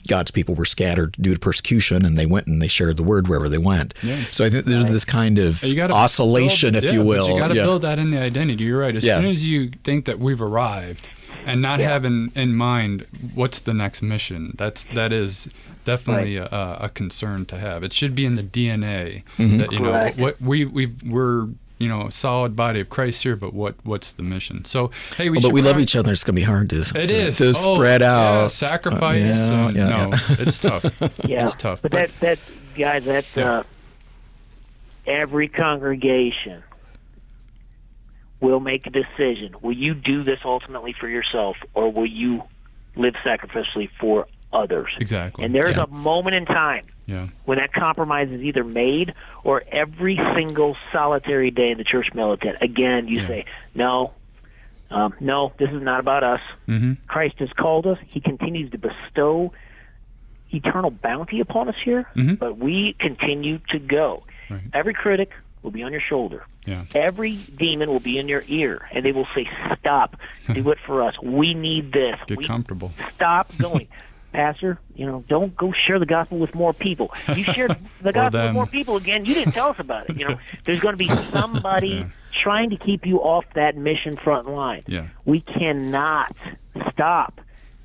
God's 0.09 0.31
people 0.31 0.55
were 0.55 0.65
scattered 0.65 1.13
due 1.21 1.35
to 1.35 1.39
persecution, 1.41 2.05
and 2.05 2.19
they 2.19 2.27
went 2.27 2.47
and 2.47 2.61
they 2.61 2.69
shared 2.69 2.97
the 2.97 3.03
word 3.03 3.29
wherever 3.29 3.49
they 3.49 3.59
went. 3.59 3.95
Yeah. 4.03 4.17
So 4.31 4.45
I 4.45 4.51
think 4.51 4.65
there's 4.65 4.87
this 4.87 5.05
kind 5.05 5.39
of 5.39 5.63
You 5.63 5.75
gotta 5.75 5.95
oscillation, 5.95 6.73
build- 6.73 6.85
if 6.85 6.91
yeah, 6.91 6.97
you 6.97 7.01
but 7.05 7.07
will. 7.07 7.29
You 7.31 7.41
got 7.41 7.49
to 7.49 7.55
Yeah. 7.55 7.63
build 7.65 7.83
that 7.83 7.99
in 7.99 8.11
the 8.11 8.19
identity. 8.21 8.65
You're 8.65 8.81
right. 8.81 8.95
As 8.97 9.05
Yeah. 9.05 9.21
soon 9.21 9.31
as 9.31 9.47
you 9.47 9.71
think 9.85 10.05
that 10.07 10.19
we've 10.19 10.41
arrived, 10.43 11.09
and 11.45 11.61
not 11.61 11.81
having 11.81 12.31
in 12.37 12.55
mind 12.55 13.05
what's 13.35 13.61
the 13.61 13.75
next 13.75 14.01
mission, 14.03 14.55
that's 14.57 14.85
that 14.95 15.13
is 15.13 15.49
definitely 15.85 16.37
a, 16.37 16.47
a 16.47 16.89
concern 16.95 17.45
to 17.47 17.59
have. 17.59 17.83
It 17.83 17.93
should 17.93 18.15
be 18.15 18.25
in 18.25 18.37
the 18.37 18.43
DNA 18.45 19.25
Mm-hmm. 19.39 19.59
that 19.59 19.73
you 19.73 19.81
know 19.81 19.91
Correct. 19.91 20.19
what 20.19 20.41
we 20.41 20.65
we 20.65 20.93
we're 21.05 21.49
you 21.83 21.89
know 21.89 22.09
solid 22.11 22.55
body 22.55 22.81
of 22.81 22.89
Christ 22.91 23.23
here, 23.23 23.37
but 23.37 23.53
what 23.53 23.75
what's 23.85 24.13
the 24.13 24.23
mission? 24.23 24.65
So 24.65 24.91
hey, 25.17 25.29
we 25.31 25.39
Well, 25.39 25.43
but 25.43 25.49
should 25.49 25.55
we 25.55 25.63
love 25.63 25.81
each 25.81 25.97
other. 25.97 26.13
It's 26.13 26.25
going 26.25 26.35
to 26.37 26.41
be 26.41 26.45
hard 26.47 26.71
to, 26.71 26.77
It 26.95 27.09
to, 27.09 27.15
is 27.15 27.39
to 27.39 27.49
Oh, 27.57 27.75
spread 27.75 28.01
yeah, 28.03 28.43
out. 28.45 28.53
sacrifice. 28.53 29.23
yeah, 29.23 29.67
and, 29.67 29.77
yeah, 29.77 29.89
no, 29.89 29.97
yeah. 30.11 30.19
it's 30.39 30.59
tough. 30.59 30.85
Yeah, 31.29 31.43
It's 31.45 31.55
tough, 31.55 31.83
But, 31.83 31.91
but- 31.91 32.11
that 32.21 32.21
that 32.21 32.39
guys, 32.77 33.05
that's 33.05 33.37
Yeah. 33.37 33.53
uh, 33.53 33.63
every 35.07 35.49
congregation 35.49 36.63
will 38.41 38.61
make 38.61 38.87
a 38.87 38.91
decision. 38.91 39.55
Will 39.63 39.73
you 39.73 39.95
do 39.95 40.25
this 40.25 40.41
ultimately 40.45 40.93
for 40.99 41.09
yourself, 41.09 41.57
or 41.75 41.91
will 41.93 42.07
you 42.07 42.43
live 42.97 43.15
sacrificially 43.25 43.89
for 44.01 44.27
others? 44.53 44.91
Exactly. 44.99 45.45
And 45.45 45.55
there's 45.55 45.77
Yeah. 45.77 45.85
a 45.85 45.87
moment 45.89 46.35
in 46.37 46.47
time 46.47 46.87
yeah. 47.07 47.27
when 47.45 47.59
that 47.59 47.73
compromise 47.73 48.31
is 48.31 48.43
either 48.43 48.65
made 48.65 49.15
or 49.45 49.63
every 49.71 50.19
single 50.35 50.77
solitary 50.93 51.51
day 51.51 51.71
in 51.71 51.79
the 51.79 51.85
church 51.85 52.09
militant, 52.15 52.59
again, 52.61 53.09
you 53.09 53.21
Yeah. 53.21 53.27
say, 53.27 53.45
no, 53.75 54.13
um, 54.91 55.15
no, 55.21 55.53
this 55.59 55.71
is 55.71 55.83
not 55.83 56.01
about 56.01 56.23
us. 56.23 56.41
Mm-hmm. 56.69 56.93
Christ 57.07 57.39
has 57.39 57.51
called 57.53 57.87
us. 57.87 57.99
He 58.09 58.21
continues 58.21 58.71
to 58.73 58.79
bestow 58.79 59.53
eternal 60.53 60.91
bounty 60.91 61.41
upon 61.41 61.69
us 61.69 61.77
here, 61.83 62.07
Mhm. 62.15 62.39
but 62.39 62.59
we 62.59 62.95
continue 62.99 63.59
to 63.71 63.79
go. 63.79 64.23
Right. 64.51 64.61
Every 64.75 64.93
critic 64.93 65.31
will 65.63 65.71
be 65.71 65.83
on 65.83 65.93
your 65.93 66.01
shoulder. 66.03 66.45
Yeah. 66.67 66.83
Every 66.95 67.37
demon 67.57 67.89
will 67.89 68.01
be 68.01 68.19
in 68.19 68.29
your 68.29 68.45
ear, 68.49 68.87
and 68.93 69.05
they 69.05 69.13
will 69.13 69.27
say, 69.35 69.49
"Stop! 69.79 70.17
Do 70.53 70.71
it 70.71 70.79
for 70.87 71.03
us. 71.03 71.15
We 71.23 71.55
need 71.55 71.93
this. 71.93 72.17
Get 72.27 72.37
we 72.39 72.45
comfortable. 72.45 72.93
stop 73.15 73.51
going." 73.59 73.89
Pastor, 74.33 74.79
you 74.95 75.07
know, 75.07 75.25
don't 75.29 75.55
go 75.57 75.73
share 75.87 75.99
the 75.99 76.07
gospel 76.07 76.39
with 76.39 76.55
more 76.55 76.73
people. 76.73 77.13
You 77.37 77.45
shared 77.45 77.77
the 78.03 78.13
gospel 78.13 78.43
with 78.45 78.53
more 78.53 78.67
people 78.67 78.97
again. 78.97 79.25
You 79.25 79.35
didn't 79.35 79.53
tell 79.53 79.69
us 79.69 79.79
about 79.79 80.09
it. 80.11 80.17
You 80.17 80.29
know, 80.29 80.39
there's 80.65 80.81
going 80.81 80.95
to 80.95 80.97
be 80.99 81.15
somebody 81.17 81.89
Yeah. 81.89 82.05
trying 82.43 82.71
to 82.71 82.77
keep 82.77 83.05
you 83.07 83.19
off 83.19 83.45
that 83.55 83.77
mission 83.77 84.17
front 84.17 84.49
line. 84.49 84.85
Yeah. 84.87 85.09
We 85.25 85.41
cannot 85.41 86.35
stop. 86.91 87.41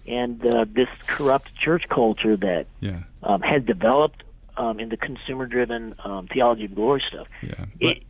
And 0.08 0.44
uh, 0.50 0.66
this 0.70 0.88
corrupt 1.06 1.54
church 1.56 1.90
culture 1.90 2.36
that 2.38 2.68
Yeah. 2.80 3.00
um, 3.24 3.42
has 3.42 3.64
developed 3.64 4.24
um, 4.56 4.80
in 4.80 4.90
the 4.90 4.98
consumer-driven 4.98 5.96
um, 6.04 6.28
theology 6.28 6.66
of 6.66 6.74
glory 6.76 7.04
stuff, 7.08 7.28
Yeah. 7.44 7.66
But, 7.80 7.98
it, 7.98 8.04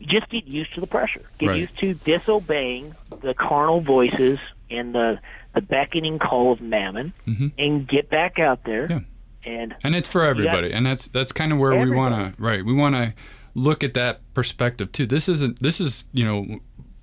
just 0.00 0.28
get 0.28 0.44
used 0.46 0.74
to 0.74 0.80
the 0.80 0.86
pressure. 0.88 1.22
Get 1.38 1.48
Right. 1.50 1.60
used 1.60 1.78
to 1.78 1.94
disobeying 1.94 2.94
the 3.22 3.32
carnal 3.34 3.80
voices 3.80 4.40
and 4.68 4.92
the 4.94 5.20
the 5.54 5.60
beckoning 5.60 6.18
call 6.18 6.52
of 6.52 6.60
mammon, 6.60 7.12
Mhm. 7.26 7.52
and 7.58 7.88
get 7.88 8.10
back 8.10 8.38
out 8.38 8.64
there. 8.64 8.86
Yeah. 8.90 9.00
And 9.46 9.74
and 9.84 9.94
it's 9.94 10.08
for 10.08 10.24
everybody 10.24 10.72
and 10.72 10.86
that's 10.86 11.06
that's 11.08 11.30
kind 11.30 11.52
of 11.52 11.58
where 11.58 11.78
we 11.78 11.90
want 11.90 12.14
to 12.14 12.42
right 12.42 12.64
we 12.64 12.72
want 12.72 12.94
to 12.94 13.12
look 13.54 13.84
at 13.84 13.92
that 13.92 14.20
perspective 14.32 14.90
too 14.90 15.04
this 15.04 15.28
isn't 15.28 15.60
this 15.62 15.82
is 15.82 16.06
you 16.14 16.24
know 16.24 16.60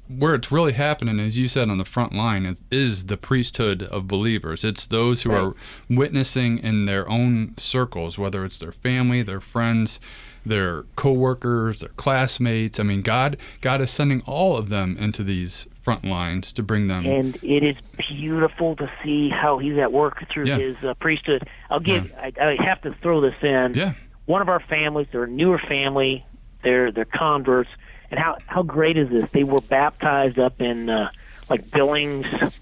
where 0.07 0.33
it's 0.33 0.51
really 0.51 0.73
happening 0.73 1.19
as 1.19 1.37
you 1.37 1.47
said 1.47 1.69
on 1.69 1.77
the 1.77 1.85
front 1.85 2.13
line 2.15 2.47
is, 2.47 2.63
is 2.71 3.05
the 3.05 3.15
priesthood 3.15 3.83
of 3.83 4.07
believers 4.07 4.63
it's 4.63 4.87
those 4.87 5.21
who 5.21 5.31
are 5.31 5.53
witnessing 5.87 6.57
in 6.57 6.85
their 6.87 7.07
own 7.07 7.53
circles 7.57 8.17
whether 8.17 8.43
it's 8.43 8.57
their 8.57 8.71
family 8.71 9.21
their 9.21 9.39
friends 9.39 9.99
their 10.45 10.83
co-workers 10.95 11.81
their 11.81 11.89
classmates 11.89 12.79
i 12.79 12.83
mean 12.83 13.01
god 13.01 13.37
god 13.61 13.79
is 13.81 13.91
sending 13.91 14.21
all 14.21 14.57
of 14.57 14.69
them 14.69 14.97
into 14.97 15.23
these 15.23 15.67
front 15.81 16.03
lines 16.03 16.51
to 16.53 16.63
bring 16.63 16.87
them 16.87 17.05
and 17.05 17.35
it 17.43 17.63
is 17.63 17.75
beautiful 17.97 18.75
to 18.75 18.89
see 19.03 19.29
how 19.29 19.57
he's 19.59 19.77
at 19.77 19.91
work 19.91 20.23
through 20.29 20.45
Yeah. 20.45 20.57
his 20.57 20.75
uh, 20.83 20.93
priesthood. 20.95 21.47
I'll 21.71 21.79
give. 21.79 22.11
I, 22.17 22.31
I 22.39 22.55
have 22.63 22.81
to 22.83 22.93
throw 23.01 23.19
this 23.21 23.33
in. 23.41 23.73
yeah 23.75 23.93
One 24.25 24.41
of 24.43 24.49
our 24.49 24.59
families, 24.59 25.07
they're 25.11 25.23
a 25.23 25.27
newer 25.27 25.57
family. 25.57 26.23
They're 26.63 26.91
they're 26.91 27.05
converts, 27.05 27.69
and 28.11 28.19
how 28.19 28.37
how 28.45 28.61
great 28.61 28.95
is 28.97 29.09
this? 29.09 29.29
They 29.31 29.43
were 29.43 29.61
baptized 29.61 30.37
up 30.37 30.61
in 30.61 30.89
uh, 30.91 31.09
like 31.49 31.69
Billings, 31.71 32.61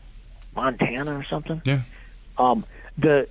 Montana, 0.56 1.18
or 1.18 1.24
something. 1.24 1.62
yeah 1.66 1.82
Um, 2.38 2.64
the 2.98 3.28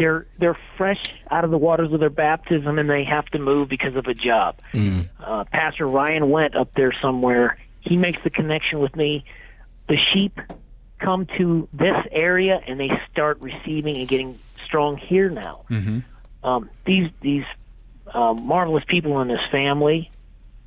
they're 0.00 0.26
they're 0.38 0.58
fresh 0.76 0.98
out 1.30 1.44
of 1.44 1.50
the 1.50 1.58
waters 1.58 1.92
of 1.92 2.00
their 2.00 2.10
baptism, 2.10 2.78
and 2.78 2.88
they 2.88 3.04
have 3.04 3.26
to 3.26 3.38
move 3.38 3.68
because 3.68 3.94
of 3.94 4.06
a 4.06 4.14
job. 4.14 4.56
Uh, 5.22 5.44
Pastor 5.44 5.86
Ryan 5.86 6.30
went 6.30 6.56
up 6.56 6.72
there 6.74 6.92
somewhere. 7.00 7.58
He 7.80 7.96
makes 7.96 8.22
the 8.24 8.30
connection 8.30 8.80
with 8.80 8.96
me. 8.96 9.24
The 9.88 9.96
sheep 10.12 10.38
come 10.98 11.26
to 11.38 11.68
this 11.72 11.96
area, 12.10 12.60
and 12.66 12.78
they 12.80 12.90
start 13.12 13.40
receiving 13.40 13.96
and 13.98 14.08
getting 14.08 14.38
strong 14.66 14.96
here 14.96 15.28
now. 15.30 15.64
hmm 15.68 15.98
Um, 16.42 16.70
these 16.86 17.10
these 17.20 17.44
um, 18.14 18.46
marvelous 18.46 18.84
people 18.88 19.20
in 19.20 19.28
this 19.28 19.44
family, 19.52 20.10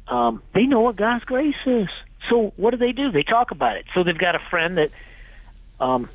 um, 0.07 0.41
they 0.53 0.65
know 0.65 0.81
what 0.81 0.95
God's 0.95 1.23
grace 1.25 1.55
is. 1.65 1.88
So 2.29 2.53
what 2.55 2.71
do 2.71 2.77
they 2.77 2.91
do? 2.93 3.11
They 3.11 3.23
talk 3.23 3.51
about 3.51 3.75
it. 3.77 3.86
So 3.93 4.03
they've 4.03 4.17
got 4.17 4.36
a 4.36 4.39
friend 4.49 4.77
that 4.77 4.91
um, 5.79 6.09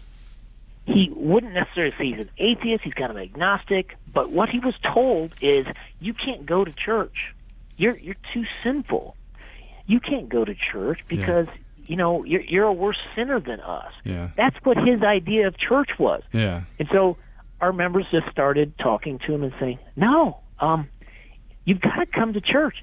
he 0.95 1.11
wouldn't 1.15 1.53
necessarily 1.53 1.95
say 1.99 2.05
he's 2.07 2.21
an 2.21 2.31
atheist. 2.39 2.83
He's 2.85 2.95
kind 2.95 3.11
of 3.11 3.19
agnostic. 3.19 3.95
But 4.13 4.31
what 4.33 4.49
he 4.49 4.59
was 4.59 4.75
told 4.83 5.35
is, 5.41 5.67
you 6.01 6.15
can't 6.15 6.47
go 6.47 6.65
to 6.65 6.73
church. 6.73 7.35
You're 7.77 7.97
you're 7.99 8.17
too 8.33 8.45
sinful. 8.63 9.15
You 9.87 10.01
can't 10.01 10.29
go 10.29 10.45
to 10.45 10.55
church 10.55 11.01
because 11.09 11.47
you 11.87 11.97
know 11.97 12.25
you're 12.25 12.41
you're 12.43 12.65
a 12.67 12.73
worse 12.73 12.99
sinner 13.15 13.39
than 13.41 13.61
us. 13.61 13.93
yeah 14.05 14.31
That's 14.37 14.57
what 14.65 14.77
his 14.79 15.03
idea 15.03 15.47
of 15.47 15.57
church 15.59 15.91
was. 15.99 16.23
yeah 16.33 16.63
And 16.79 16.89
so 16.91 17.17
our 17.61 17.73
members 17.73 18.07
just 18.11 18.29
started 18.31 18.73
talking 18.79 19.19
to 19.27 19.35
him 19.35 19.43
and 19.43 19.53
saying, 19.61 19.79
"No, 19.97 20.39
um, 20.61 20.89
you've 21.65 21.81
got 21.81 21.97
to 21.97 22.07
come 22.07 22.33
to 22.33 22.41
church. 22.41 22.77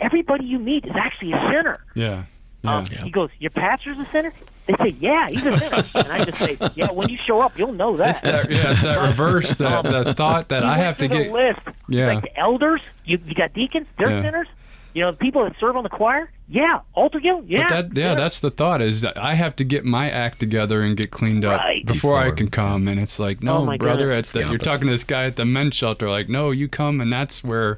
Everybody 0.00 0.44
you 0.44 0.58
meet 0.58 0.84
is 0.84 0.92
actually 0.94 1.32
a 1.32 1.40
sinner." 1.50 1.78
yeah 1.94 2.24
yeah 2.62 2.76
Um, 2.78 2.84
He 3.04 3.10
goes, 3.10 3.30
"Your 3.38 3.50
pastor's 3.50 3.98
a 3.98 4.04
sinner." 4.06 4.32
They 4.66 4.74
say, 4.90 4.96
"Yeah, 5.00 5.28
he's 5.28 5.44
a 5.46 5.56
sinner," 5.58 5.84
and 5.94 6.12
I 6.12 6.24
just 6.24 6.38
say, 6.38 6.58
"Yeah, 6.74 6.90
when 6.90 7.08
you 7.08 7.16
show 7.16 7.40
up, 7.40 7.56
you'll 7.58 7.72
know 7.72 7.96
that." 7.98 8.20
That, 8.22 8.50
yeah, 8.50 8.72
it's 8.72 8.82
that 8.82 9.00
reverse, 9.06 9.50
that, 9.58 9.72
um, 9.86 9.92
that 9.92 10.16
thought 10.16 10.48
that 10.48 10.64
I 10.64 10.76
have 10.78 10.98
to 10.98 11.08
through 11.08 11.24
get. 11.24 11.32
list. 11.32 11.60
Yeah. 11.88 12.06
like 12.14 12.22
the 12.24 12.36
elders. 12.36 12.80
You 13.04 13.18
you 13.26 13.34
got 13.34 13.52
deacons, 13.52 13.86
they're 13.98 14.10
Yeah. 14.10 14.22
sinners. 14.22 14.48
You 14.92 15.02
know, 15.02 15.10
the 15.10 15.18
people 15.18 15.44
that 15.44 15.52
serve 15.60 15.76
on 15.76 15.82
the 15.82 15.90
choir, 15.90 16.30
yeah, 16.48 16.80
altar 16.94 17.20
guild, 17.20 17.46
yeah, 17.46 17.66
But 17.68 17.94
that, 17.94 18.00
yeah, 18.00 18.14
that's 18.14 18.40
the 18.40 18.50
thought 18.50 18.80
is 18.80 19.02
that 19.02 19.18
I 19.18 19.34
have 19.34 19.54
to 19.56 19.64
get 19.64 19.84
my 19.84 20.08
act 20.10 20.40
together 20.40 20.80
and 20.80 20.96
get 20.96 21.10
cleaned 21.10 21.44
up 21.44 21.60
Right. 21.60 21.84
before, 21.84 22.16
I 22.16 22.30
can 22.30 22.48
come. 22.48 22.88
And 22.88 22.98
it's 22.98 23.18
like, 23.18 23.38
oh 23.42 23.46
no, 23.66 23.72
Oh, 23.74 23.76
brother, 23.76 24.06
goodness. 24.06 24.32
it's 24.34 24.44
that 24.44 24.48
you're 24.50 24.58
talking 24.58 24.86
to 24.86 24.92
this 24.92 25.04
guy 25.04 25.24
at 25.26 25.36
the 25.36 25.44
men's 25.44 25.74
shelter. 25.74 26.08
Like, 26.08 26.30
no, 26.30 26.50
you 26.50 26.66
come, 26.66 27.02
and 27.02 27.12
that's 27.12 27.44
where 27.44 27.76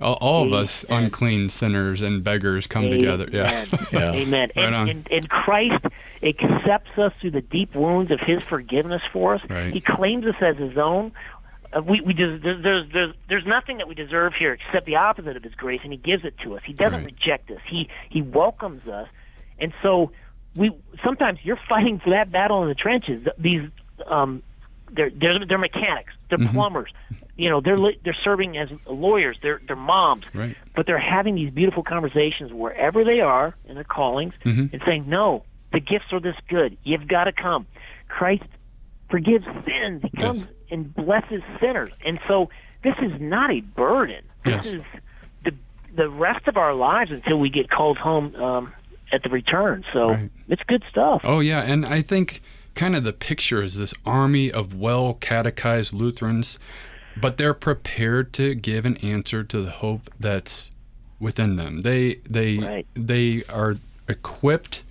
all, 0.00 0.14
all 0.20 0.44
of 0.46 0.52
us 0.52 0.84
unclean 0.88 1.50
sinners 1.50 2.02
and 2.02 2.22
beggars 2.24 2.66
come 2.66 2.90
together. 2.90 3.26
Yeah, 3.30 3.50
Amen. 3.50 3.86
Yeah. 3.92 4.12
Amen. 4.12 4.50
Right 4.56 4.66
and, 4.72 4.90
and, 4.90 5.08
and 5.10 5.28
Christ 5.30 5.84
accepts 6.22 6.96
us 6.98 7.12
through 7.20 7.30
the 7.32 7.40
deep 7.40 7.74
wounds 7.74 8.10
of 8.10 8.20
His 8.20 8.42
forgiveness 8.44 9.02
for 9.12 9.34
us. 9.34 9.42
Right. 9.48 9.72
He 9.72 9.80
claims 9.80 10.26
us 10.26 10.36
as 10.40 10.56
His 10.56 10.76
own. 10.78 11.12
Uh, 11.72 11.82
we 11.82 12.00
we 12.00 12.12
des- 12.14 12.38
there's, 12.38 12.90
there's 12.92 13.14
there's 13.28 13.46
nothing 13.46 13.78
that 13.78 13.86
we 13.88 13.94
deserve 13.94 14.34
here 14.34 14.52
except 14.52 14.86
the 14.86 14.96
opposite 14.96 15.36
of 15.36 15.42
His 15.44 15.54
grace, 15.54 15.80
and 15.84 15.92
He 15.92 15.98
gives 15.98 16.24
it 16.24 16.36
to 16.44 16.56
us. 16.56 16.62
He 16.64 16.72
doesn't 16.72 16.98
Right. 17.04 17.06
reject 17.06 17.50
us. 17.50 17.60
He 17.68 17.88
He 18.08 18.22
welcomes 18.22 18.88
us, 18.88 19.08
and 19.58 19.72
so 19.82 20.10
we 20.56 20.72
sometimes 21.04 21.38
you're 21.44 21.58
fighting 21.68 22.00
for 22.00 22.10
that 22.10 22.32
battle 22.32 22.62
in 22.62 22.68
the 22.68 22.74
trenches. 22.74 23.26
These 23.38 23.68
um, 24.06 24.42
they're 24.90 25.10
they're, 25.10 25.46
they're 25.46 25.58
mechanics, 25.58 26.12
they're 26.28 26.38
Mm-hmm. 26.38 26.56
You 27.36 27.48
know, 27.48 27.60
they're 27.60 27.78
they're 28.04 28.16
serving 28.24 28.56
as 28.58 28.68
lawyers, 28.86 29.38
they're 29.42 29.60
they're 29.66 29.76
moms, 29.76 30.24
Right. 30.34 30.56
but 30.76 30.86
they're 30.86 30.98
having 30.98 31.34
these 31.34 31.50
beautiful 31.52 31.82
conversations 31.82 32.52
wherever 32.52 33.04
they 33.04 33.20
are 33.20 33.54
in 33.68 33.74
their 33.76 33.84
callings 33.84 34.34
Mm-hmm. 34.44 34.74
and 34.74 34.82
saying, 34.86 35.04
"No, 35.08 35.44
the 35.72 35.80
gifts 35.80 36.12
are 36.12 36.20
this 36.20 36.36
good. 36.48 36.76
You've 36.84 37.08
got 37.08 37.24
to 37.24 37.32
come." 37.32 37.66
Christ 38.08 38.44
forgives 39.10 39.44
sins. 39.66 40.02
He 40.02 40.10
comes 40.20 40.40
Yes. 40.40 40.48
and 40.70 40.94
blesses 40.94 41.42
sinners, 41.60 41.92
and 42.04 42.18
so 42.28 42.50
this 42.82 42.94
is 43.02 43.20
not 43.20 43.50
a 43.50 43.60
burden. 43.60 44.22
This 44.44 44.66
Yes. 44.66 44.74
is 44.74 44.82
the 45.44 45.52
the 45.96 46.08
rest 46.08 46.46
of 46.46 46.56
our 46.56 46.74
lives 46.74 47.10
until 47.10 47.38
we 47.38 47.50
get 47.50 47.68
called 47.70 47.98
home 47.98 48.34
um, 48.36 48.72
at 49.12 49.22
the 49.22 49.28
return. 49.28 49.84
So 49.92 50.10
Right. 50.10 50.30
it's 50.48 50.62
good 50.64 50.84
stuff. 50.90 51.22
Oh 51.24 51.40
yeah, 51.40 51.62
and 51.62 51.84
I 51.84 52.02
think 52.02 52.40
kind 52.76 52.94
of 52.94 53.02
the 53.02 53.12
picture 53.12 53.62
is 53.62 53.76
this 53.78 53.92
army 54.06 54.50
of 54.52 54.74
well 54.74 55.14
catechized 55.14 55.92
Lutherans, 55.92 56.58
but 57.16 57.36
they're 57.36 57.54
prepared 57.54 58.32
to 58.34 58.54
give 58.54 58.84
an 58.84 58.96
answer 58.98 59.42
to 59.44 59.62
the 59.62 59.70
hope 59.70 60.10
that's 60.18 60.70
within 61.18 61.56
them. 61.56 61.82
They 61.82 62.16
they 62.28 62.58
Right. 62.58 62.86
they 62.94 63.44
are 63.48 63.76
equipped 64.08 64.82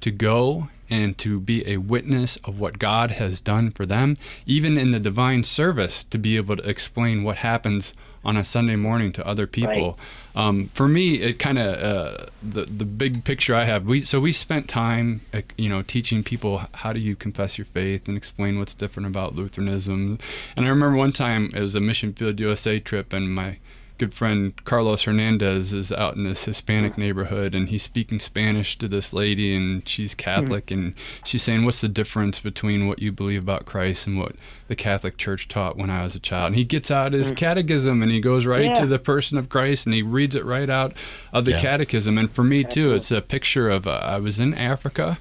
to 0.00 0.10
go 0.10 0.68
and 0.88 1.18
to 1.18 1.40
be 1.40 1.66
a 1.66 1.78
witness 1.78 2.36
of 2.44 2.60
what 2.60 2.78
God 2.78 3.10
has 3.12 3.40
done 3.40 3.70
for 3.70 3.84
them, 3.84 4.16
even 4.46 4.78
in 4.78 4.92
the 4.92 5.00
divine 5.00 5.42
service, 5.42 6.04
to 6.04 6.18
be 6.18 6.36
able 6.36 6.56
to 6.56 6.68
explain 6.68 7.24
what 7.24 7.38
happens 7.38 7.92
on 8.26 8.36
a 8.36 8.44
Sunday 8.44 8.74
morning 8.74 9.12
to 9.12 9.24
other 9.24 9.46
people. 9.46 9.96
Um, 10.34 10.66
for 10.74 10.88
me, 10.88 11.14
it 11.22 11.38
kind 11.38 11.58
of 11.58 11.82
uh, 11.82 12.26
the 12.42 12.64
the 12.64 12.84
big 12.84 13.24
picture 13.24 13.54
I 13.54 13.64
have. 13.64 13.86
We 13.86 14.04
so 14.04 14.18
we 14.18 14.32
spent 14.32 14.68
time, 14.68 15.20
uh, 15.32 15.42
you 15.56 15.68
know, 15.68 15.82
teaching 15.82 16.24
people 16.24 16.62
how 16.74 16.92
do 16.92 16.98
you 16.98 17.14
confess 17.14 17.56
your 17.56 17.64
faith 17.64 18.08
and 18.08 18.16
explain 18.16 18.58
what's 18.58 18.74
different 18.74 19.06
about 19.06 19.36
Lutheranism. 19.36 20.18
And 20.56 20.66
I 20.66 20.68
remember 20.68 20.96
one 20.96 21.12
time 21.12 21.52
it 21.54 21.60
was 21.60 21.76
a 21.76 21.80
Mission 21.80 22.12
Field 22.12 22.40
USA 22.40 22.80
trip, 22.80 23.12
and 23.12 23.32
my 23.32 23.58
good 23.98 24.12
friend 24.12 24.52
Carlos 24.64 25.04
Hernandez 25.04 25.72
is 25.72 25.90
out 25.92 26.16
in 26.16 26.24
this 26.24 26.44
Hispanic 26.44 26.92
mm-hmm. 26.92 27.00
neighborhood 27.00 27.54
and 27.54 27.68
he's 27.68 27.82
speaking 27.82 28.20
Spanish 28.20 28.76
to 28.78 28.88
this 28.88 29.12
lady 29.12 29.54
and 29.54 29.88
she's 29.88 30.14
Catholic 30.14 30.66
mm-hmm. 30.66 30.86
and 30.86 30.94
she's 31.24 31.42
saying 31.42 31.64
what's 31.64 31.80
the 31.80 31.88
difference 31.88 32.40
between 32.40 32.86
what 32.86 33.00
you 33.00 33.12
believe 33.12 33.42
about 33.42 33.64
Christ 33.64 34.06
and 34.06 34.18
what 34.18 34.32
the 34.68 34.76
Catholic 34.76 35.16
Church 35.16 35.48
taught 35.48 35.76
when 35.76 35.90
I 35.90 36.02
was 36.02 36.14
a 36.14 36.20
child. 36.20 36.48
And 36.48 36.56
he 36.56 36.64
gets 36.64 36.90
out 36.90 37.12
his 37.12 37.32
mm. 37.32 37.36
catechism 37.36 38.02
and 38.02 38.10
he 38.10 38.20
goes 38.20 38.46
right 38.46 38.66
Yeah. 38.66 38.74
to 38.74 38.86
the 38.86 38.98
person 38.98 39.38
of 39.38 39.48
Christ 39.48 39.86
and 39.86 39.94
he 39.94 40.02
reads 40.02 40.34
it 40.34 40.44
right 40.44 40.68
out 40.68 40.94
of 41.32 41.44
the 41.44 41.52
Yeah. 41.52 41.62
catechism. 41.62 42.18
And 42.18 42.32
for 42.32 42.44
me 42.44 42.64
too, 42.64 42.94
it's 42.94 43.10
a 43.10 43.20
picture 43.20 43.70
of 43.70 43.86
uh, 43.86 44.00
I 44.02 44.18
was 44.18 44.40
in 44.40 44.54
Africa 44.54 45.18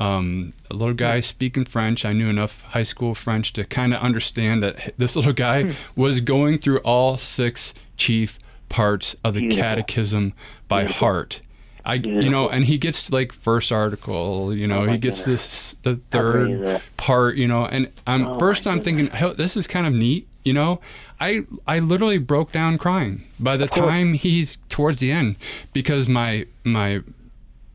um, 0.00 0.52
a 0.70 0.74
little 0.74 0.94
guy 0.94 1.20
speaking 1.20 1.64
French. 1.64 2.04
I 2.04 2.12
knew 2.12 2.28
enough 2.28 2.62
high 2.62 2.82
school 2.82 3.14
French 3.14 3.52
to 3.52 3.64
kind 3.64 3.94
of 3.94 4.00
understand 4.02 4.62
that 4.62 4.94
this 4.98 5.14
little 5.14 5.32
guy 5.34 5.62
Hmm. 5.64 5.70
was 5.94 6.20
going 6.20 6.58
through 6.58 6.78
all 6.78 7.18
six 7.18 7.72
chief 7.96 8.38
parts 8.68 9.14
of 9.22 9.34
the 9.34 9.40
Beautiful. 9.40 9.62
catechism 9.62 10.32
by 10.68 10.84
heart. 10.84 11.42
I, 11.84 11.94
you 11.94 12.28
know, 12.30 12.48
and 12.48 12.64
he 12.66 12.76
gets 12.78 13.10
like 13.10 13.32
first 13.32 13.72
article, 13.72 14.54
you 14.54 14.66
know, 14.66 14.82
Oh, 14.84 14.86
he 14.92 14.98
gets 14.98 15.20
goodness. 15.20 15.72
this 15.72 15.76
the 15.82 16.00
How 16.16 16.30
great 16.32 16.50
is 16.52 16.60
third 16.60 16.82
part, 16.96 17.36
you 17.36 17.48
know, 17.48 17.66
and 17.66 17.90
I'm 18.06 18.26
Oh, 18.26 18.38
first 18.38 18.66
I'm 18.66 18.80
thinking, 18.80 19.06
"Hell, 19.08 19.34
this 19.34 19.56
is 19.56 19.66
kind 19.66 19.86
of 19.86 19.92
neat, 19.94 20.28
you 20.44 20.52
know. 20.52 20.80
I 21.18 21.42
I 21.66 21.78
literally 21.78 22.18
broke 22.18 22.52
down 22.52 22.76
crying 22.78 23.22
by 23.38 23.56
the 23.56 23.66
time 23.66 24.12
he's 24.14 24.58
towards 24.68 25.00
the 25.00 25.10
end 25.10 25.36
because 25.72 26.06
my 26.06 26.46
my 26.64 27.00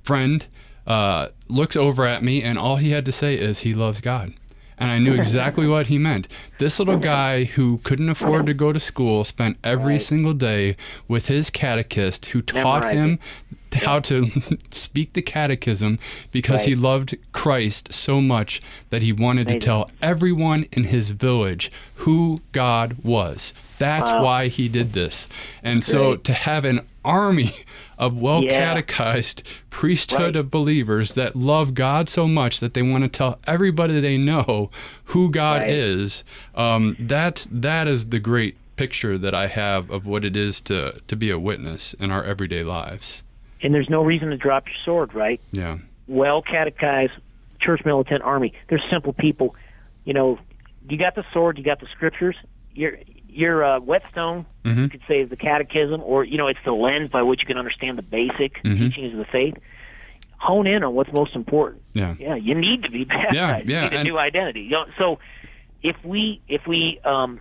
friend 0.04 0.46
uh, 0.88 1.30
looks 1.48 1.76
over 1.76 2.06
at 2.06 2.24
me, 2.24 2.42
and 2.42 2.58
all 2.58 2.78
he 2.78 2.92
had 2.92 3.06
to 3.06 3.12
say 3.12 3.36
is 3.36 3.60
he 3.60 3.74
loves 3.74 4.02
God. 4.02 4.34
And 4.78 4.92
I 4.92 5.00
knew 5.00 5.14
exactly 5.20 5.68
what 5.68 5.88
he 5.88 5.98
meant. 5.98 6.28
This 6.60 6.80
little 6.80 6.98
guy 6.98 7.46
who 7.46 7.80
couldn't 7.84 8.10
afford 8.10 8.46
to 8.48 8.54
go 8.54 8.74
to 8.74 8.80
school 8.80 9.24
spent 9.24 9.58
every 9.64 9.94
Right. 9.94 10.02
single 10.02 10.34
day 10.34 10.76
with 11.08 11.28
his 11.28 11.50
catechist 11.50 12.28
who 12.28 12.42
taught 12.42 12.92
him 12.92 13.20
how 13.84 14.00
to 14.00 14.28
speak 14.72 15.14
the 15.14 15.22
catechism 15.22 16.00
because 16.32 16.64
he 16.64 16.76
loved 16.76 17.16
Christ 17.34 17.92
so 17.94 18.22
much 18.22 18.62
that 18.90 19.02
he 19.02 19.12
wanted 19.12 19.48
to 19.50 19.60
tell 19.60 19.92
everyone 20.02 20.66
in 20.72 20.86
his 20.86 21.10
village 21.12 21.72
who 21.96 22.42
God 22.54 22.98
was. 23.04 23.54
That's 23.78 24.10
Wow. 24.12 24.24
why 24.24 24.48
he 24.48 24.70
did 24.70 24.94
this. 24.94 25.28
And 25.62 25.84
so 25.84 26.16
to 26.16 26.34
have 26.34 26.64
an 26.64 26.82
army 27.04 27.52
of 27.98 28.18
well 28.18 28.44
Yeah. 28.44 28.50
catechized 28.60 29.44
priesthood 29.70 30.20
Right. 30.20 30.36
of 30.36 30.52
believers 30.52 31.14
that 31.14 31.36
love 31.36 31.74
God 31.74 32.10
so 32.10 32.28
much 32.28 32.60
that 32.60 32.74
they 32.74 32.82
want 32.82 33.04
to 33.04 33.10
tell 33.10 33.40
everybody 33.48 34.00
they 34.00 34.18
know 34.18 34.70
who 35.06 35.30
God 35.30 35.62
Right. 35.62 35.70
is, 35.70 36.24
um, 36.56 36.96
that 37.00 37.48
that 37.52 37.88
is 37.88 38.08
the 38.10 38.20
great 38.20 38.56
picture 38.76 39.18
that 39.18 39.34
I 39.34 39.48
have 39.48 39.90
of 39.90 40.06
what 40.06 40.26
it 40.26 40.36
is 40.36 40.60
to 40.62 41.00
to 41.08 41.16
be 41.16 41.30
a 41.32 41.40
witness 41.40 41.94
in 41.94 42.12
our 42.12 42.24
everyday 42.24 42.64
lives. 42.64 43.24
And 43.62 43.74
there's 43.74 43.90
no 43.90 44.04
reason 44.04 44.30
to 44.32 44.38
drop 44.38 44.68
your 44.68 44.76
sword, 44.84 45.14
right? 45.14 45.40
Yeah. 45.52 45.78
well 46.08 46.42
catechized 46.42 47.14
church 47.60 47.84
militant 47.84 48.22
army. 48.22 48.54
They're 48.68 48.84
simple 48.92 49.12
people. 49.14 49.56
You 50.04 50.14
know, 50.14 50.38
you 50.88 50.98
got 50.98 51.16
the 51.16 51.26
sword, 51.34 51.58
you 51.58 51.64
got 51.64 51.80
the 51.80 51.88
scriptures. 51.88 52.36
Your 52.76 52.98
your 53.30 53.64
uh, 53.64 53.80
whetstone, 53.80 54.46
Mhm. 54.66 54.84
you 54.84 54.90
could 54.90 55.02
say, 55.08 55.22
is 55.22 55.30
the 55.30 55.36
catechism, 55.38 56.02
or 56.04 56.24
you 56.24 56.38
know, 56.38 56.48
it's 56.48 56.60
the 56.66 56.74
lens 56.74 57.10
by 57.10 57.22
which 57.22 57.42
you 57.42 57.46
can 57.48 57.58
understand 57.58 57.98
the 57.98 58.02
basic 58.04 58.62
Mhm. 58.64 58.78
teachings 58.78 59.14
of 59.14 59.20
the 59.20 59.26
faith. 59.26 59.56
Hone 60.38 60.68
in 60.68 60.84
on 60.84 60.94
what's 60.94 61.12
most 61.14 61.36
important. 61.36 61.82
Yeah. 61.94 62.16
Yeah, 62.20 62.36
you 62.36 62.56
need 62.56 62.84
to 62.84 62.92
be 62.92 63.04
baptized. 63.06 63.70
yeah, 63.70 63.78
You 63.78 63.82
need 63.84 63.94
a 63.94 63.98
and- 64.00 64.04
new 64.08 64.18
identity. 64.18 64.62
You 64.62 64.72
know, 64.72 64.86
so 64.98 65.20
if 65.82 65.96
we 66.04 66.42
if 66.48 66.68
we 66.68 67.00
um, 67.06 67.40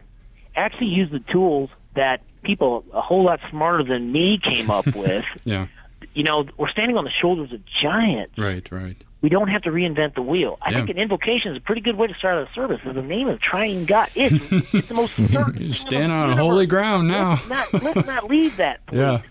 actually 0.54 0.88
use 0.88 1.10
the 1.10 1.20
tools 1.20 1.70
that 1.94 2.20
people 2.42 2.84
a 2.92 3.00
whole 3.00 3.24
lot 3.24 3.40
smarter 3.50 3.82
than 3.84 4.12
me 4.12 4.38
came 4.42 4.70
up 4.70 4.86
with, 4.94 5.24
Yeah. 5.44 5.66
you 6.14 6.22
know, 6.24 6.44
we're 6.58 6.68
standing 6.68 6.96
on 6.96 7.04
the 7.04 7.10
shoulders 7.10 7.52
of 7.52 7.60
giants 7.82 8.36
Right. 8.38 8.70
Right. 8.70 8.96
We 9.24 9.30
don't 9.30 9.48
have 9.48 9.62
to 9.62 9.70
reinvent 9.70 10.14
the 10.14 10.20
wheel. 10.20 10.58
I 10.60 10.68
Yeah. 10.70 10.76
think 10.76 10.90
an 10.90 10.98
invocation 10.98 11.52
is 11.52 11.56
a 11.56 11.60
pretty 11.62 11.80
good 11.80 11.96
way 11.96 12.06
to 12.08 12.12
start 12.12 12.46
a 12.46 12.52
service. 12.52 12.82
In 12.84 12.94
the 12.94 13.00
name 13.00 13.26
of 13.28 13.40
triune 13.40 13.86
God, 13.86 14.10
it's, 14.14 14.34
it's 14.74 14.88
the 14.88 14.94
most 15.02 15.14
certain. 15.30 15.72
standing 15.72 16.10
on 16.10 16.28
universe. 16.28 16.36
holy 16.38 16.66
ground 16.66 17.08
now. 17.08 17.40
Let's 17.48 17.72
not, 17.72 17.82
let's 17.82 18.06
not 18.06 18.24
leave 18.28 18.58
that. 18.58 18.84
Please. 18.86 18.98
Yeah. 18.98 19.22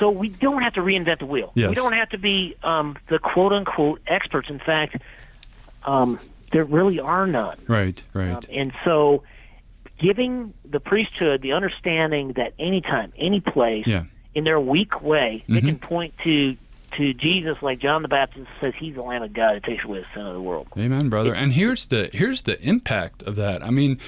So 0.00 0.10
we 0.10 0.28
don't 0.30 0.62
have 0.62 0.72
to 0.74 0.80
reinvent 0.80 1.20
the 1.20 1.26
wheel. 1.26 1.52
Yes. 1.54 1.68
We 1.68 1.76
don't 1.76 1.92
have 1.92 2.08
to 2.10 2.18
be 2.18 2.56
um, 2.64 2.96
the 3.08 3.20
quote 3.20 3.52
unquote 3.52 4.00
experts. 4.08 4.50
In 4.50 4.58
fact, 4.58 4.96
um, 5.84 6.18
there 6.50 6.64
really 6.64 6.98
are 6.98 7.28
none. 7.28 7.58
Right. 7.68 8.02
Right. 8.12 8.32
Um, 8.32 8.40
and 8.50 8.72
so, 8.84 9.22
giving 10.00 10.52
the 10.68 10.80
priesthood 10.80 11.42
the 11.42 11.52
understanding 11.52 12.32
that 12.32 12.54
anytime, 12.58 13.12
any 13.16 13.38
place, 13.40 13.86
Yeah. 13.86 14.04
in 14.34 14.42
their 14.42 14.58
weak 14.58 15.00
way, 15.00 15.44
they 15.48 15.60
Mhm. 15.60 15.66
can 15.66 15.78
point 15.78 16.14
to 16.24 16.56
to 16.96 17.14
Jesus, 17.14 17.56
like 17.62 17.78
John 17.78 18.02
the 18.02 18.08
Baptist 18.08 18.48
says, 18.62 18.74
He's 18.78 18.94
the 18.94 19.02
Lamb 19.02 19.22
of 19.22 19.32
God 19.32 19.54
that 19.54 19.64
takes 19.64 19.84
away 19.84 20.00
the 20.00 20.06
sin 20.14 20.26
of 20.26 20.34
the 20.34 20.40
world. 20.42 20.68
Amen, 20.78 21.08
brother. 21.08 21.34
And 21.34 21.52
here's 21.52 21.86
the 21.86 22.10
here's 22.12 22.42
the 22.42 22.60
impact 22.66 23.22
of 23.22 23.36
that. 23.36 23.62
I 23.64 23.70
mean, 23.70 23.98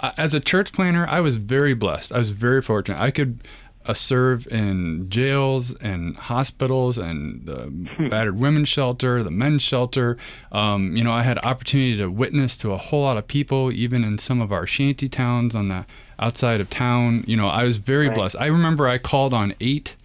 uh, 0.00 0.12
as 0.16 0.34
a 0.34 0.40
church 0.40 0.72
planner, 0.72 1.06
I 1.08 1.20
was 1.20 1.36
very 1.36 1.74
blessed. 1.74 2.12
I 2.12 2.18
was 2.18 2.30
very 2.30 2.62
fortunate. 2.62 3.00
I 3.00 3.10
could 3.10 3.40
uh, 3.86 3.94
serve 3.94 4.46
in 4.48 5.08
jails 5.10 5.74
and 5.76 6.16
hospitals 6.16 6.98
and 6.98 7.44
the 7.46 8.08
battered 8.10 8.38
women's 8.38 8.68
shelter, 8.68 9.22
the 9.24 9.30
men's 9.30 9.62
shelter. 9.62 10.16
Um, 10.52 10.96
you 10.96 11.02
know, 11.02 11.10
I 11.12 11.22
had 11.22 11.44
opportunity 11.44 11.96
to 11.96 12.06
witness 12.08 12.56
to 12.58 12.72
a 12.72 12.76
whole 12.76 13.02
lot 13.02 13.16
of 13.16 13.26
people, 13.26 13.72
even 13.72 14.04
in 14.04 14.18
some 14.18 14.40
of 14.40 14.52
our 14.52 14.66
shanty 14.66 15.08
towns 15.08 15.54
on 15.56 15.68
the 15.68 15.84
outside 16.18 16.60
of 16.60 16.70
town. 16.70 17.24
You 17.26 17.36
know, 17.36 17.48
I 17.48 17.64
was 17.64 17.78
very 17.78 18.06
Right. 18.06 18.14
blessed. 18.14 18.36
I 18.38 18.46
remember 18.46 18.86
I 18.86 18.98
called 18.98 19.34
on 19.34 19.54
eight 19.60 19.96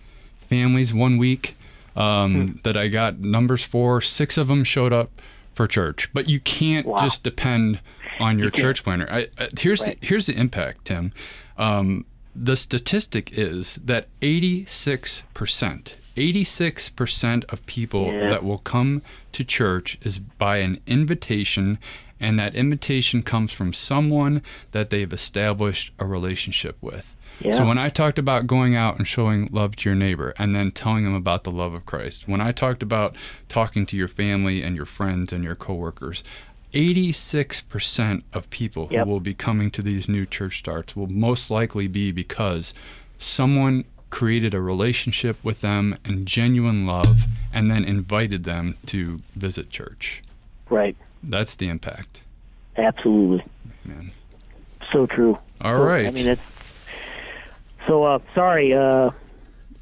families 0.49 0.93
one 0.93 1.17
week 1.17 1.55
um, 1.97 2.59
that 2.63 2.77
I 2.77 2.87
got 2.87 3.19
numbers 3.19 3.63
for. 3.63 3.99
Six 4.01 4.37
of 4.37 4.47
them 4.47 4.63
showed 4.63 4.93
up 4.93 5.09
for 5.53 5.67
church, 5.67 6.09
but 6.13 6.29
you 6.29 6.39
can't 6.39 6.85
Wow. 6.85 7.01
just 7.01 7.23
depend 7.23 7.79
on 8.19 8.37
your 8.39 8.51
can't. 8.51 8.61
church 8.61 8.83
planner. 8.83 9.07
I, 9.09 9.27
I, 9.39 9.49
here's 9.59 9.81
Right. 9.81 9.99
the, 9.99 10.07
here's 10.07 10.27
the 10.27 10.33
impact, 10.35 10.85
Tim. 10.85 11.11
Um, 11.57 12.05
the 12.35 12.55
statistic 12.55 13.31
is 13.37 13.75
that 13.83 14.07
86 14.21 15.23
percent. 15.33 15.97
86% 16.15 17.43
of 17.49 17.65
people 17.65 18.11
Yeah. 18.13 18.29
that 18.29 18.43
will 18.43 18.57
come 18.59 19.01
to 19.33 19.43
church 19.43 19.97
is 20.01 20.19
by 20.19 20.57
an 20.57 20.79
invitation, 20.87 21.77
and 22.19 22.37
that 22.39 22.55
invitation 22.55 23.21
comes 23.23 23.51
from 23.53 23.73
someone 23.73 24.41
that 24.71 24.89
they've 24.89 25.11
established 25.13 25.91
a 25.99 26.05
relationship 26.05 26.77
with. 26.81 27.15
So 27.51 27.65
when 27.65 27.77
I 27.77 27.89
talked 27.89 28.17
about 28.19 28.47
going 28.47 28.75
out 28.75 28.97
and 28.97 29.07
showing 29.07 29.47
love 29.51 29.75
to 29.77 29.89
your 29.89 29.95
neighbor 29.95 30.33
and 30.39 30.55
then 30.55 30.71
telling 30.71 31.03
them 31.03 31.13
about 31.13 31.43
the 31.43 31.51
love 31.51 31.73
of 31.73 31.85
Christ, 31.85 32.27
when 32.27 32.41
I 32.41 32.51
talked 32.51 32.81
about 32.81 33.15
talking 33.47 33.85
to 33.87 33.97
your 33.97 34.07
family 34.07 34.63
and 34.63 34.75
your 34.75 34.85
friends 34.85 35.31
and 35.31 35.43
your 35.43 35.55
coworkers, 35.55 36.23
86% 36.73 38.23
of 38.33 38.49
people 38.49 38.87
Yep. 38.91 39.05
who 39.05 39.11
will 39.11 39.19
be 39.19 39.33
coming 39.33 39.71
to 39.71 39.81
these 39.81 40.09
new 40.09 40.25
church 40.25 40.57
starts 40.59 40.95
will 40.95 41.07
most 41.07 41.49
likely 41.51 41.87
be 41.87 42.11
because 42.11 42.73
someone 43.17 43.85
created 44.09 44.53
a 44.53 44.61
relationship 44.61 45.37
with 45.43 45.61
them 45.61 45.97
and 46.05 46.25
genuine 46.25 46.85
love 46.85 47.23
and 47.53 47.69
then 47.69 47.83
invited 47.83 48.43
them 48.45 48.75
to 48.87 49.21
visit 49.35 49.69
church. 49.69 50.23
Right. 50.69 50.95
That's 51.23 51.55
the 51.55 51.67
impact. 51.69 52.21
Absolutely. 52.77 53.43
Man. 53.85 54.11
So 54.91 55.05
true. 55.05 55.37
All 55.61 55.77
So, 55.77 55.83
right. 55.83 56.05
I 56.07 56.11
mean, 56.11 56.27
it's 56.27 56.41
so. 57.87 58.03
Uh, 58.03 58.19
sorry, 58.35 58.73
uh, 58.73 59.11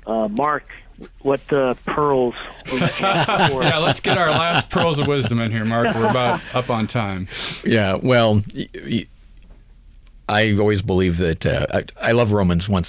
uh, 0.07 0.27
Mark. 0.29 0.73
What 1.23 1.51
uh, 1.51 1.73
pearls? 1.85 2.35
were 2.71 2.77
you 2.79 2.87
for? 2.87 3.63
Yeah, 3.63 3.79
let's 3.79 3.99
get 3.99 4.17
our 4.17 4.29
last 4.31 4.69
pearls 4.69 4.97
of 4.97 5.07
wisdom 5.07 5.39
in 5.41 5.51
here, 5.51 5.65
Mark. 5.65 5.93
We're 5.93 6.09
about 6.09 6.39
up 6.53 6.69
on 6.69 6.87
time. 6.87 7.27
Yeah, 7.65 7.99
well, 8.01 8.41
y- 8.55 8.67
y- 8.85 9.05
I 10.29 10.55
always 10.57 10.81
believe 10.81 11.17
that 11.17 11.45
uh, 11.45 11.65
I, 11.73 12.09
I 12.09 12.11
love 12.13 12.31
Romans 12.31 12.67
one 12.69 12.83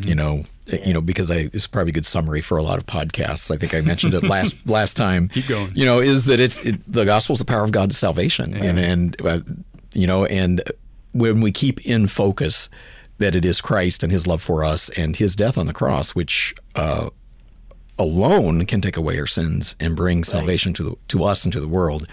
You 0.00 0.14
know, 0.14 0.44
you 0.84 0.94
know 0.94 1.00
because 1.02 1.30
I 1.30 1.50
it's 1.52 1.66
probably 1.66 1.90
a 1.90 1.92
good 1.92 2.06
summary 2.06 2.40
for 2.40 2.56
a 2.56 2.62
lot 2.62 2.78
of 2.78 2.86
podcasts. 2.86 3.50
I 3.54 3.56
think 3.58 3.74
I 3.74 3.82
mentioned 3.82 4.14
it 4.14 4.24
last 4.24 4.56
last 4.66 4.96
time. 4.96 5.28
Keep 5.28 5.48
going. 5.48 5.72
You 5.74 5.84
know, 5.84 6.00
is 6.00 6.24
that 6.24 6.40
it's 6.40 6.58
it, 6.64 6.80
the 6.90 7.04
gospel 7.04 7.34
is 7.34 7.38
the 7.40 7.44
power 7.44 7.62
of 7.62 7.70
God 7.70 7.90
to 7.90 7.96
salvation, 7.96 8.54
and 8.54 8.78
and 8.78 9.26
uh, 9.26 9.40
you 9.94 10.06
know, 10.06 10.24
and 10.24 10.62
when 11.12 11.40
we 11.40 11.52
keep 11.52 11.86
in 11.86 12.06
focus 12.06 12.68
that 13.18 13.34
it 13.34 13.44
is 13.44 13.60
Christ 13.60 14.02
and 14.02 14.12
His 14.12 14.26
love 14.26 14.42
for 14.42 14.64
us 14.64 14.88
and 14.90 15.16
His 15.16 15.36
death 15.36 15.56
on 15.58 15.66
the 15.66 15.72
cross, 15.74 16.14
which. 16.14 16.54
Uh, 16.74 17.10
alone 17.98 18.66
can 18.66 18.82
take 18.82 18.96
away 18.98 19.18
our 19.18 19.26
sins 19.26 19.74
and 19.80 19.96
bring 19.96 20.22
salvation 20.22 20.74
to 20.74 20.82
the 20.82 20.94
to 21.08 21.24
us 21.24 21.44
and 21.44 21.52
to 21.54 21.60
the 21.60 21.66
world. 21.68 22.06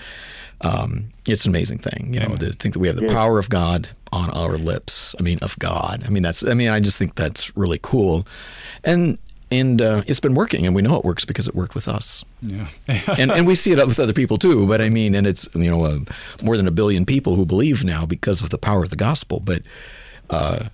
Um, 0.62 1.10
it's 1.28 1.44
an 1.46 1.52
amazing 1.52 1.80
thing, 1.80 2.14
you 2.14 2.22
know, 2.22 2.36
to 2.38 2.54
think 2.54 2.74
that 2.74 2.80
we 2.80 2.88
have 2.88 2.96
the 2.96 3.08
power 3.08 3.38
of 3.38 3.50
God 3.50 3.90
on 4.14 4.30
our 4.30 4.58
lips. 4.58 5.14
I 5.20 5.24
mean, 5.24 5.40
of 5.42 5.60
God. 5.60 6.04
I 6.06 6.10
mean, 6.10 6.24
that's. 6.24 6.48
I 6.48 6.54
mean, 6.54 6.70
I 6.70 6.80
just 6.80 6.98
think 6.98 7.16
that's 7.16 7.56
really 7.58 7.80
cool, 7.82 8.26
and 8.86 9.20
and 9.52 9.82
uh, 9.82 10.04
it's 10.08 10.22
been 10.22 10.36
working, 10.36 10.66
and 10.66 10.74
we 10.74 10.82
know 10.82 10.96
it 10.98 11.04
works 11.04 11.26
because 11.26 11.50
it 11.50 11.54
worked 11.56 11.76
with 11.76 11.90
us, 11.90 12.24
Yeah. 12.42 12.70
and 13.18 13.30
and 13.32 13.46
we 13.46 13.54
see 13.56 13.74
it 13.74 13.86
with 13.86 14.00
other 14.00 14.14
people 14.14 14.38
too. 14.38 14.66
But 14.66 14.80
I 14.80 14.88
mean, 14.88 15.14
and 15.16 15.28
it's 15.28 15.50
you 15.54 15.70
know 15.70 15.84
uh, 15.84 16.00
more 16.42 16.56
than 16.56 16.68
a 16.68 16.72
billion 16.72 17.06
people 17.06 17.36
who 17.36 17.46
believe 17.46 17.84
now 17.84 18.06
because 18.06 18.42
of 18.42 18.52
the 18.52 18.58
power 18.58 18.84
of 18.84 18.90
the 18.90 18.96
gospel. 18.96 19.42
But 19.42 19.64
uh, 20.30 20.70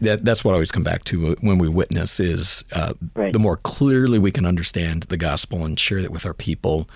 that 0.00 0.24
that's 0.24 0.44
what 0.44 0.52
I 0.52 0.54
always 0.54 0.70
come 0.72 0.82
back 0.84 1.04
to 1.04 1.28
uh, 1.28 1.34
when 1.40 1.58
we 1.58 1.68
witness 1.68 2.20
is 2.20 2.64
uh, 2.74 2.94
Right. 3.14 3.32
the 3.32 3.38
more 3.38 3.56
clearly 3.56 4.18
we 4.18 4.30
can 4.30 4.46
understand 4.46 5.04
the 5.04 5.16
gospel 5.16 5.64
and 5.64 5.78
share 5.78 5.98
it 5.98 6.10
with 6.10 6.24
our 6.26 6.34
people 6.34 6.88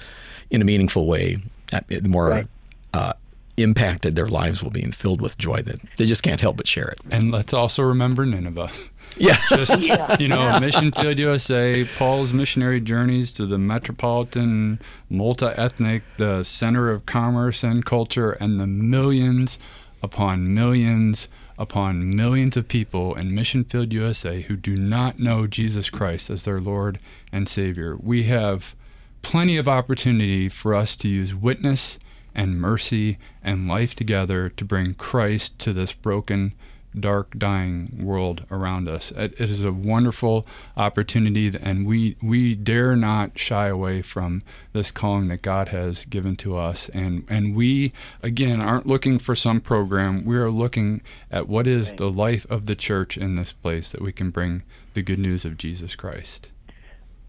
in 0.50 0.61
a 0.62 0.64
meaningful 0.64 1.07
way, 1.07 1.38
uh, 1.72 1.80
the 1.88 2.09
more 2.09 2.28
Right. 2.30 2.46
uh, 2.92 3.12
impacted 3.57 4.16
their 4.16 4.26
lives 4.26 4.62
will 4.64 4.70
be 4.72 4.82
and 4.82 4.92
filled 4.94 5.20
with 5.20 5.38
joy 5.38 5.62
that 5.62 5.76
they 5.96 6.07
just 6.07 6.22
can't 6.24 6.40
help 6.40 6.57
but 6.57 6.66
share 6.66 6.88
it. 6.88 6.98
and 7.11 7.30
let's 7.30 7.52
also 7.52 7.82
remember 7.82 8.24
Nineveh. 8.26 8.70
Yeah. 9.16 9.36
Just 9.50 9.80
Yeah. 9.80 10.16
you 10.18 10.26
know, 10.26 10.40
Yeah. 10.40 10.59
Mission 10.59 10.90
Field 10.90 11.20
USA, 11.20 11.84
Paul's 11.98 12.32
missionary 12.32 12.80
journeys 12.80 13.30
to 13.32 13.46
the 13.46 13.59
metropolitan, 13.59 14.80
multi-ethnic, 15.09 16.02
the 16.16 16.42
center 16.42 16.90
of 16.90 17.07
commerce 17.07 17.62
and 17.62 17.84
culture, 17.84 18.32
and 18.32 18.59
the 18.59 18.66
millions 18.66 19.57
upon 20.02 20.52
millions 20.52 21.28
upon 21.59 22.11
millions 22.11 22.57
of 22.57 22.68
people 22.68 23.14
in 23.14 23.34
Mission 23.34 23.64
Field 23.64 23.92
USA 23.92 24.42
who 24.42 24.57
do 24.57 24.76
not 24.76 25.18
know 25.18 25.46
Jesus 25.46 25.90
Christ 25.90 26.30
as 26.30 26.42
their 26.42 26.59
Lord 26.59 26.98
and 27.32 27.48
Savior. 27.48 27.96
We 27.96 28.24
have 28.24 28.74
plenty 29.22 29.57
of 29.57 29.68
opportunity 29.68 30.48
for 30.48 30.74
us 30.74 30.96
to 30.96 31.09
use 31.09 31.34
witness 31.34 31.98
and 32.34 32.61
mercy 32.61 33.18
and 33.42 33.68
life 33.68 33.94
together 33.94 34.48
to 34.50 34.64
bring 34.64 34.94
Christ 34.94 35.59
to 35.61 35.72
this 35.72 35.92
broken, 35.92 36.52
dark, 36.99 37.36
dying 37.38 37.90
world 38.01 38.45
around 38.51 38.88
us. 38.88 39.11
It, 39.12 39.34
it 39.40 39.51
is 39.51 39.64
a 39.64 39.72
wonderful 39.72 40.47
opportunity, 40.76 41.51
and 41.61 41.86
we 41.86 42.16
we 42.22 42.55
dare 42.55 42.97
not 42.97 43.38
shy 43.38 43.66
away 43.66 44.03
from 44.03 44.42
this 44.72 44.90
calling 44.90 45.28
that 45.28 45.42
God 45.42 45.68
has 45.68 46.05
given 46.05 46.36
to 46.36 46.57
us. 46.57 46.88
And 46.90 47.24
and 47.28 47.55
we 47.57 47.92
again 48.22 48.62
aren't 48.62 48.86
looking 48.86 49.18
for 49.18 49.34
some 49.34 49.61
program. 49.61 50.24
We 50.24 50.36
are 50.36 50.51
looking 50.51 51.03
at 51.30 51.49
what 51.49 51.66
is 51.66 51.92
the 51.95 52.11
life 52.11 52.47
of 52.51 52.66
the 52.66 52.76
church 52.76 53.16
in 53.16 53.36
this 53.36 53.53
place 53.53 53.90
that 53.90 54.01
we 54.01 54.12
can 54.12 54.30
bring 54.30 54.62
the 54.95 55.03
good 55.03 55.18
news 55.18 55.45
of 55.45 55.59
Jesus 55.59 55.97
Christ. 55.97 56.53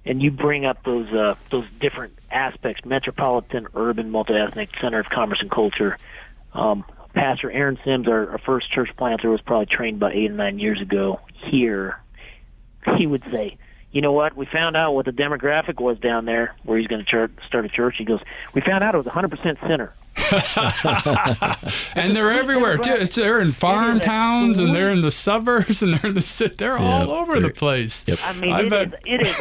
and 0.05 0.22
you 0.22 0.32
bring 0.32 0.66
up 0.66 0.84
those 0.84 1.11
uh, 1.11 1.36
those 1.49 1.66
different 1.80 2.18
aspects: 2.32 2.86
metropolitan, 2.86 3.68
urban, 3.76 4.11
multi-ethnic, 4.11 4.70
center 4.80 4.99
of 4.99 5.07
commerce 5.09 5.39
and 5.41 5.49
culture. 5.51 5.97
Um, 6.53 6.86
Pastor 7.16 7.49
Aaron 7.49 7.80
Sims, 7.84 8.07
our, 8.07 8.32
our 8.32 8.38
first 8.39 8.72
church 8.72 8.89
planter, 8.97 9.30
was 9.30 9.41
probably 9.41 9.66
trained 9.66 9.97
about 9.97 10.13
eight 10.13 10.30
or 10.30 10.36
nine 10.36 10.59
years 10.59 10.82
ago 10.82 11.20
here. 11.49 11.99
He 12.97 13.07
would 13.07 13.24
say, 13.34 13.57
"You 13.91 14.01
know 14.01 14.11
what? 14.11 14.36
We 14.36 14.45
found 14.45 14.78
out 14.78 14.93
what 14.93 15.05
the 15.05 15.11
demographic 15.11 15.80
was 15.82 15.97
down 15.99 16.26
there 16.26 16.55
where 16.63 16.78
he's 16.78 16.88
going 16.88 17.03
to 17.03 17.09
church, 17.09 17.32
start 17.47 17.66
a 17.66 17.70
church." 17.70 17.95
He 17.97 18.05
goes, 18.05 18.20
"We 18.53 18.61
found 18.61 18.84
out 18.84 18.93
it 18.93 18.97
was 18.97 19.07
100% 19.07 19.59
center." 19.61 19.93
and 21.95 22.16
they're 22.16 22.32
everywhere 22.32 22.78
too. 22.78 22.91
It's, 22.91 23.16
they're 23.16 23.39
in 23.39 23.51
farm 23.51 23.99
towns 23.99 24.59
and 24.59 24.74
they're 24.74 24.89
in 24.89 25.01
the 25.01 25.11
suburbs 25.11 25.82
and 25.84 25.93
they're 25.95 26.09
in 26.09 26.16
the 26.16 26.22
city. 26.22 26.55
They're 26.57 26.78
all 26.78 27.11
over 27.11 27.39
the 27.39 27.49
place. 27.51 28.05
Yep. 28.07 28.20
I 28.24 28.34
mean, 28.34 28.53
I 28.53 28.61
it 28.61 28.70
bet- 28.70 28.88
is, 28.88 28.93
it 29.05 29.22
is 29.28 29.39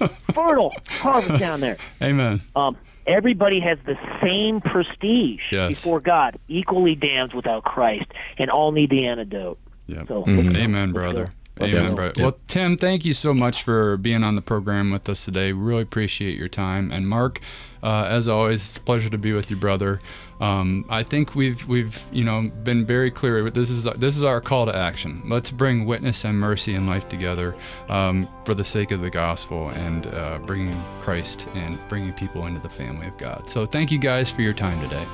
a 0.00 0.08
fertile 0.08 0.72
harvest 0.88 1.38
down 1.38 1.60
there. 1.60 1.76
Amen. 2.02 2.42
um, 2.56 2.76
everybody 3.10 3.60
has 3.60 3.78
the 3.84 3.98
same 4.22 4.60
prestige 4.60 5.40
Yes. 5.50 5.68
before 5.70 6.00
God, 6.00 6.38
equally 6.48 6.94
damned 6.94 7.32
without 7.34 7.64
Christ, 7.64 8.06
and 8.38 8.50
all 8.50 8.72
need 8.72 8.90
the 8.90 9.06
antidote. 9.06 9.58
Yep. 9.86 10.08
So, 10.08 10.24
Amen, 10.28 10.92
brother. 10.92 11.32
Let's 11.58 11.72
Amen, 11.72 11.88
go. 11.90 11.94
brother. 11.96 12.12
Yep. 12.16 12.22
Well, 12.24 12.38
Tim, 12.48 12.76
thank 12.78 13.04
you 13.04 13.12
so 13.12 13.34
much 13.34 13.62
for 13.62 13.96
being 13.98 14.24
on 14.24 14.34
the 14.34 14.40
program 14.42 14.90
with 14.90 15.08
us 15.08 15.24
today. 15.24 15.52
Really 15.52 15.82
appreciate 15.82 16.38
your 16.38 16.48
time. 16.48 16.90
And 16.90 17.06
Mark, 17.08 17.40
uh, 17.82 18.06
as 18.08 18.28
always, 18.28 18.66
it's 18.68 18.76
a 18.76 18.80
pleasure 18.80 19.10
to 19.10 19.18
be 19.18 19.32
with 19.32 19.50
you, 19.50 19.56
brother. 19.56 20.00
Um, 20.40 20.86
I 20.88 21.02
think 21.02 21.34
we've 21.34 21.66
we've 21.68 22.02
you 22.10 22.24
know 22.24 22.50
been 22.62 22.84
very 22.84 23.10
clear. 23.10 23.50
This 23.50 23.70
is 23.70 23.84
this 23.84 24.16
is 24.16 24.22
our 24.22 24.40
call 24.40 24.66
to 24.66 24.74
action. 24.74 25.22
Let's 25.26 25.50
bring 25.50 25.84
witness 25.84 26.24
and 26.24 26.38
mercy 26.38 26.74
and 26.74 26.86
life 26.86 27.08
together 27.08 27.54
um, 27.88 28.26
for 28.44 28.54
the 28.54 28.64
sake 28.64 28.90
of 28.90 29.00
the 29.00 29.10
gospel 29.10 29.68
and 29.70 30.06
uh, 30.06 30.38
bringing 30.38 30.82
Christ 31.02 31.46
and 31.54 31.78
bringing 31.88 32.12
people 32.14 32.46
into 32.46 32.60
the 32.60 32.70
family 32.70 33.06
of 33.06 33.16
God. 33.18 33.48
So 33.50 33.66
thank 33.66 33.92
you 33.92 33.98
guys 33.98 34.30
for 34.30 34.42
your 34.42 34.54
time 34.54 34.80
today. 34.80 35.06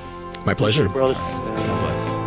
My 0.45 0.55
pleasure. 0.55 0.89
brother. 0.89 1.15
God 1.15 1.81
bless. 1.81 2.27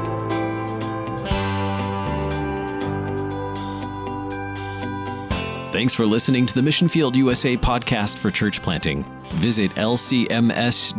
Thanks 5.72 5.94
for 5.94 6.06
listening 6.06 6.46
to 6.48 6.54
the 6.54 6.62
Mission 6.62 6.90
Field 6.90 7.16
USA 7.16 7.56
podcast 7.56 8.18
for 8.18 8.32
church 8.32 8.62
planting. 8.62 9.06
Visit 9.34 9.72
lcms.org 9.76 10.92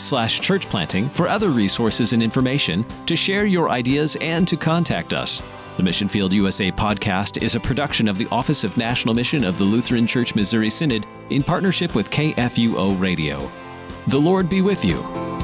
slash 0.00 0.40
church 0.40 0.68
planting 0.68 1.08
for 1.08 1.28
other 1.28 1.48
resources 1.50 2.12
and 2.12 2.22
information, 2.22 2.84
to 3.06 3.16
share 3.16 3.46
your 3.46 3.70
ideas, 3.70 4.16
and 4.20 4.46
to 4.48 4.56
contact 4.56 5.12
us. 5.12 5.42
The 5.76 5.82
Mission 5.84 6.08
Field 6.08 6.32
USA 6.32 6.72
podcast 6.72 7.40
is 7.40 7.54
a 7.54 7.60
production 7.60 8.08
of 8.08 8.18
the 8.18 8.26
Office 8.32 8.64
of 8.64 8.76
National 8.76 9.14
Mission 9.14 9.44
of 9.44 9.58
the 9.58 9.64
Lutheran 9.64 10.08
Church 10.08 10.34
Missouri 10.34 10.70
Synod 10.70 11.06
in 11.30 11.42
partnership 11.42 11.94
with 11.94 12.10
KFUO 12.10 13.00
Radio. 13.00 13.48
The 14.08 14.18
Lord 14.18 14.48
be 14.48 14.60
with 14.60 14.84
you. 14.84 15.37